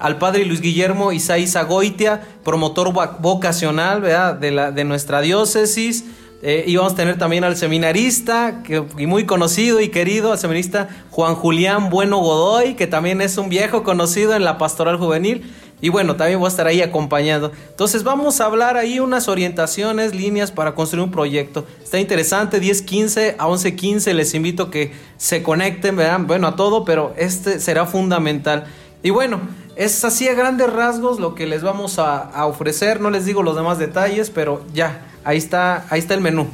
al 0.00 0.18
padre 0.18 0.44
Luis 0.44 0.60
Guillermo 0.60 1.12
Isaí 1.12 1.46
Zagoitia, 1.46 2.20
promotor 2.44 2.88
voc- 2.92 3.20
vocacional. 3.20 4.02
De, 4.40 4.50
la, 4.50 4.72
de 4.72 4.82
nuestra 4.84 5.20
diócesis. 5.20 6.04
Eh, 6.48 6.62
y 6.64 6.76
vamos 6.76 6.92
a 6.92 6.96
tener 6.96 7.18
también 7.18 7.42
al 7.42 7.56
seminarista, 7.56 8.62
que, 8.62 8.84
y 8.98 9.08
muy 9.08 9.26
conocido 9.26 9.80
y 9.80 9.88
querido, 9.88 10.30
al 10.30 10.38
seminarista 10.38 10.88
Juan 11.10 11.34
Julián 11.34 11.90
Bueno 11.90 12.18
Godoy, 12.18 12.74
que 12.74 12.86
también 12.86 13.20
es 13.20 13.36
un 13.36 13.48
viejo 13.48 13.82
conocido 13.82 14.32
en 14.32 14.44
la 14.44 14.56
pastoral 14.56 14.96
juvenil. 14.96 15.52
Y 15.80 15.88
bueno, 15.88 16.14
también 16.14 16.38
voy 16.38 16.46
a 16.46 16.50
estar 16.50 16.68
ahí 16.68 16.82
acompañando. 16.82 17.50
Entonces 17.70 18.04
vamos 18.04 18.40
a 18.40 18.44
hablar 18.44 18.76
ahí 18.76 19.00
unas 19.00 19.26
orientaciones, 19.26 20.14
líneas 20.14 20.52
para 20.52 20.76
construir 20.76 21.02
un 21.02 21.10
proyecto. 21.10 21.66
Está 21.82 21.98
interesante, 21.98 22.60
10, 22.60 22.82
15 22.82 23.34
a 23.40 23.48
11, 23.48 23.74
15. 23.74 24.14
Les 24.14 24.32
invito 24.32 24.62
a 24.62 24.70
que 24.70 24.92
se 25.16 25.42
conecten, 25.42 25.96
¿verdad? 25.96 26.20
Bueno, 26.20 26.46
a 26.46 26.54
todo, 26.54 26.84
pero 26.84 27.12
este 27.16 27.58
será 27.58 27.86
fundamental. 27.86 28.66
Y 29.02 29.10
bueno, 29.10 29.40
es 29.76 30.04
así 30.04 30.26
a 30.28 30.34
grandes 30.34 30.72
rasgos 30.72 31.20
lo 31.20 31.34
que 31.34 31.46
les 31.46 31.62
vamos 31.62 31.98
a, 31.98 32.18
a 32.18 32.46
ofrecer. 32.46 33.00
No 33.00 33.10
les 33.10 33.24
digo 33.24 33.42
los 33.42 33.54
demás 33.56 33.78
detalles, 33.78 34.30
pero 34.30 34.64
ya, 34.74 35.06
ahí 35.24 35.38
está, 35.38 35.86
ahí 35.90 35.98
está 36.00 36.14
el 36.14 36.20
menú. 36.20 36.48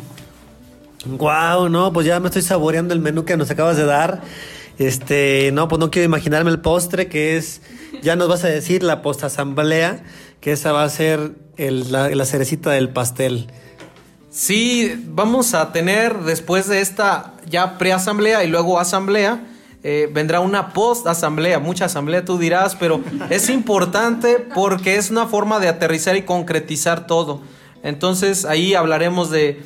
Wow, 1.05 1.69
no, 1.69 1.93
pues 1.93 2.07
ya 2.07 2.21
me 2.21 2.27
estoy 2.29 2.43
saboreando 2.43 2.95
el 2.95 3.01
menú 3.01 3.25
que 3.25 3.37
nos 3.37 3.51
acabas 3.51 3.77
de 3.77 3.85
dar. 3.85 4.23
Este, 4.79 5.51
no, 5.53 5.69
pues 5.69 5.79
no 5.81 5.91
quiero 5.91 6.07
imaginarme 6.07 6.51
el 6.51 6.61
postre 6.61 7.09
que 7.09 7.37
es, 7.37 7.61
ya 8.03 8.17
nos 8.17 8.29
vas 8.29 8.45
a 8.45 8.49
decir 8.49 8.83
la 8.83 9.03
postasamblea, 9.03 10.03
que 10.41 10.53
esa 10.53 10.73
va 10.73 10.85
a 10.85 10.89
ser 10.89 11.33
el- 11.57 11.91
la, 11.93 12.09
la 12.11 12.25
cerecita 12.25 12.71
del 12.71 12.89
pastel. 12.89 13.49
Sí, 14.31 14.95
vamos 15.09 15.55
a 15.55 15.73
tener 15.73 16.21
después 16.21 16.67
de 16.69 16.81
esta 16.81 17.35
ya 17.49 17.77
preasamblea 17.79 18.45
y 18.45 18.49
luego 18.49 18.81
asamblea, 18.81 19.45
eh, 19.85 20.09
vendrá 20.13 20.41
una 20.41 20.73
post-asamblea, 20.73 21.59
mucha 21.59 21.87
asamblea 21.87 22.25
tú 22.25 22.39
dirás, 22.39 22.77
pero 22.77 23.01
es 23.31 23.49
importante 23.49 24.39
porque 24.55 24.97
es 24.97 25.11
una 25.11 25.27
forma 25.27 25.59
de 25.59 25.69
aterrizar 25.69 26.17
y 26.17 26.23
concretizar 26.23 27.07
todo. 27.07 27.41
Entonces 27.83 28.45
ahí 28.45 28.75
hablaremos 28.75 29.31
de, 29.31 29.61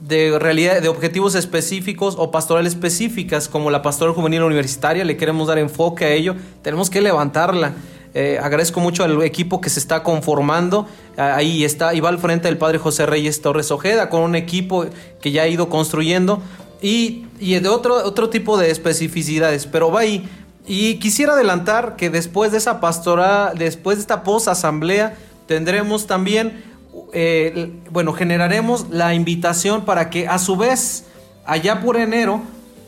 de 0.00 0.88
objetivos 0.88 1.36
específicos 1.36 2.16
o 2.18 2.32
pastorales 2.32 2.72
específicas, 2.72 3.48
como 3.48 3.70
la 3.70 3.80
pastoral 3.80 4.12
juvenil 4.12 4.42
universitaria, 4.42 5.04
le 5.04 5.16
queremos 5.16 5.46
dar 5.46 5.58
enfoque 5.58 6.04
a 6.04 6.10
ello, 6.10 6.34
tenemos 6.62 6.90
que 6.90 7.00
levantarla. 7.00 7.74
Eh, 8.12 8.40
agradezco 8.42 8.80
mucho 8.80 9.04
al 9.04 9.22
equipo 9.22 9.60
que 9.60 9.70
se 9.70 9.78
está 9.78 10.02
conformando. 10.02 10.88
Ah, 11.16 11.36
Ahí 11.36 11.64
está, 11.64 11.94
y 11.94 12.00
va 12.00 12.08
al 12.08 12.18
frente 12.18 12.48
el 12.48 12.58
padre 12.58 12.78
José 12.78 13.06
Reyes 13.06 13.40
Torres 13.40 13.70
Ojeda 13.70 14.08
con 14.08 14.22
un 14.22 14.34
equipo 14.34 14.86
que 15.20 15.30
ya 15.30 15.42
ha 15.42 15.48
ido 15.48 15.68
construyendo 15.68 16.42
y, 16.82 17.26
de 17.38 17.68
otro, 17.68 17.94
otro 17.96 18.30
tipo 18.30 18.56
de 18.56 18.70
especificidades, 18.70 19.66
pero 19.66 19.90
va 19.90 20.00
ahí. 20.00 20.28
Y 20.66 20.96
quisiera 20.96 21.32
adelantar 21.32 21.96
que 21.96 22.10
después 22.10 22.52
de 22.52 22.58
esa 22.58 22.80
pastoral, 22.80 23.58
después 23.58 23.98
de 23.98 24.02
esta 24.02 24.22
post-asamblea, 24.22 25.16
tendremos 25.46 26.06
también, 26.06 26.64
eh, 27.12 27.72
bueno, 27.90 28.12
generaremos 28.12 28.88
la 28.90 29.14
invitación 29.14 29.84
para 29.84 30.10
que 30.10 30.28
a 30.28 30.38
su 30.38 30.56
vez, 30.56 31.04
allá 31.44 31.80
por 31.80 31.96
enero, 31.96 32.42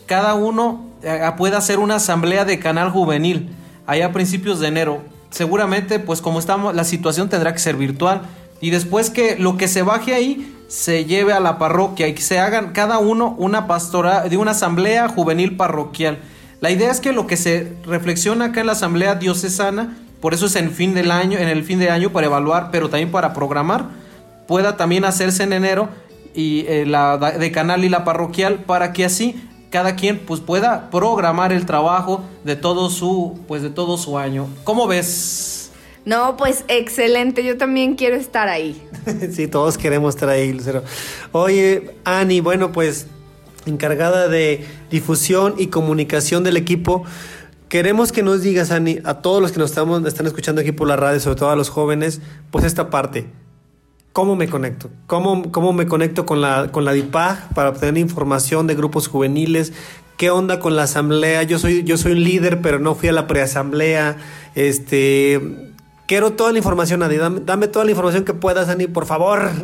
cada 0.07 0.35
uno 0.35 0.87
eh, 1.03 1.21
pueda 1.37 1.59
hacer 1.59 1.79
una 1.79 1.97
asamblea 1.97 2.45
de 2.45 2.59
canal 2.59 2.91
juvenil 2.91 3.51
allá 3.87 4.07
a 4.07 4.13
principios 4.13 4.61
de 4.61 4.69
enero. 4.69 5.03
Seguramente, 5.31 5.99
pues 5.99 6.21
como 6.21 6.39
estamos, 6.39 6.75
la 6.75 6.85
situación 6.85 7.29
tendrá 7.29 7.53
que 7.53 7.59
ser 7.59 7.77
virtual. 7.77 8.23
Y 8.61 8.71
después 8.71 9.11
que 9.11 9.37
lo 9.37 9.57
que 9.57 9.67
se 9.67 9.83
baje 9.83 10.15
ahí 10.15 10.55
se 10.73 11.05
lleve 11.05 11.35
a 11.35 11.41
la 11.41 11.59
parroquia 11.59 12.09
y 12.09 12.15
que 12.15 12.23
se 12.23 12.39
hagan 12.39 12.73
cada 12.73 12.99
uno 12.99 13.35
una 13.37 13.67
pastora 13.67 14.23
de 14.23 14.39
una 14.39 14.53
asamblea 14.53 15.07
juvenil 15.07 15.55
parroquial. 15.55 16.21
La 16.63 16.71
idea 16.71 16.91
es 16.91 16.99
que 16.99 17.13
lo 17.13 17.27
que 17.27 17.37
se 17.37 17.75
reflexiona 17.85 18.47
acá 18.47 18.61
en 18.61 18.67
la 18.69 18.73
asamblea 18.73 19.17
diocesana, 19.17 19.99
por 20.23 20.33
eso 20.33 20.47
es 20.47 20.57
en 20.57 20.71
fin 20.71 20.95
del 20.95 21.11
año, 21.11 21.37
en 21.37 21.49
el 21.49 21.63
fin 21.63 21.79
de 21.79 21.91
año 21.91 22.11
para 22.11 22.27
evaluar, 22.27 22.71
pero 22.73 22.89
también 22.89 23.11
para 23.11 23.35
programar, 23.35 23.85
pueda 24.49 24.79
también 24.79 25.05
hacerse 25.05 25.43
en 25.43 25.53
enero 25.53 25.91
y 26.35 26.65
eh, 26.67 26.87
la 26.87 27.19
da- 27.19 27.33
de 27.33 27.53
canal 27.53 27.85
y 27.85 27.91
la 27.91 28.05
parroquial 28.07 28.61
para 28.65 28.95
que 28.95 29.05
así 29.05 29.47
cada 29.69 29.95
quien 29.95 30.21
pues 30.21 30.41
pueda 30.41 30.89
programar 30.91 31.53
el 31.53 31.67
trabajo 31.67 32.23
de 32.45 32.57
todo 32.57 32.89
su 32.89 33.39
pues 33.47 33.61
de 33.61 33.69
todo 33.69 33.99
su 33.99 34.17
año. 34.17 34.47
¿Cómo 34.65 34.87
ves? 34.87 35.62
No, 36.05 36.37
pues 36.37 36.65
excelente, 36.69 37.45
yo 37.45 37.57
también 37.57 37.95
quiero 37.95 38.17
estar 38.17 38.49
ahí. 38.49 38.83
sí, 39.33 39.47
todos 39.47 39.79
queremos 39.79 40.15
estar 40.15 40.29
ahí, 40.29 40.53
Lucero. 40.53 40.83
Oye, 41.31 41.95
Ani, 42.05 42.41
bueno, 42.41 42.73
pues 42.73 43.07
encargada 43.67 44.29
de 44.29 44.67
difusión 44.91 45.55
y 45.59 45.69
comunicación 45.69 46.43
del 46.43 46.57
equipo, 46.57 47.05
queremos 47.69 48.11
que 48.11 48.23
nos 48.23 48.43
digas, 48.43 48.73
Ani, 48.73 48.99
a 49.05 49.15
todos 49.23 49.41
los 49.41 49.53
que 49.53 49.59
nos 49.59 49.71
estamos, 49.71 50.05
están 50.05 50.27
escuchando 50.27 50.61
aquí 50.61 50.73
por 50.73 50.89
la 50.89 50.97
radio, 50.97 51.21
sobre 51.21 51.37
todo 51.37 51.51
a 51.51 51.57
los 51.57 51.69
jóvenes, 51.69 52.21
pues 52.51 52.65
esta 52.65 52.91
parte. 52.91 53.27
¿Cómo 54.13 54.37
me 54.37 54.47
conecto? 54.47 54.91
¿Cómo, 55.07 55.51
cómo 55.51 55.73
me 55.73 55.87
conecto 55.87 56.27
con 56.27 56.43
la, 56.43 56.71
con 56.71 56.85
la 56.85 56.93
DIPAG 56.93 57.55
para 57.55 57.71
obtener 57.71 57.97
información 57.97 58.67
de 58.67 58.75
grupos 58.75 59.09
juveniles? 59.09 59.73
¿Qué 60.19 60.31
onda 60.31 60.61
con 60.61 60.77
la 60.77 60.83
asamblea? 60.83 61.45
Yo 61.45 61.59
soy, 61.59 61.83
yo 61.85 61.97
soy 61.97 62.13
un 62.13 62.23
líder, 62.23 62.61
pero 62.61 62.79
no 62.79 62.95
fui 62.95 63.09
a 63.09 63.13
la 63.13 63.27
preasamblea. 63.27 64.19
Este, 64.55 65.72
quiero 66.13 66.35
toda 66.35 66.53
la 66.53 66.59
información, 66.59 67.03
Ani. 67.03 67.17
Dame, 67.17 67.41
dame 67.41 67.69
toda 67.69 67.87
la 67.87 67.93
información 67.93 68.27
que 68.27 68.35
puedas, 68.35 68.69
Ani, 68.69 68.87
por 68.87 69.07
favor. 69.07 69.51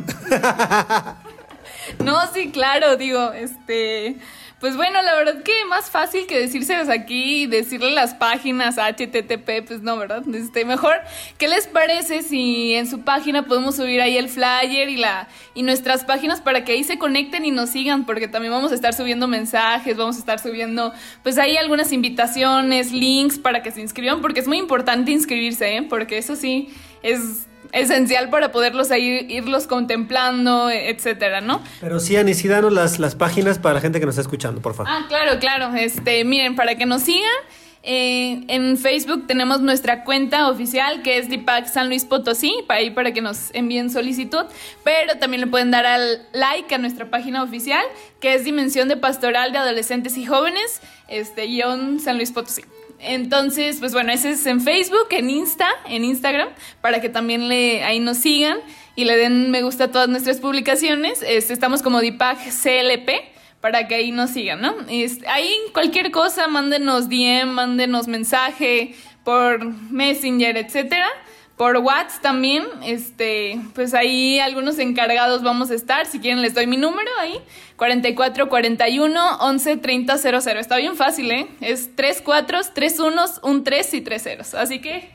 No, 2.05 2.14
sí, 2.34 2.51
claro, 2.51 2.96
digo, 2.99 3.32
este, 3.32 4.18
pues 4.61 4.76
bueno, 4.76 5.00
la 5.02 5.14
verdad 5.14 5.42
que 5.42 5.52
más 5.66 5.88
fácil 5.88 6.26
que 6.26 6.38
decírselos 6.38 6.88
aquí 6.88 7.42
y 7.42 7.46
decirle 7.46 7.92
las 7.92 8.14
páginas 8.14 8.76
HTTP, 8.76 9.66
pues 9.66 9.82
no, 9.82 9.96
¿verdad? 9.96 10.22
Este, 10.34 10.64
mejor, 10.64 10.96
¿qué 11.38 11.46
les 11.46 11.68
parece 11.68 12.22
si 12.22 12.74
en 12.74 12.88
su 12.88 13.02
página 13.02 13.44
podemos 13.44 13.76
subir 13.76 14.00
ahí 14.00 14.16
el 14.16 14.28
flyer 14.28 14.88
y 14.88 14.96
la 14.96 15.28
y 15.54 15.62
nuestras 15.62 16.04
páginas 16.04 16.40
para 16.40 16.64
que 16.64 16.72
ahí 16.72 16.82
se 16.82 16.98
conecten 16.98 17.44
y 17.44 17.52
nos 17.52 17.70
sigan, 17.70 18.04
porque 18.04 18.26
también 18.26 18.52
vamos 18.52 18.72
a 18.72 18.74
estar 18.74 18.94
subiendo 18.94 19.28
mensajes, 19.28 19.96
vamos 19.96 20.16
a 20.16 20.18
estar 20.18 20.40
subiendo, 20.40 20.92
pues 21.22 21.38
ahí 21.38 21.56
algunas 21.56 21.92
invitaciones, 21.92 22.90
links 22.92 23.38
para 23.38 23.62
que 23.62 23.70
se 23.70 23.80
inscriban, 23.80 24.20
porque 24.20 24.40
es 24.40 24.48
muy 24.48 24.59
importante 24.59 25.12
inscribirse, 25.12 25.76
¿eh? 25.76 25.82
Porque 25.82 26.18
eso 26.18 26.34
sí 26.34 26.68
es 27.02 27.46
esencial 27.73 28.31
para 28.31 28.53
poderlos 28.53 28.91
ahí 28.91 29.27
irlos 29.29 29.66
contemplando, 29.66 30.71
etcétera, 30.71 31.41
¿no? 31.41 31.62
Pero 31.81 32.01
sí, 32.01 32.16
Ani, 32.16 32.35
sí, 32.35 32.49
danos 32.49 32.73
las, 32.73 32.99
las 32.99 33.14
páginas 33.14 33.59
para 33.59 33.75
la 33.77 33.81
gente 33.81 34.01
que 34.01 34.07
nos 34.07 34.14
está 34.14 34.23
escuchando, 34.23 34.61
por 34.61 34.75
favor. 34.75 34.93
Ah, 34.93 35.05
claro, 35.09 35.39
claro. 35.39 35.75
Este, 35.75 36.25
miren, 36.25 36.57
para 36.57 36.77
que 36.77 36.87
nos 36.87 37.03
sigan, 37.03 37.29
eh, 37.83 38.45
en 38.49 38.77
Facebook 38.77 39.27
tenemos 39.27 39.61
nuestra 39.61 40.05
cuenta 40.05 40.51
oficial 40.51 41.03
que 41.03 41.19
es 41.19 41.29
Dipac 41.29 41.66
San 41.69 41.89
Luis 41.89 42.05
Potosí, 42.05 42.53
para 42.66 42.81
ahí 42.81 42.91
para 42.91 43.12
que 43.12 43.21
nos 43.21 43.55
envíen 43.55 43.91
solicitud, 43.91 44.45
pero 44.85 45.19
también 45.19 45.41
le 45.43 45.47
pueden 45.47 45.71
dar 45.71 45.87
al 45.87 46.27
like 46.33 46.75
a 46.75 46.79
nuestra 46.79 47.09
página 47.09 47.43
oficial, 47.43 47.85
que 48.21 48.35
es 48.35 48.45
Dimensión 48.45 48.89
de 48.89 48.97
Pastoral 48.97 49.53
de 49.53 49.59
Adolescentes 49.59 50.16
y 50.16 50.27
Jóvenes, 50.27 50.81
este 51.09 51.47
guion 51.47 52.01
San 52.01 52.16
Luis 52.16 52.33
Potosí. 52.33 52.62
Entonces, 53.01 53.76
pues 53.80 53.92
bueno, 53.92 54.12
ese 54.12 54.30
es 54.30 54.44
en 54.46 54.61
Facebook, 54.61 55.09
en 55.11 55.30
Insta, 55.30 55.68
en 55.88 56.05
Instagram, 56.05 56.49
para 56.80 57.01
que 57.01 57.09
también 57.09 57.49
le, 57.49 57.84
ahí 57.84 58.01
nos 58.01 58.18
sigan 58.18 58.59
y 58.96 59.05
le 59.05 59.16
den 59.16 59.51
me 59.51 59.62
gusta 59.62 59.84
a 59.84 59.90
todas 59.92 60.09
nuestras 60.09 60.38
publicaciones. 60.38 61.22
Este, 61.26 61.53
estamos 61.53 61.82
como 61.82 62.01
Dipac 62.01 62.38
CLP 62.38 63.11
para 63.61 63.88
que 63.88 63.94
ahí 63.94 64.12
nos 64.12 64.30
sigan, 64.30 64.61
¿no? 64.61 64.74
Este, 64.88 65.26
ahí 65.28 65.53
cualquier 65.72 66.11
cosa, 66.11 66.49
mándenos 66.49 67.09
DM, 67.09 67.46
mándenos 67.46 68.09
mensaje 68.09 68.94
por 69.24 69.64
Messenger, 69.90 70.57
etcétera. 70.57 71.07
Por 71.59 71.76
WhatsApp 71.78 72.22
también, 72.22 72.64
este, 72.84 73.61
pues 73.74 73.92
ahí 73.92 74.38
algunos 74.38 74.78
encargados 74.78 75.42
vamos 75.42 75.72
a 75.72 75.74
estar. 75.74 76.06
Si 76.06 76.20
quieren 76.20 76.40
les 76.40 76.54
doy 76.54 76.68
mi 76.68 76.76
número 76.76 77.11
ahí, 77.20 77.40
44 77.76 78.48
41 78.48 79.38
11 79.40 79.76
30 79.76 80.18
00. 80.18 80.61
Está 80.61 80.76
bien 80.76 80.94
fácil, 80.94 81.30
¿eh? 81.32 81.48
Es 81.61 81.96
3 81.96 82.22
4, 82.24 82.61
3 82.72 83.00
1, 83.00 83.24
un 83.42 83.64
3 83.64 83.94
y 83.94 84.00
3 84.00 84.22
ceros. 84.22 84.54
Así 84.54 84.80
que 84.80 85.11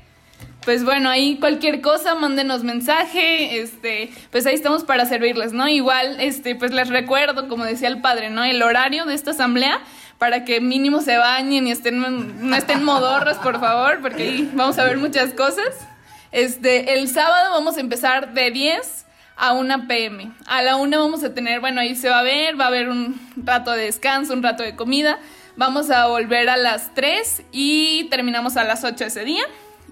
pues 0.65 0.83
bueno, 0.85 1.09
ahí 1.09 1.37
cualquier 1.39 1.81
cosa, 1.81 2.15
mándenos 2.15 2.63
mensaje, 2.63 3.59
este, 3.59 4.09
pues 4.31 4.45
ahí 4.45 4.55
estamos 4.55 4.83
para 4.85 5.05
servirles, 5.05 5.51
¿no? 5.51 5.67
Igual, 5.67 6.21
este, 6.21 6.55
pues 6.55 6.71
les 6.71 6.87
recuerdo, 6.87 7.49
como 7.49 7.65
decía 7.65 7.89
el 7.89 7.99
padre, 7.99 8.29
¿no? 8.29 8.43
El 8.45 8.61
horario 8.61 9.05
de 9.05 9.13
esta 9.13 9.31
asamblea 9.31 9.81
para 10.19 10.45
que 10.45 10.61
mínimo 10.61 11.01
se 11.01 11.17
bañen 11.17 11.67
y 11.67 11.71
estén, 11.71 12.49
no 12.49 12.55
estén 12.55 12.83
modorros, 12.83 13.37
por 13.37 13.59
favor, 13.59 13.99
porque 14.01 14.23
ahí 14.23 14.51
vamos 14.53 14.77
a 14.79 14.85
ver 14.85 14.97
muchas 14.97 15.33
cosas. 15.33 15.92
Este, 16.33 16.95
el 16.95 17.09
sábado 17.09 17.51
vamos 17.51 17.77
a 17.77 17.79
empezar 17.79 18.33
de 18.33 18.49
10 18.49 19.05
a 19.35 19.53
1 19.53 19.87
pm. 19.87 20.31
A 20.47 20.63
la 20.63 20.77
1 20.77 20.99
vamos 20.99 21.23
a 21.23 21.31
tener, 21.35 21.59
bueno, 21.59 21.79
ahí 21.79 21.95
se 21.95 22.09
va 22.09 22.19
a 22.19 22.23
ver, 22.23 22.59
va 22.59 22.65
a 22.65 22.67
haber 22.69 22.89
un 22.89 23.21
rato 23.35 23.71
de 23.71 23.85
descanso, 23.85 24.33
un 24.33 24.41
rato 24.41 24.63
de 24.63 24.75
comida. 24.75 25.19
Vamos 25.57 25.91
a 25.91 26.07
volver 26.07 26.49
a 26.49 26.57
las 26.57 26.95
3 26.95 27.43
y 27.51 28.05
terminamos 28.05 28.57
a 28.57 28.63
las 28.63 28.83
8 28.83 29.05
ese 29.05 29.23
día. 29.23 29.43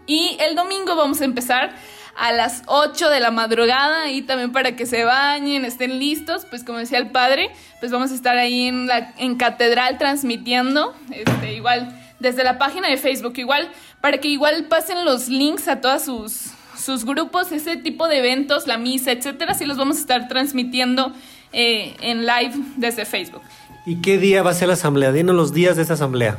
Y 0.07 0.35
el 0.39 0.55
domingo 0.55 0.95
vamos 0.95 1.21
a 1.21 1.25
empezar 1.25 1.75
a 2.17 2.31
las 2.31 2.63
8 2.65 3.11
de 3.11 3.19
la 3.19 3.29
madrugada 3.29 4.09
y 4.09 4.23
también 4.23 4.51
para 4.51 4.75
que 4.75 4.87
se 4.87 5.03
bañen, 5.03 5.63
estén 5.63 5.99
listos, 5.99 6.47
pues 6.49 6.63
como 6.63 6.79
decía 6.79 6.97
el 6.97 7.11
padre, 7.11 7.51
pues 7.79 7.91
vamos 7.91 8.09
a 8.09 8.15
estar 8.15 8.35
ahí 8.37 8.65
en 8.65 8.87
la 8.87 9.13
en 9.19 9.35
catedral 9.35 9.99
transmitiendo, 9.99 10.95
este, 11.11 11.53
igual 11.53 12.00
desde 12.21 12.43
la 12.43 12.57
página 12.57 12.87
de 12.89 12.97
Facebook, 12.97 13.33
igual 13.37 13.69
para 13.99 14.19
que 14.19 14.27
igual 14.27 14.65
pasen 14.65 15.03
los 15.05 15.27
links 15.27 15.67
a 15.67 15.81
todas 15.81 16.05
sus 16.05 16.51
sus 16.81 17.05
grupos, 17.05 17.51
ese 17.51 17.77
tipo 17.77 18.07
de 18.07 18.19
eventos, 18.19 18.67
la 18.67 18.77
misa, 18.77 19.11
etcétera, 19.11 19.53
sí 19.53 19.65
los 19.65 19.77
vamos 19.77 19.97
a 19.97 19.99
estar 19.99 20.27
transmitiendo 20.27 21.13
eh, 21.53 21.95
en 22.01 22.25
live 22.25 22.53
desde 22.77 23.05
Facebook. 23.05 23.43
¿Y 23.85 24.01
qué 24.01 24.17
día 24.17 24.43
va 24.43 24.51
a 24.51 24.53
ser 24.53 24.67
la 24.67 24.73
asamblea? 24.75 25.11
Dinos 25.11 25.35
los 25.35 25.53
días 25.53 25.75
de 25.75 25.83
esta 25.83 25.93
asamblea. 25.93 26.37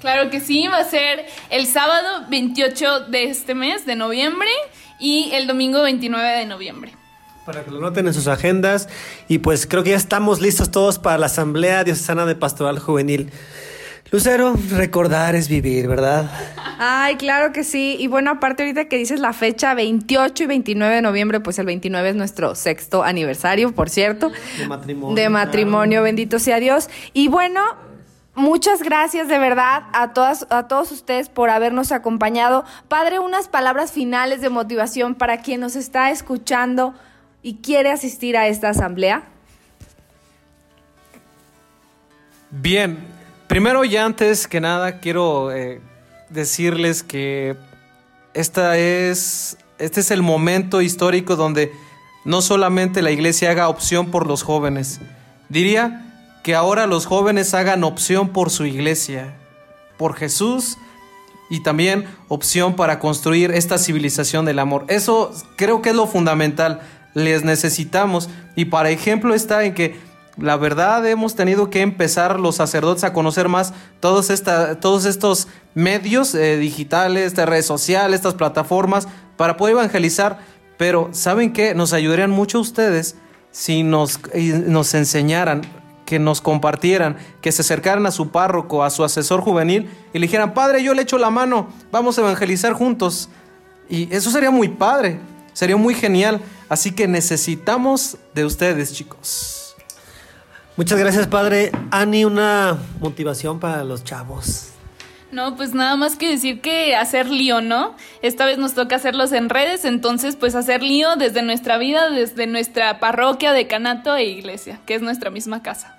Claro 0.00 0.30
que 0.30 0.40
sí, 0.40 0.66
va 0.66 0.78
a 0.78 0.84
ser 0.84 1.26
el 1.50 1.66
sábado 1.66 2.26
28 2.30 3.00
de 3.08 3.24
este 3.24 3.54
mes, 3.54 3.84
de 3.84 3.96
noviembre, 3.96 4.48
y 4.98 5.30
el 5.32 5.46
domingo 5.46 5.82
29 5.82 6.38
de 6.38 6.46
noviembre. 6.46 6.92
Para 7.44 7.64
que 7.64 7.70
lo 7.70 7.80
noten 7.80 8.06
en 8.06 8.14
sus 8.14 8.26
agendas. 8.28 8.88
Y 9.28 9.38
pues 9.38 9.66
creo 9.66 9.82
que 9.82 9.90
ya 9.90 9.96
estamos 9.96 10.40
listos 10.40 10.70
todos 10.70 10.98
para 10.98 11.18
la 11.18 11.26
Asamblea 11.26 11.84
Diocesana 11.84 12.26
de 12.26 12.34
Pastoral 12.34 12.78
Juvenil. 12.78 13.30
Lucero, 14.12 14.56
recordar 14.70 15.36
es 15.36 15.48
vivir, 15.48 15.86
¿verdad? 15.86 16.28
Ay, 16.78 17.14
claro 17.14 17.52
que 17.52 17.62
sí. 17.62 17.96
Y 18.00 18.08
bueno, 18.08 18.32
aparte 18.32 18.64
ahorita 18.64 18.86
que 18.86 18.96
dices 18.96 19.20
la 19.20 19.32
fecha 19.32 19.72
28 19.74 20.44
y 20.44 20.46
29 20.46 20.96
de 20.96 21.02
noviembre, 21.02 21.38
pues 21.38 21.60
el 21.60 21.66
29 21.66 22.08
es 22.08 22.16
nuestro 22.16 22.56
sexto 22.56 23.04
aniversario, 23.04 23.72
por 23.72 23.88
cierto. 23.88 24.32
De 24.58 24.66
matrimonio. 24.66 25.14
De 25.14 25.28
matrimonio, 25.28 26.02
bendito 26.02 26.40
sea 26.40 26.58
Dios. 26.58 26.90
Y 27.12 27.28
bueno, 27.28 27.60
muchas 28.34 28.82
gracias 28.82 29.28
de 29.28 29.38
verdad 29.38 29.84
a 29.92 30.12
todas 30.12 30.44
a 30.50 30.66
todos 30.66 30.90
ustedes 30.90 31.28
por 31.28 31.48
habernos 31.48 31.92
acompañado. 31.92 32.64
Padre, 32.88 33.20
unas 33.20 33.46
palabras 33.46 33.92
finales 33.92 34.40
de 34.40 34.48
motivación 34.48 35.14
para 35.14 35.42
quien 35.42 35.60
nos 35.60 35.76
está 35.76 36.10
escuchando 36.10 36.94
y 37.42 37.58
quiere 37.58 37.92
asistir 37.92 38.36
a 38.36 38.48
esta 38.48 38.70
asamblea. 38.70 39.22
Bien, 42.50 42.98
primero 43.50 43.84
y 43.84 43.96
antes 43.96 44.46
que 44.46 44.60
nada 44.60 45.00
quiero 45.00 45.50
eh, 45.50 45.80
decirles 46.28 47.02
que 47.02 47.56
esta 48.32 48.78
es, 48.78 49.58
este 49.80 49.98
es 49.98 50.12
el 50.12 50.22
momento 50.22 50.80
histórico 50.80 51.34
donde 51.34 51.72
no 52.24 52.42
solamente 52.42 53.02
la 53.02 53.10
iglesia 53.10 53.50
haga 53.50 53.68
opción 53.68 54.12
por 54.12 54.28
los 54.28 54.44
jóvenes, 54.44 55.00
diría 55.48 56.06
que 56.44 56.54
ahora 56.54 56.86
los 56.86 57.06
jóvenes 57.06 57.52
hagan 57.52 57.82
opción 57.82 58.28
por 58.28 58.50
su 58.50 58.66
iglesia, 58.66 59.34
por 59.98 60.14
Jesús 60.14 60.78
y 61.50 61.60
también 61.64 62.04
opción 62.28 62.76
para 62.76 63.00
construir 63.00 63.50
esta 63.50 63.78
civilización 63.78 64.44
del 64.44 64.60
amor. 64.60 64.84
Eso 64.86 65.32
creo 65.56 65.82
que 65.82 65.88
es 65.88 65.96
lo 65.96 66.06
fundamental, 66.06 66.82
les 67.14 67.42
necesitamos. 67.42 68.30
Y 68.54 68.66
para 68.66 68.90
ejemplo 68.90 69.34
está 69.34 69.64
en 69.64 69.74
que 69.74 69.98
la 70.40 70.56
verdad 70.56 71.06
hemos 71.06 71.34
tenido 71.34 71.70
que 71.70 71.82
empezar 71.82 72.40
los 72.40 72.56
sacerdotes 72.56 73.04
a 73.04 73.12
conocer 73.12 73.48
más 73.48 73.72
todos, 74.00 74.30
esta, 74.30 74.80
todos 74.80 75.04
estos 75.04 75.48
medios 75.74 76.34
eh, 76.34 76.56
digitales, 76.56 77.26
estas 77.26 77.48
redes 77.48 77.66
sociales, 77.66 78.16
estas 78.16 78.34
plataformas, 78.34 79.08
para 79.36 79.56
poder 79.56 79.72
evangelizar. 79.72 80.38
Pero 80.76 81.10
¿saben 81.12 81.52
qué? 81.52 81.74
Nos 81.74 81.92
ayudarían 81.92 82.30
mucho 82.30 82.60
ustedes 82.60 83.16
si 83.50 83.82
nos, 83.82 84.20
nos 84.66 84.94
enseñaran, 84.94 85.62
que 86.06 86.18
nos 86.18 86.40
compartieran, 86.40 87.18
que 87.40 87.52
se 87.52 87.62
acercaran 87.62 88.04
a 88.06 88.10
su 88.10 88.30
párroco, 88.30 88.82
a 88.82 88.90
su 88.90 89.04
asesor 89.04 89.42
juvenil 89.42 89.88
y 90.12 90.18
le 90.18 90.26
dijeran, 90.26 90.54
Padre, 90.54 90.82
yo 90.82 90.94
le 90.94 91.02
echo 91.02 91.18
la 91.18 91.30
mano, 91.30 91.68
vamos 91.92 92.18
a 92.18 92.22
evangelizar 92.22 92.72
juntos. 92.72 93.28
Y 93.88 94.12
eso 94.14 94.30
sería 94.30 94.50
muy 94.50 94.68
padre, 94.68 95.20
sería 95.52 95.76
muy 95.76 95.94
genial. 95.94 96.40
Así 96.68 96.92
que 96.92 97.06
necesitamos 97.06 98.16
de 98.34 98.44
ustedes, 98.44 98.92
chicos. 98.92 99.59
Muchas 100.80 100.98
gracias, 100.98 101.26
padre. 101.26 101.72
Ani, 101.90 102.24
una 102.24 102.78
motivación 103.00 103.60
para 103.60 103.84
los 103.84 104.02
chavos. 104.02 104.70
No, 105.30 105.54
pues 105.54 105.74
nada 105.74 105.94
más 105.96 106.16
que 106.16 106.30
decir 106.30 106.62
que 106.62 106.96
hacer 106.96 107.28
lío, 107.28 107.60
¿no? 107.60 107.94
Esta 108.22 108.46
vez 108.46 108.56
nos 108.56 108.72
toca 108.72 108.96
hacerlos 108.96 109.30
en 109.32 109.50
redes, 109.50 109.84
entonces 109.84 110.36
pues 110.36 110.54
hacer 110.54 110.82
lío 110.82 111.16
desde 111.16 111.42
nuestra 111.42 111.76
vida, 111.76 112.08
desde 112.08 112.46
nuestra 112.46 112.98
parroquia, 112.98 113.52
decanato 113.52 114.16
e 114.16 114.24
iglesia, 114.24 114.80
que 114.86 114.94
es 114.94 115.02
nuestra 115.02 115.28
misma 115.28 115.62
casa. 115.62 115.94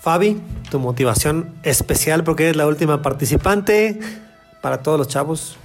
Fabi, 0.00 0.42
tu 0.72 0.80
motivación 0.80 1.54
especial 1.62 2.24
porque 2.24 2.46
eres 2.46 2.56
la 2.56 2.66
última 2.66 3.00
participante 3.00 4.00
para 4.60 4.82
todos 4.82 4.98
los 4.98 5.06
chavos. 5.06 5.56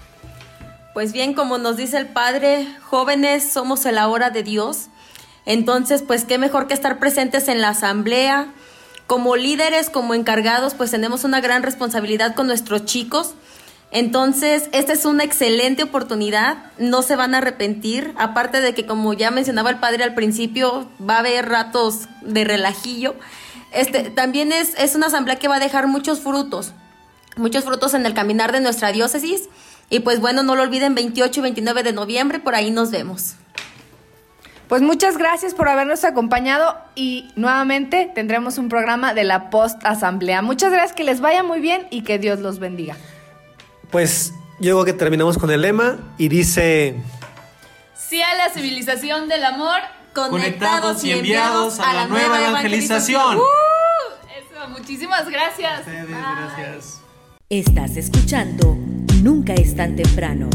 Pues 0.93 1.14
bien, 1.14 1.34
como 1.34 1.57
nos 1.57 1.78
dice 1.78 1.97
el 1.97 2.09
Padre, 2.09 2.68
jóvenes 2.84 3.51
somos 3.51 3.84
el 3.88 3.97
ahora 3.97 4.30
de 4.30 4.43
Dios. 4.43 4.89
Entonces, 5.45 6.03
pues 6.05 6.25
qué 6.25 6.37
mejor 6.37 6.67
que 6.67 6.73
estar 6.73 6.99
presentes 6.99 7.47
en 7.47 7.61
la 7.61 7.69
asamblea. 7.69 8.47
Como 9.07 9.35
líderes, 9.35 9.89
como 9.89 10.13
encargados, 10.13 10.73
pues 10.75 10.91
tenemos 10.91 11.23
una 11.23 11.41
gran 11.41 11.63
responsabilidad 11.63 12.35
con 12.35 12.47
nuestros 12.47 12.85
chicos. 12.85 13.33
Entonces, 13.91 14.69
esta 14.71 14.93
es 14.93 15.05
una 15.05 15.23
excelente 15.23 15.83
oportunidad, 15.83 16.71
no 16.79 17.03
se 17.03 17.15
van 17.15 17.35
a 17.35 17.37
arrepentir, 17.37 18.11
aparte 18.17 18.59
de 18.59 18.73
que 18.73 18.87
como 18.87 19.13
ya 19.13 19.29
mencionaba 19.29 19.69
el 19.69 19.77
padre 19.77 20.03
al 20.03 20.15
principio, 20.15 20.89
va 20.99 21.17
a 21.17 21.19
haber 21.19 21.47
ratos 21.47 22.07
de 22.23 22.43
relajillo. 22.43 23.13
Este, 23.71 24.09
también 24.09 24.51
es, 24.51 24.73
es 24.79 24.95
una 24.95 25.07
asamblea 25.07 25.37
que 25.37 25.47
va 25.47 25.57
a 25.57 25.59
dejar 25.59 25.85
muchos 25.85 26.21
frutos, 26.21 26.71
muchos 27.35 27.65
frutos 27.65 27.93
en 27.93 28.07
el 28.07 28.15
caminar 28.15 28.51
de 28.51 28.61
nuestra 28.61 28.91
diócesis. 28.91 29.43
Y 29.91 29.99
pues 29.99 30.19
bueno, 30.19 30.41
no 30.41 30.55
lo 30.55 30.63
olviden, 30.63 30.95
28 30.95 31.39
y 31.39 31.43
29 31.43 31.83
de 31.83 31.93
noviembre, 31.93 32.39
por 32.39 32.55
ahí 32.55 32.71
nos 32.71 32.89
vemos. 32.89 33.35
Pues 34.68 34.82
muchas 34.82 35.18
gracias 35.18 35.53
por 35.53 35.70
habernos 35.70 36.03
acompañado 36.03 36.78
y 36.95 37.30
nuevamente 37.36 38.11
tendremos 38.14 38.57
un 38.57 38.70
programa 38.70 39.14
de 39.14 39.24
la 39.24 39.49
post 39.49 39.84
asamblea. 39.86 40.41
Muchas 40.41 40.72
gracias, 40.72 40.93
que 40.93 41.03
les 41.03 41.22
vaya 41.22 41.43
muy 41.43 41.59
bien 41.59 41.88
y 41.89 42.03
que 42.03 42.18
Dios 42.18 42.39
los 42.39 42.59
bendiga. 42.59 42.95
Pues 43.91 44.34
yo 44.59 44.76
creo 44.76 44.86
que 44.86 44.93
terminamos 44.93 45.38
con 45.38 45.51
el 45.51 45.61
lema 45.61 45.97
y 46.18 46.30
dice... 46.30 46.95
Sí 47.95 48.22
a 48.22 48.36
la 48.36 48.49
civilización 48.49 49.28
del 49.28 49.43
amor, 49.43 49.80
Conectados 50.14 51.03
y 51.03 51.11
enviados 51.11 51.80
a 51.80 51.93
la 51.93 52.07
nueva 52.07 52.39
evangelización. 52.39 53.38
¡Uh! 53.38 53.41
Eso, 54.38 54.70
muchísimas 54.70 55.28
gracias. 55.28 55.82
gracias. 55.88 57.01
Estás 57.49 57.97
escuchando 57.97 58.78
Nunca 59.24 59.53
es 59.53 59.74
tan 59.74 59.95
temprano. 59.95 60.49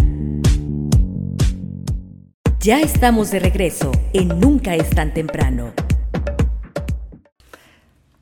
Ya 2.69 2.81
estamos 2.81 3.31
de 3.31 3.39
regreso 3.39 3.91
en 4.13 4.29
Nunca 4.41 4.75
es 4.75 4.91
tan 4.91 5.15
temprano. 5.15 5.73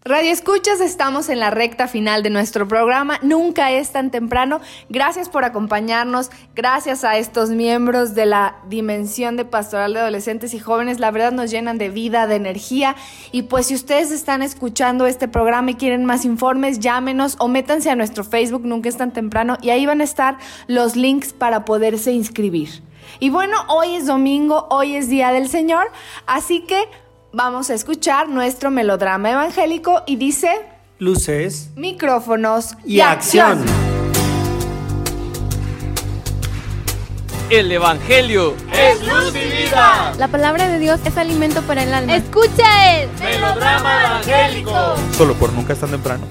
Radio 0.04 0.30
Escuchas, 0.30 0.80
estamos 0.80 1.28
en 1.30 1.40
la 1.40 1.50
recta 1.50 1.88
final 1.88 2.22
de 2.22 2.30
nuestro 2.30 2.68
programa. 2.68 3.18
Nunca 3.22 3.72
es 3.72 3.90
tan 3.90 4.12
temprano. 4.12 4.60
Gracias 4.88 5.28
por 5.28 5.42
acompañarnos. 5.42 6.30
Gracias 6.54 7.02
a 7.02 7.16
estos 7.18 7.50
miembros 7.50 8.14
de 8.14 8.26
la 8.26 8.58
Dimensión 8.68 9.36
de 9.36 9.44
Pastoral 9.44 9.94
de 9.94 9.98
Adolescentes 9.98 10.54
y 10.54 10.60
Jóvenes. 10.60 11.00
La 11.00 11.10
verdad 11.10 11.32
nos 11.32 11.50
llenan 11.50 11.76
de 11.76 11.88
vida, 11.88 12.28
de 12.28 12.36
energía. 12.36 12.94
Y 13.32 13.42
pues 13.42 13.66
si 13.66 13.74
ustedes 13.74 14.12
están 14.12 14.42
escuchando 14.42 15.08
este 15.08 15.26
programa 15.26 15.72
y 15.72 15.74
quieren 15.74 16.04
más 16.04 16.24
informes, 16.24 16.78
llámenos 16.78 17.34
o 17.40 17.48
métanse 17.48 17.90
a 17.90 17.96
nuestro 17.96 18.22
Facebook 18.22 18.64
Nunca 18.64 18.88
es 18.88 18.96
tan 18.96 19.12
temprano 19.12 19.58
y 19.60 19.70
ahí 19.70 19.86
van 19.86 20.02
a 20.02 20.04
estar 20.04 20.38
los 20.68 20.94
links 20.94 21.32
para 21.32 21.64
poderse 21.64 22.12
inscribir. 22.12 22.86
Y 23.20 23.30
bueno, 23.30 23.56
hoy 23.68 23.94
es 23.94 24.06
domingo, 24.06 24.66
hoy 24.70 24.96
es 24.96 25.08
Día 25.08 25.32
del 25.32 25.48
Señor, 25.48 25.90
así 26.26 26.60
que 26.60 26.88
vamos 27.32 27.70
a 27.70 27.74
escuchar 27.74 28.28
nuestro 28.28 28.70
melodrama 28.70 29.30
evangélico 29.30 30.02
y 30.06 30.16
dice 30.16 30.50
Luces 30.98 31.70
micrófonos 31.76 32.74
y 32.84 33.00
acción. 33.00 33.64
El 37.48 37.70
Evangelio 37.70 38.54
es 38.72 39.06
luz 39.06 39.32
y 39.34 39.64
vida. 39.64 40.12
La 40.18 40.26
palabra 40.26 40.66
de 40.66 40.80
Dios 40.80 40.98
es 41.04 41.16
alimento 41.16 41.62
para 41.62 41.84
el 41.84 41.94
alma. 41.94 42.16
Escucha 42.16 43.00
el 43.00 43.08
Melodrama 43.20 44.04
evangélico. 44.04 44.72
Solo 45.12 45.34
por 45.34 45.52
nunca 45.52 45.74
es 45.74 45.78
tan 45.78 45.90
temprano. 45.90 46.24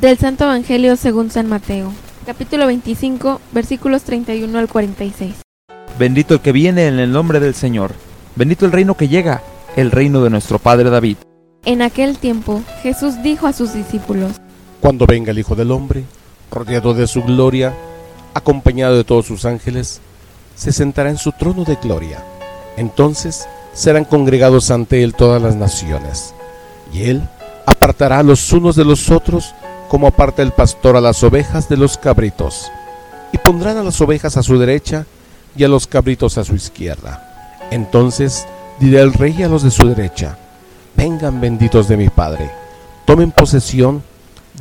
Del 0.00 0.18
Santo 0.18 0.44
Evangelio 0.44 0.96
según 0.96 1.30
San 1.30 1.48
Mateo. 1.48 1.92
capítulo 2.26 2.66
25, 2.66 3.40
versículos 3.52 4.02
31 4.02 4.58
al 4.58 4.68
46. 4.68 5.47
Bendito 5.98 6.34
el 6.34 6.40
que 6.40 6.52
viene 6.52 6.86
en 6.86 7.00
el 7.00 7.10
nombre 7.10 7.40
del 7.40 7.56
Señor. 7.56 7.92
Bendito 8.36 8.64
el 8.64 8.70
reino 8.70 8.96
que 8.96 9.08
llega, 9.08 9.42
el 9.74 9.90
reino 9.90 10.22
de 10.22 10.30
nuestro 10.30 10.60
Padre 10.60 10.90
David. 10.90 11.16
En 11.64 11.82
aquel 11.82 12.18
tiempo, 12.18 12.62
Jesús 12.84 13.20
dijo 13.24 13.48
a 13.48 13.52
sus 13.52 13.74
discípulos, 13.74 14.34
Cuando 14.80 15.06
venga 15.06 15.32
el 15.32 15.40
Hijo 15.40 15.56
del 15.56 15.72
Hombre, 15.72 16.04
rodeado 16.52 16.94
de 16.94 17.08
su 17.08 17.24
gloria, 17.24 17.74
acompañado 18.32 18.96
de 18.96 19.02
todos 19.02 19.26
sus 19.26 19.44
ángeles, 19.44 20.00
se 20.54 20.70
sentará 20.70 21.10
en 21.10 21.18
su 21.18 21.32
trono 21.32 21.64
de 21.64 21.74
gloria. 21.74 22.22
Entonces 22.76 23.48
serán 23.72 24.04
congregados 24.04 24.70
ante 24.70 25.02
él 25.02 25.16
todas 25.16 25.42
las 25.42 25.56
naciones, 25.56 26.32
y 26.92 27.10
él 27.10 27.28
apartará 27.66 28.20
a 28.20 28.22
los 28.22 28.52
unos 28.52 28.76
de 28.76 28.84
los 28.84 29.10
otros 29.10 29.52
como 29.88 30.06
aparta 30.06 30.42
el 30.42 30.52
pastor 30.52 30.96
a 30.96 31.00
las 31.00 31.24
ovejas 31.24 31.68
de 31.68 31.76
los 31.76 31.98
cabritos, 31.98 32.70
y 33.32 33.38
pondrán 33.38 33.78
a 33.78 33.82
las 33.82 34.00
ovejas 34.00 34.36
a 34.36 34.44
su 34.44 34.60
derecha 34.60 35.04
y 35.58 35.64
a 35.64 35.68
los 35.68 35.86
cabritos 35.86 36.38
a 36.38 36.44
su 36.44 36.54
izquierda. 36.54 37.58
Entonces 37.70 38.46
dirá 38.78 39.02
el 39.02 39.12
rey 39.12 39.42
a 39.42 39.48
los 39.48 39.62
de 39.64 39.70
su 39.70 39.86
derecha, 39.86 40.38
vengan 40.96 41.40
benditos 41.40 41.88
de 41.88 41.96
mi 41.96 42.08
Padre, 42.08 42.50
tomen 43.04 43.32
posesión 43.32 44.02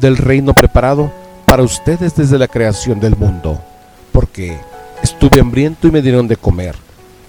del 0.02 0.18
reino 0.18 0.54
preparado 0.54 1.12
para 1.46 1.64
ustedes 1.64 2.16
desde 2.16 2.40
la 2.40 2.48
creación 2.48 3.00
del 3.00 3.16
mundo, 3.16 3.62
porque 4.12 4.58
estuve 5.04 5.40
hambriento 5.40 5.88
y 5.88 5.92
me 5.92 6.02
dieron 6.02 6.28
de 6.28 6.36
comer, 6.36 6.76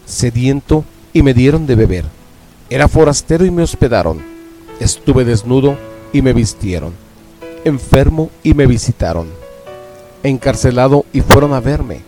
sediento 0.07 0.85
y 1.13 1.23
me 1.23 1.35
dieron 1.35 1.67
de 1.67 1.75
beber, 1.75 2.05
era 2.71 2.89
forastero 2.89 3.45
y 3.45 3.51
me 3.51 3.63
hospedaron, 3.63 4.23
estuve 4.81 5.25
desnudo 5.25 5.77
y 6.13 6.23
me 6.23 6.33
vistieron, 6.33 6.95
enfermo 7.65 8.31
y 8.43 8.55
me 8.55 8.67
visitaron, 8.67 9.29
encarcelado 10.23 11.05
y 11.13 11.21
fueron 11.21 11.53
a 11.53 11.61
verme. 11.61 12.08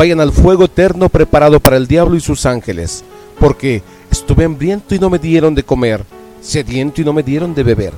vayan 0.00 0.20
al 0.20 0.32
fuego 0.32 0.64
eterno 0.64 1.10
preparado 1.10 1.60
para 1.60 1.76
el 1.76 1.86
diablo 1.86 2.16
y 2.16 2.20
sus 2.20 2.46
ángeles, 2.46 3.04
porque 3.38 3.82
estuve 4.10 4.46
hambriento 4.46 4.94
y 4.94 4.98
no 4.98 5.10
me 5.10 5.18
dieron 5.18 5.54
de 5.54 5.62
comer, 5.62 6.06
sediento 6.40 7.02
y 7.02 7.04
no 7.04 7.12
me 7.12 7.22
dieron 7.22 7.54
de 7.54 7.62
beber, 7.62 7.92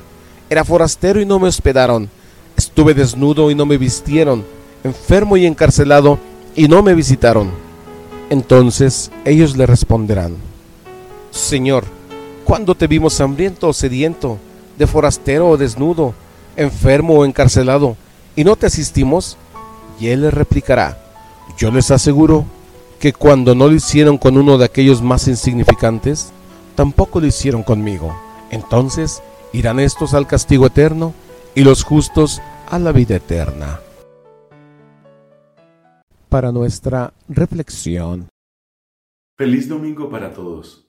era 0.51 0.65
forastero 0.65 1.21
y 1.21 1.27
no 1.27 1.39
me 1.39 1.47
hospedaron, 1.47 2.11
estuve 2.57 2.93
desnudo 2.93 3.53
y 3.53 3.55
no 3.55 3.67
me 3.67 3.79
vistieron, 3.79 4.45
enfermo 4.83 5.37
y 5.37 5.47
encarcelado 5.47 6.19
y 6.57 6.67
no 6.67 6.83
me 6.83 6.93
visitaron. 6.97 7.53
Entonces 8.31 9.13
ellos 9.25 9.57
le 9.57 9.67
responderán, 9.67 10.35
Señor, 11.31 11.85
¿cuándo 12.45 12.75
te 12.75 12.89
vimos 12.89 13.21
hambriento 13.21 13.69
o 13.69 13.73
sediento, 13.73 14.39
de 14.77 14.89
forastero 14.89 15.51
o 15.51 15.57
desnudo, 15.57 16.15
enfermo 16.57 17.15
o 17.15 17.25
encarcelado, 17.25 17.97
y 18.35 18.43
no 18.43 18.57
te 18.57 18.67
asistimos? 18.67 19.37
Y 20.01 20.09
él 20.09 20.23
les 20.23 20.35
replicará, 20.35 21.02
yo 21.63 21.71
les 21.71 21.93
aseguro 21.93 22.45
que 22.99 23.13
cuando 23.13 23.55
no 23.55 23.69
lo 23.69 23.75
hicieron 23.77 24.19
con 24.19 24.37
uno 24.37 24.59
de 24.59 24.65
aquellos 24.65 25.01
más 25.01 25.29
insignificantes, 25.29 26.33
tampoco 26.75 27.21
lo 27.21 27.29
hicieron 27.29 27.63
conmigo. 27.63 28.13
Entonces 28.51 29.23
irán 29.53 29.79
estos 29.79 30.13
al 30.13 30.27
castigo 30.27 30.67
eterno 30.67 31.15
y 31.55 31.63
los 31.63 31.85
justos 31.85 32.43
a 32.69 32.81
la 32.81 32.91
vida 32.91 33.15
eterna. 33.15 33.79
Para 36.29 36.51
nuestra 36.51 37.15
reflexión. 37.29 38.27
Feliz 39.37 39.69
domingo 39.69 40.11
para 40.11 40.33
todos. 40.33 40.89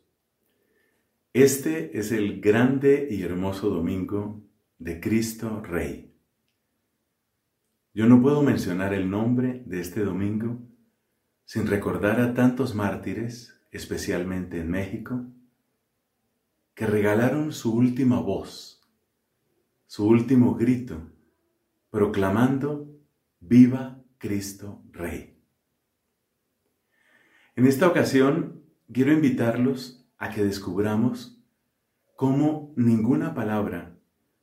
Este 1.34 2.00
es 2.00 2.12
el 2.12 2.42
grande 2.42 3.10
y 3.12 3.22
hermoso 3.22 3.70
domingo 3.70 4.42
de 4.80 5.00
Cristo 5.00 5.62
Rey. 5.62 6.13
Yo 7.96 8.08
no 8.08 8.24
puedo 8.24 8.42
mencionar 8.42 8.92
el 8.96 9.12
nombre 9.12 9.62
de 9.68 9.80
este 9.80 10.04
domingo 10.04 10.60
sin 11.46 11.68
recordar 11.68 12.20
a 12.22 12.34
tantos 12.34 12.74
mártires, 12.74 13.62
especialmente 13.70 14.60
en 14.60 14.72
México, 14.72 15.26
que 16.74 16.88
regalaron 16.88 17.52
su 17.52 17.72
última 17.72 18.20
voz, 18.20 18.82
su 19.86 20.08
último 20.08 20.56
grito, 20.56 21.12
proclamando 21.92 22.90
Viva 23.40 24.02
Cristo 24.18 24.82
Rey. 24.92 25.38
En 27.56 27.68
esta 27.68 27.88
ocasión 27.88 28.64
quiero 28.92 29.14
invitarlos 29.14 30.04
a 30.18 30.32
que 30.32 30.44
descubramos 30.44 31.40
cómo 32.16 32.74
ninguna 32.76 33.36
palabra 33.36 33.96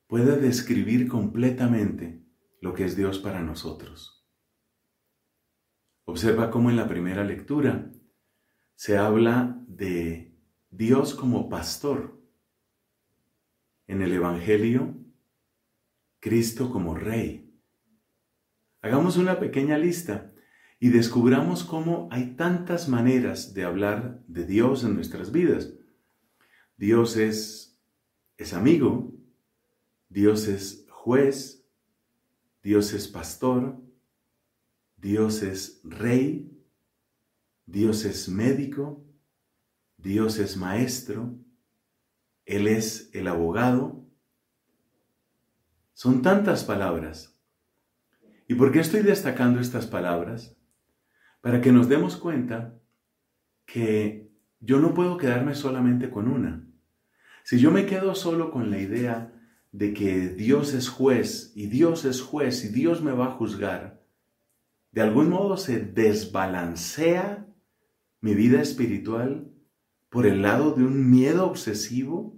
puede 0.07 0.39
describir 0.39 1.09
completamente 1.09 2.20
lo 2.61 2.75
que 2.75 2.85
es 2.85 2.97
Dios 2.97 3.19
para 3.19 3.41
nosotros. 3.43 4.27
Observa 6.05 6.51
cómo 6.51 6.71
en 6.71 6.77
la 6.77 6.89
primera 6.89 7.25
lectura 7.25 7.93
se 8.75 8.97
habla 8.97 9.63
de 9.67 10.37
Dios 10.71 11.15
como 11.15 11.49
pastor. 11.49 12.21
En 13.87 14.03
el 14.03 14.13
Evangelio, 14.13 14.97
Cristo 16.21 16.71
como 16.71 16.95
Rey. 16.95 17.53
Hagamos 18.83 19.17
una 19.17 19.39
pequeña 19.39 19.79
lista 19.79 20.33
y 20.79 20.89
descubramos 20.89 21.65
cómo 21.65 22.09
hay 22.11 22.37
tantas 22.37 22.89
maneras 22.89 23.53
de 23.53 23.65
hablar 23.65 24.23
de 24.27 24.47
Dios 24.47 24.85
en 24.85 24.95
nuestras 24.95 25.33
vidas. 25.33 25.75
Dios 26.77 27.17
es, 27.17 27.79
es 28.39 28.55
amigo, 28.55 29.13
Dios 30.09 30.49
es 30.49 30.87
juez, 30.89 31.60
Dios 32.63 32.93
es 32.93 33.09
pastor, 33.09 33.81
Dios 34.97 35.43
es 35.43 35.81
rey, 35.85 36.51
Dios 37.67 38.05
es 38.05 38.29
médico, 38.29 39.05
Dios 39.97 40.39
es 40.39 40.57
maestro, 40.57 41.39
Él 42.45 42.67
es 42.67 43.11
el 43.15 43.29
abogado. 43.29 44.07
Son 45.95 46.23
tantas 46.23 46.65
palabras. 46.65 47.39
¿Y 48.49 48.55
por 48.55 48.73
qué 48.73 48.81
estoy 48.81 49.03
destacando 49.03 49.61
estas 49.61 49.87
palabras? 49.87 50.57
para 51.41 51.61
que 51.61 51.73
nos 51.73 51.89
demos 51.89 52.17
cuenta 52.17 52.79
que 53.67 54.31
yo 54.61 54.79
no 54.79 54.95
puedo 54.95 55.17
quedarme 55.17 55.55
solamente 55.55 56.11
con 56.11 56.29
una. 56.29 56.67
Si 57.45 57.59
yo 57.59 57.71
me 57.71 57.87
quedo 57.87 58.15
solo 58.15 58.51
con 58.51 58.71
la 58.71 58.79
idea 58.79 59.33
de 59.73 59.95
que 59.95 60.29
Dios 60.29 60.75
es 60.75 60.89
juez 60.89 61.53
y 61.55 61.67
Dios 61.67 62.05
es 62.05 62.21
juez 62.21 62.65
y 62.65 62.69
Dios 62.69 63.03
me 63.03 63.13
va 63.13 63.27
a 63.27 63.33
juzgar, 63.33 64.05
de 64.93 65.03
algún 65.03 65.29
modo 65.29 65.57
se 65.57 65.81
desbalancea 65.81 67.47
mi 68.21 68.35
vida 68.35 68.61
espiritual 68.61 69.51
por 70.09 70.27
el 70.27 70.43
lado 70.43 70.73
de 70.73 70.83
un 70.83 71.11
miedo 71.11 71.47
obsesivo, 71.47 72.37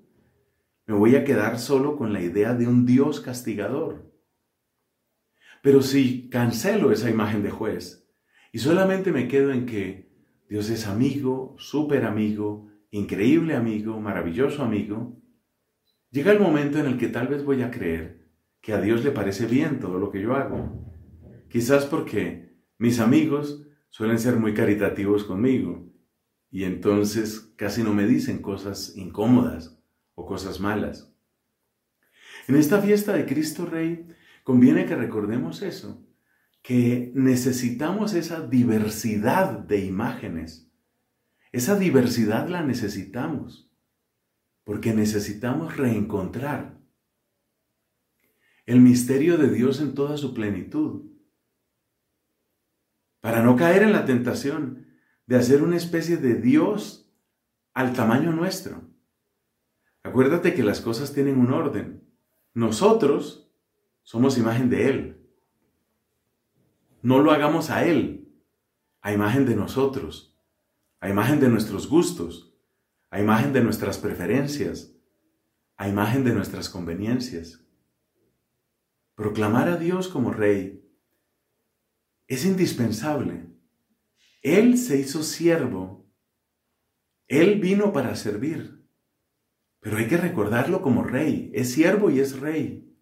me 0.86 0.94
voy 0.94 1.16
a 1.16 1.24
quedar 1.24 1.58
solo 1.58 1.96
con 1.96 2.12
la 2.12 2.20
idea 2.20 2.54
de 2.54 2.66
un 2.66 2.84
Dios 2.84 3.20
castigador. 3.20 4.12
Pero 5.62 5.80
si 5.80 6.28
cancelo 6.28 6.92
esa 6.92 7.08
imagen 7.08 7.42
de 7.42 7.50
juez 7.50 8.06
y 8.52 8.58
solamente 8.58 9.12
me 9.12 9.28
quedo 9.28 9.52
en 9.52 9.64
que 9.64 10.12
Dios 10.50 10.68
es 10.68 10.86
amigo, 10.86 11.54
súper 11.58 12.04
amigo, 12.04 12.68
increíble 12.90 13.56
amigo, 13.56 13.98
maravilloso 14.00 14.62
amigo. 14.62 15.21
Llega 16.12 16.30
el 16.30 16.40
momento 16.40 16.78
en 16.78 16.84
el 16.84 16.98
que 16.98 17.08
tal 17.08 17.26
vez 17.26 17.42
voy 17.42 17.62
a 17.62 17.70
creer 17.70 18.28
que 18.60 18.74
a 18.74 18.80
Dios 18.82 19.02
le 19.02 19.12
parece 19.12 19.46
bien 19.46 19.80
todo 19.80 19.98
lo 19.98 20.10
que 20.10 20.20
yo 20.20 20.36
hago. 20.36 20.86
Quizás 21.48 21.86
porque 21.86 22.54
mis 22.76 23.00
amigos 23.00 23.66
suelen 23.88 24.18
ser 24.18 24.36
muy 24.36 24.52
caritativos 24.52 25.24
conmigo 25.24 25.90
y 26.50 26.64
entonces 26.64 27.54
casi 27.56 27.82
no 27.82 27.94
me 27.94 28.06
dicen 28.06 28.42
cosas 28.42 28.92
incómodas 28.94 29.82
o 30.14 30.26
cosas 30.26 30.60
malas. 30.60 31.10
En 32.46 32.56
esta 32.56 32.82
fiesta 32.82 33.14
de 33.14 33.24
Cristo 33.24 33.64
Rey 33.64 34.06
conviene 34.44 34.84
que 34.84 34.96
recordemos 34.96 35.62
eso, 35.62 36.06
que 36.60 37.10
necesitamos 37.14 38.12
esa 38.12 38.46
diversidad 38.46 39.60
de 39.60 39.78
imágenes. 39.86 40.70
Esa 41.52 41.78
diversidad 41.78 42.48
la 42.48 42.62
necesitamos 42.62 43.71
porque 44.64 44.94
necesitamos 44.94 45.76
reencontrar 45.76 46.78
el 48.66 48.80
misterio 48.80 49.38
de 49.38 49.50
Dios 49.50 49.80
en 49.80 49.94
toda 49.94 50.16
su 50.16 50.34
plenitud. 50.34 51.10
para 53.20 53.40
no 53.40 53.54
caer 53.54 53.84
en 53.84 53.92
la 53.92 54.04
tentación 54.04 54.88
de 55.26 55.36
hacer 55.36 55.62
una 55.62 55.76
especie 55.76 56.16
de 56.16 56.34
Dios 56.34 57.08
al 57.72 57.92
tamaño 57.92 58.32
nuestro. 58.32 58.82
Acuérdate 60.02 60.54
que 60.54 60.64
las 60.64 60.80
cosas 60.80 61.12
tienen 61.12 61.38
un 61.38 61.52
orden. 61.52 62.02
Nosotros 62.52 63.48
somos 64.02 64.38
imagen 64.38 64.68
de 64.70 64.88
Él. 64.88 65.26
No 67.00 67.20
lo 67.20 67.30
hagamos 67.30 67.70
a 67.70 67.86
Él, 67.86 68.28
a 69.00 69.12
imagen 69.12 69.46
de 69.46 69.54
nosotros, 69.54 70.36
a 70.98 71.08
imagen 71.08 71.38
de 71.38 71.48
nuestros 71.48 71.88
gustos, 71.88 72.51
a 73.12 73.20
imagen 73.20 73.52
de 73.52 73.60
nuestras 73.60 73.98
preferencias, 73.98 74.96
a 75.76 75.86
imagen 75.86 76.24
de 76.24 76.32
nuestras 76.32 76.70
conveniencias. 76.70 77.62
Proclamar 79.14 79.68
a 79.68 79.76
Dios 79.76 80.08
como 80.08 80.32
Rey 80.32 80.82
es 82.26 82.46
indispensable. 82.46 83.50
Él 84.40 84.78
se 84.78 84.98
hizo 84.98 85.22
siervo. 85.22 86.10
Él 87.28 87.60
vino 87.60 87.92
para 87.92 88.16
servir. 88.16 88.82
Pero 89.80 89.98
hay 89.98 90.08
que 90.08 90.16
recordarlo 90.16 90.80
como 90.80 91.04
rey. 91.04 91.50
Es 91.52 91.72
siervo 91.72 92.10
y 92.10 92.18
es 92.20 92.40
rey. 92.40 92.96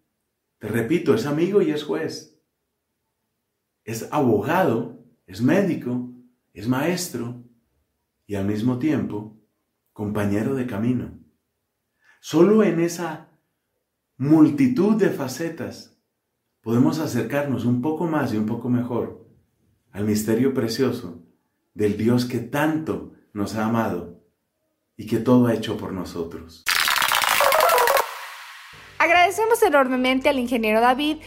Te 0.59 0.67
repito, 0.67 1.15
es 1.15 1.25
amigo 1.25 1.61
y 1.61 1.71
es 1.71 1.85
juez. 1.85 2.37
Es 3.85 4.09
abogado, 4.11 5.05
es 5.25 5.41
médico, 5.41 6.13
es 6.51 6.67
maestro 6.67 7.45
y 8.27 8.35
al 8.35 8.45
mismo 8.45 8.77
tiempo 8.77 9.40
compañero 9.93 10.55
de 10.55 10.67
camino. 10.67 11.19
Solo 12.19 12.63
en 12.63 12.79
esa 12.79 13.29
multitud 14.17 14.95
de 14.95 15.09
facetas 15.09 15.97
podemos 16.61 16.99
acercarnos 16.99 17.65
un 17.65 17.81
poco 17.81 18.05
más 18.05 18.33
y 18.33 18.37
un 18.37 18.45
poco 18.45 18.69
mejor 18.69 19.27
al 19.91 20.05
misterio 20.05 20.53
precioso 20.53 21.23
del 21.73 21.97
Dios 21.97 22.25
que 22.25 22.39
tanto 22.39 23.13
nos 23.33 23.55
ha 23.55 23.65
amado 23.65 24.21
y 24.95 25.07
que 25.07 25.17
todo 25.17 25.47
ha 25.47 25.53
hecho 25.53 25.77
por 25.77 25.91
nosotros. 25.93 26.63
Agradecemos 28.99 29.63
enormemente 29.63 30.29
al 30.29 30.37
ingeniero 30.37 30.79
David, 30.79 31.17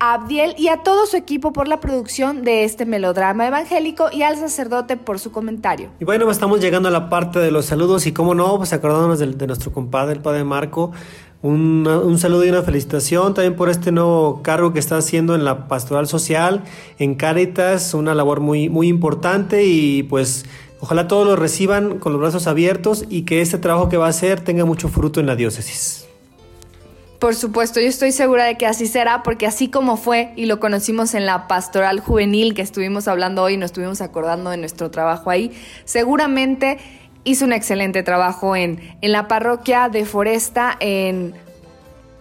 Abdiel 0.00 0.54
y 0.56 0.68
a 0.68 0.82
todo 0.82 1.06
su 1.06 1.16
equipo 1.16 1.52
por 1.52 1.68
la 1.68 1.80
producción 1.80 2.44
de 2.44 2.64
este 2.64 2.86
melodrama 2.86 3.46
evangélico 3.46 4.06
y 4.12 4.22
al 4.22 4.36
sacerdote 4.36 4.96
por 4.96 5.18
su 5.18 5.32
comentario. 5.32 5.90
Y 6.00 6.04
bueno, 6.04 6.30
estamos 6.30 6.60
llegando 6.60 6.88
a 6.88 6.92
la 6.92 7.08
parte 7.08 7.38
de 7.38 7.50
los 7.50 7.66
saludos 7.66 8.06
y 8.06 8.12
como 8.12 8.34
no, 8.34 8.56
pues 8.58 8.72
acordándonos 8.72 9.18
de, 9.18 9.46
nuestro 9.46 9.72
compadre, 9.72 10.14
el 10.14 10.20
padre 10.20 10.44
Marco, 10.44 10.92
un, 11.42 12.16
saludo 12.18 12.44
y 12.44 12.48
una 12.48 12.62
felicitación 12.62 13.34
también 13.34 13.54
por 13.54 13.68
este 13.68 13.92
nuevo 13.92 14.40
cargo 14.42 14.72
que 14.72 14.78
está 14.78 14.96
haciendo 14.96 15.34
en 15.34 15.44
la 15.44 15.68
pastoral 15.68 16.06
social, 16.06 16.64
en 16.98 17.14
Cáritas, 17.14 17.94
una 17.94 18.14
labor 18.14 18.40
muy, 18.40 18.68
muy 18.68 18.88
importante 18.88 19.64
y 19.64 20.02
pues 20.04 20.46
ojalá 20.80 21.06
todos 21.06 21.26
lo 21.26 21.36
reciban 21.36 21.98
con 21.98 22.12
los 22.12 22.20
brazos 22.20 22.46
abiertos 22.46 23.04
y 23.08 23.22
que 23.22 23.40
este 23.40 23.58
trabajo 23.58 23.88
que 23.88 23.96
va 23.96 24.06
a 24.06 24.10
hacer 24.10 24.40
tenga 24.40 24.64
mucho 24.64 24.88
fruto 24.88 25.20
en 25.20 25.26
la 25.26 25.36
diócesis. 25.36 26.07
Por 27.18 27.34
supuesto, 27.34 27.80
yo 27.80 27.88
estoy 27.88 28.12
segura 28.12 28.44
de 28.44 28.56
que 28.56 28.66
así 28.66 28.86
será, 28.86 29.24
porque 29.24 29.46
así 29.46 29.68
como 29.68 29.96
fue 29.96 30.32
y 30.36 30.46
lo 30.46 30.60
conocimos 30.60 31.14
en 31.14 31.26
la 31.26 31.48
pastoral 31.48 31.98
juvenil 31.98 32.54
que 32.54 32.62
estuvimos 32.62 33.08
hablando 33.08 33.42
hoy, 33.42 33.56
nos 33.56 33.66
estuvimos 33.66 34.00
acordando 34.00 34.50
de 34.50 34.56
nuestro 34.56 34.92
trabajo 34.92 35.30
ahí, 35.30 35.50
seguramente 35.84 36.78
hizo 37.24 37.44
un 37.44 37.52
excelente 37.52 38.04
trabajo 38.04 38.54
en, 38.54 38.96
en 39.00 39.10
la 39.10 39.26
parroquia 39.26 39.88
de 39.88 40.04
Foresta, 40.04 40.76
en 40.78 41.34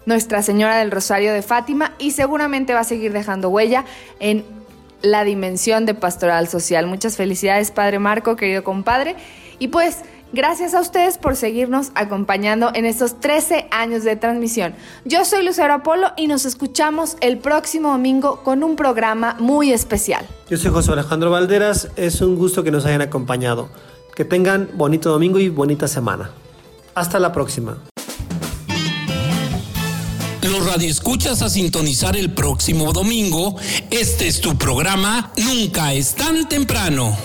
Nuestra 0.08 0.42
Señora 0.42 0.78
del 0.78 0.90
Rosario 0.90 1.32
de 1.32 1.44
Fátima 1.44 1.94
y 2.00 2.12
seguramente 2.12 2.74
va 2.74 2.80
a 2.80 2.84
seguir 2.84 3.14
dejando 3.14 3.50
huella 3.50 3.86
en 4.20 4.44
la 5.04 5.24
dimensión 5.24 5.86
de 5.86 5.94
pastoral 5.94 6.48
social. 6.48 6.88
Muchas 6.88 7.18
felicidades, 7.18 7.70
Padre 7.70 8.00
Marco, 8.00 8.36
querido 8.36 8.64
compadre. 8.64 9.16
Y 9.60 9.68
pues... 9.68 10.00
Gracias 10.34 10.74
a 10.74 10.82
ustedes 10.82 11.18
por 11.18 11.38
seguirnos 11.38 11.92
acompañando 11.96 12.72
en 12.74 12.86
estos 12.86 13.20
13 13.20 13.68
años 13.72 14.04
de 14.04 14.18
transmisión. 14.18 14.76
Yo 15.06 15.24
soy 15.24 15.46
Lucero 15.46 15.74
Apolo 15.74 16.10
y 16.18 16.28
nos 16.28 16.46
escuchamos 16.46 17.16
el 17.22 17.38
próximo 17.38 17.92
domingo 17.92 18.44
con 18.44 18.62
un 18.64 18.76
programa 18.76 19.38
muy 19.40 19.72
especial. 19.72 20.26
Yo 20.50 20.58
soy 20.58 20.72
José 20.72 20.92
Alejandro 20.92 21.32
Valderas, 21.32 21.90
es 21.96 22.20
un 22.22 22.36
gusto 22.36 22.64
que 22.64 22.72
nos 22.72 22.86
hayan 22.86 23.02
acompañado. 23.02 23.70
Que 24.16 24.26
tengan 24.26 24.70
bonito 24.74 25.12
domingo 25.12 25.40
y 25.40 25.48
bonita 25.48 25.88
semana. 25.88 26.32
Hasta 26.94 27.20
la 27.20 27.32
próxima. 27.32 27.78
Los 30.42 30.66
radioescuchas 30.66 31.42
a 31.42 31.50
sintonizar 31.50 32.18
el 32.18 32.32
próximo 32.32 32.92
domingo. 32.92 33.56
Este 33.92 34.28
es 34.28 34.42
tu 34.42 34.58
programa 34.58 35.32
Nunca 35.38 35.94
es 35.94 36.16
tan 36.16 36.50
temprano. 36.50 37.16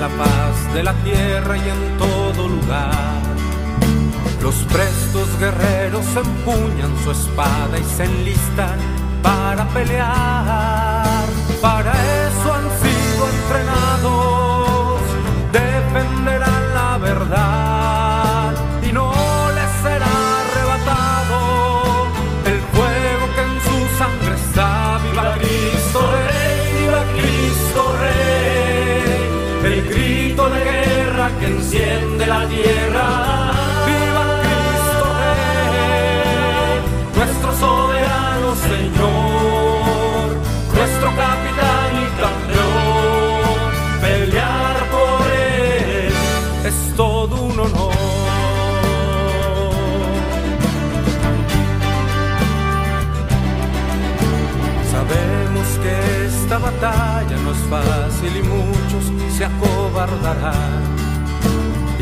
La 0.00 0.08
paz 0.08 0.72
de 0.72 0.82
la 0.82 0.94
tierra 1.04 1.58
y 1.58 1.68
en 1.68 1.98
todo 1.98 2.48
lugar. 2.48 3.20
Los 4.42 4.54
prestos 4.72 5.28
guerreros 5.38 6.06
empuñan 6.16 6.92
su 7.04 7.10
espada 7.10 7.78
y 7.78 7.84
se 7.84 8.04
enlistan 8.04 8.78
para 9.22 9.68
pelear. 9.68 10.89
¡Viva 32.48 34.24
Cristo 34.42 35.06
Rey! 35.20 36.80
Nuestro 37.14 37.50
soberano 37.58 38.48
Señor, 38.56 40.28
nuestro 40.74 41.08
capitán 41.16 41.90
y 41.96 42.06
campeón. 42.20 43.58
Pelear 44.00 44.78
por 44.90 45.22
él 45.30 46.14
es 46.64 46.96
todo 46.96 47.42
un 47.42 47.60
honor. 47.60 47.92
Sabemos 54.90 55.66
que 55.82 55.94
esta 56.26 56.56
batalla 56.58 57.36
no 57.44 57.50
es 57.52 57.58
fácil 57.68 58.36
y 58.36 58.42
muchos 58.42 59.04
se 59.36 59.44
acobardarán 59.44 60.99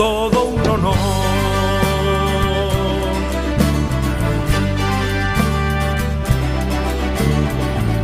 todo 0.00 0.44
un 0.44 0.66
honor. 0.66 0.96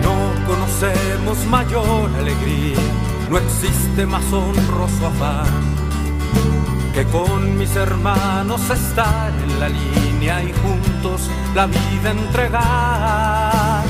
No 0.02 0.14
conocemos 0.46 1.38
mayor 1.46 2.10
alegría, 2.18 2.76
no 3.30 3.38
existe 3.38 4.04
más 4.04 4.30
honroso 4.30 5.06
afán 5.06 5.64
que 6.92 7.04
con 7.04 7.56
mis 7.56 7.74
hermanos 7.76 8.60
estar 8.68 9.32
en 9.44 9.58
la 9.58 9.70
línea 9.70 10.42
y 10.42 10.52
juntos 10.52 11.30
la 11.54 11.66
vida 11.66 12.10
entregar. 12.10 13.84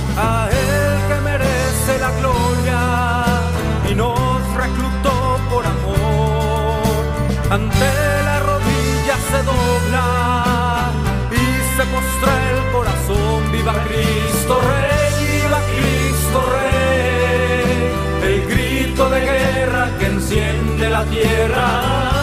ante 7.51 7.91
la 8.25 8.41
rodilla 8.41 9.17
se 9.31 9.43
dobla 9.43 10.91
y 11.31 11.77
se 11.77 11.85
postra 11.87 12.33
el 12.51 12.73
corazón. 12.73 13.53
Viva 13.53 13.75
Cristo 13.89 14.61
Rey, 14.61 15.43
viva 15.43 15.61
Cristo 15.73 16.39
Rey, 16.55 18.29
el 18.29 18.47
grito 18.47 19.11
de 19.11 19.21
guerra 19.21 19.91
que 19.99 20.07
enciende 20.07 20.91
la 20.91 21.05
tierra. 21.05 22.16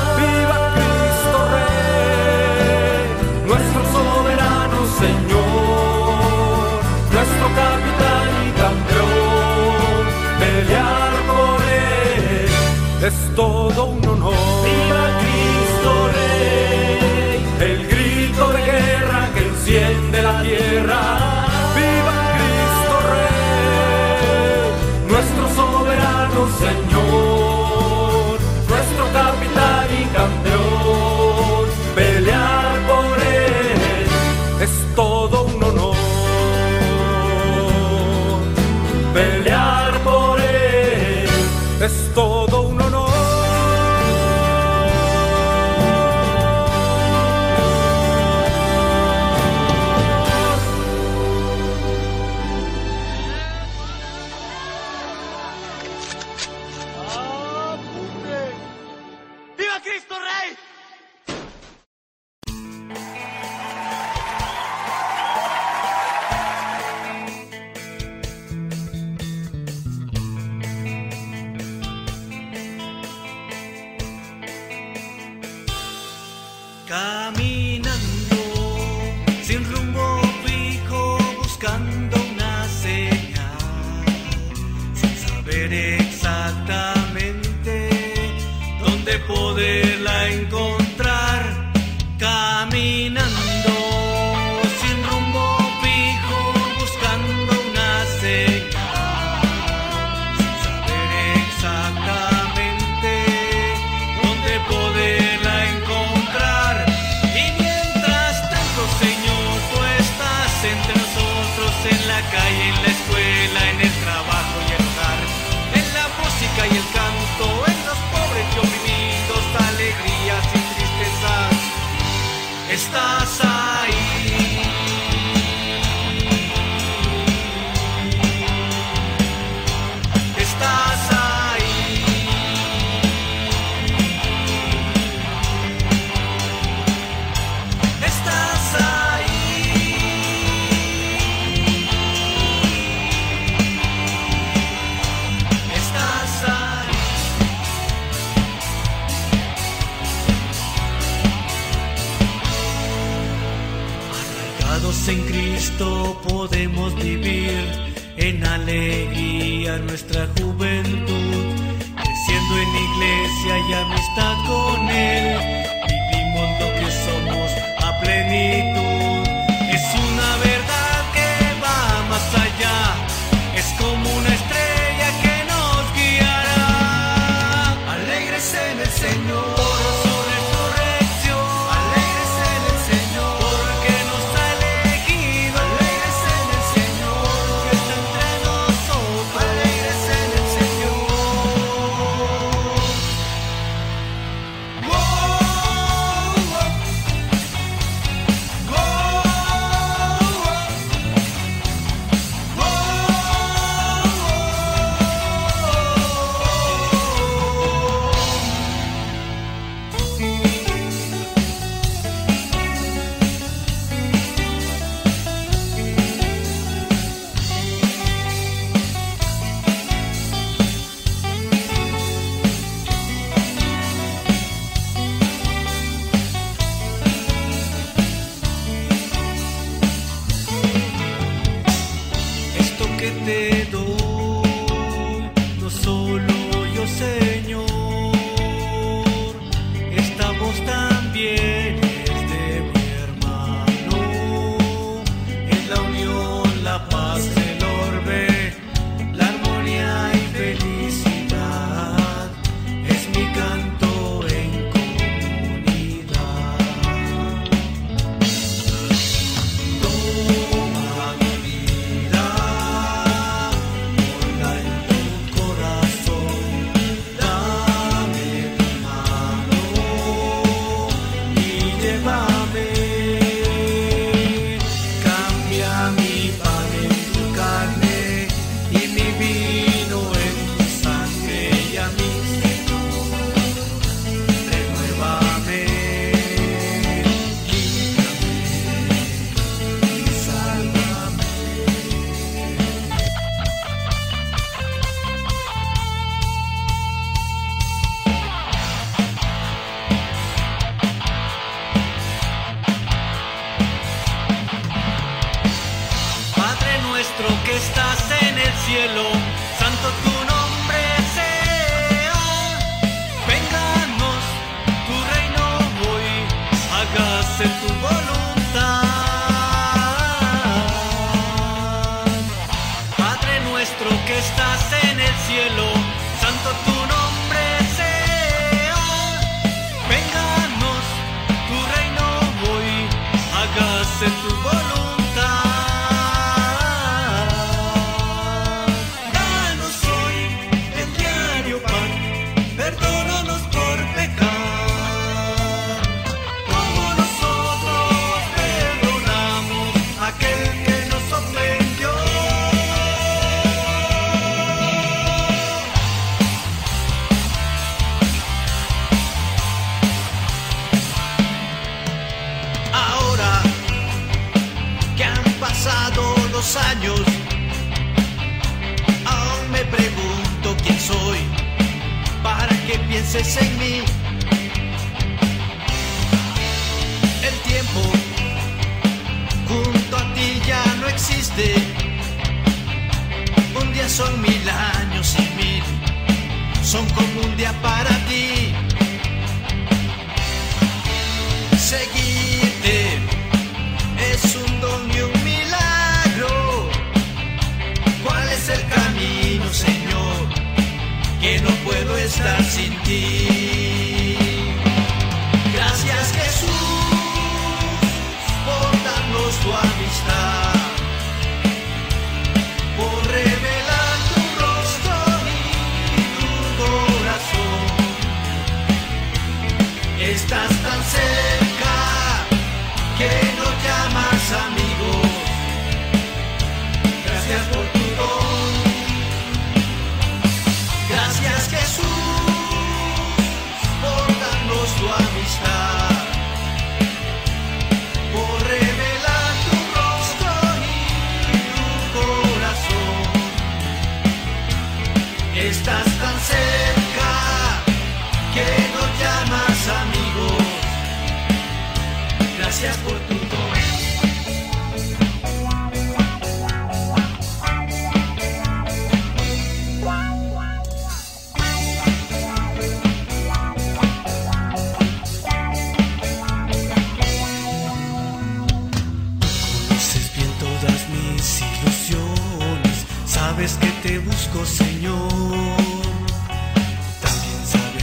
es 13.07 13.35
todo 13.35 13.85
un 13.85 14.07
honor. 14.07 14.33
¡Viva 14.63 15.05
Cristo 15.19 15.91
Rey! 16.13 17.45
El 17.59 17.87
grito 17.87 18.49
de 18.53 18.61
guerra 18.61 19.29
que 19.33 19.41
enciende 19.45 20.21
la 20.21 20.41
tierra. 20.41 21.01
¡Viva 21.75 22.15
Cristo 22.37 22.95
Rey! 23.11 24.69
Nuestro 25.09 25.43
soberano 25.59 26.47
Señor, 26.63 28.39
nuestro 28.69 29.03
capitán 29.11 29.87
y 29.99 30.05
campeón. 30.15 30.42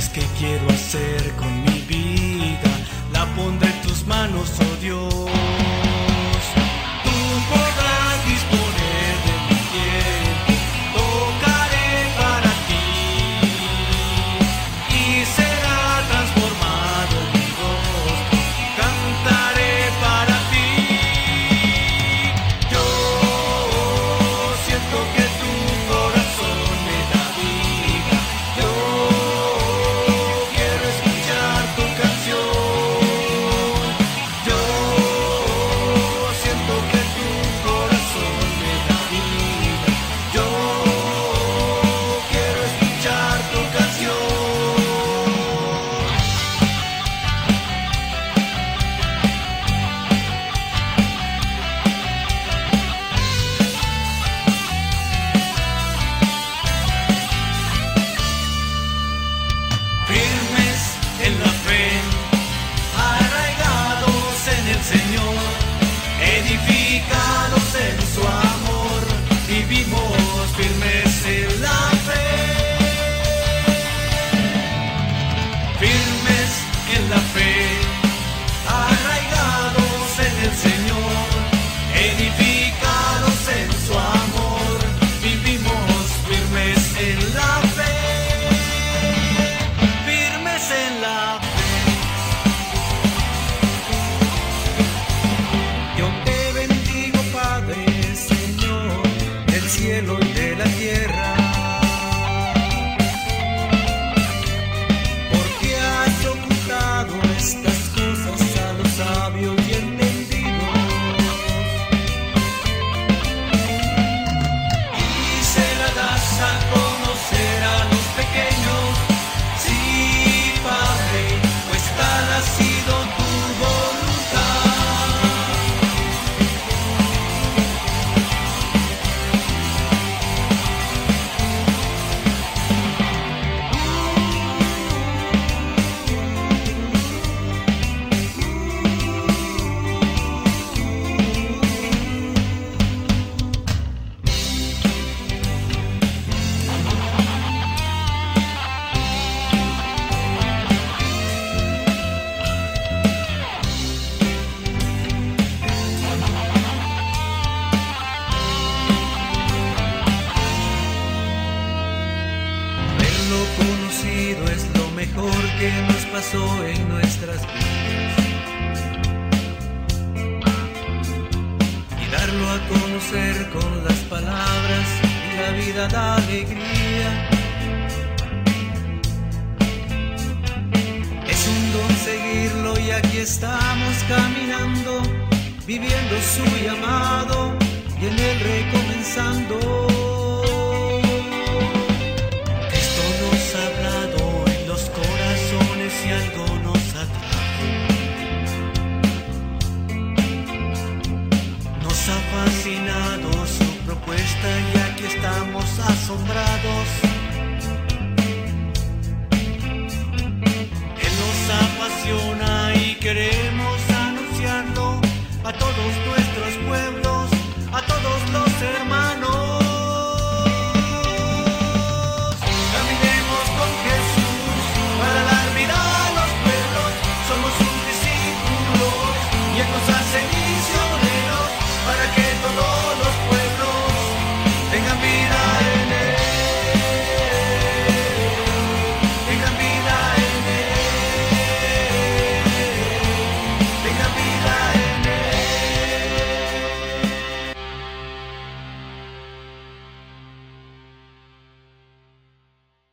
es 0.00 0.08
que 0.08 0.22
quiero 0.38 0.66
hacer 0.70 1.30
con 1.36 1.52
mi 1.64 1.80
vida? 1.82 2.70
La 3.12 3.26
pondré 3.36 3.68
en 3.68 3.82
tus 3.82 4.06
manos, 4.06 4.50
oh 4.58 4.76
Dios. 4.80 5.69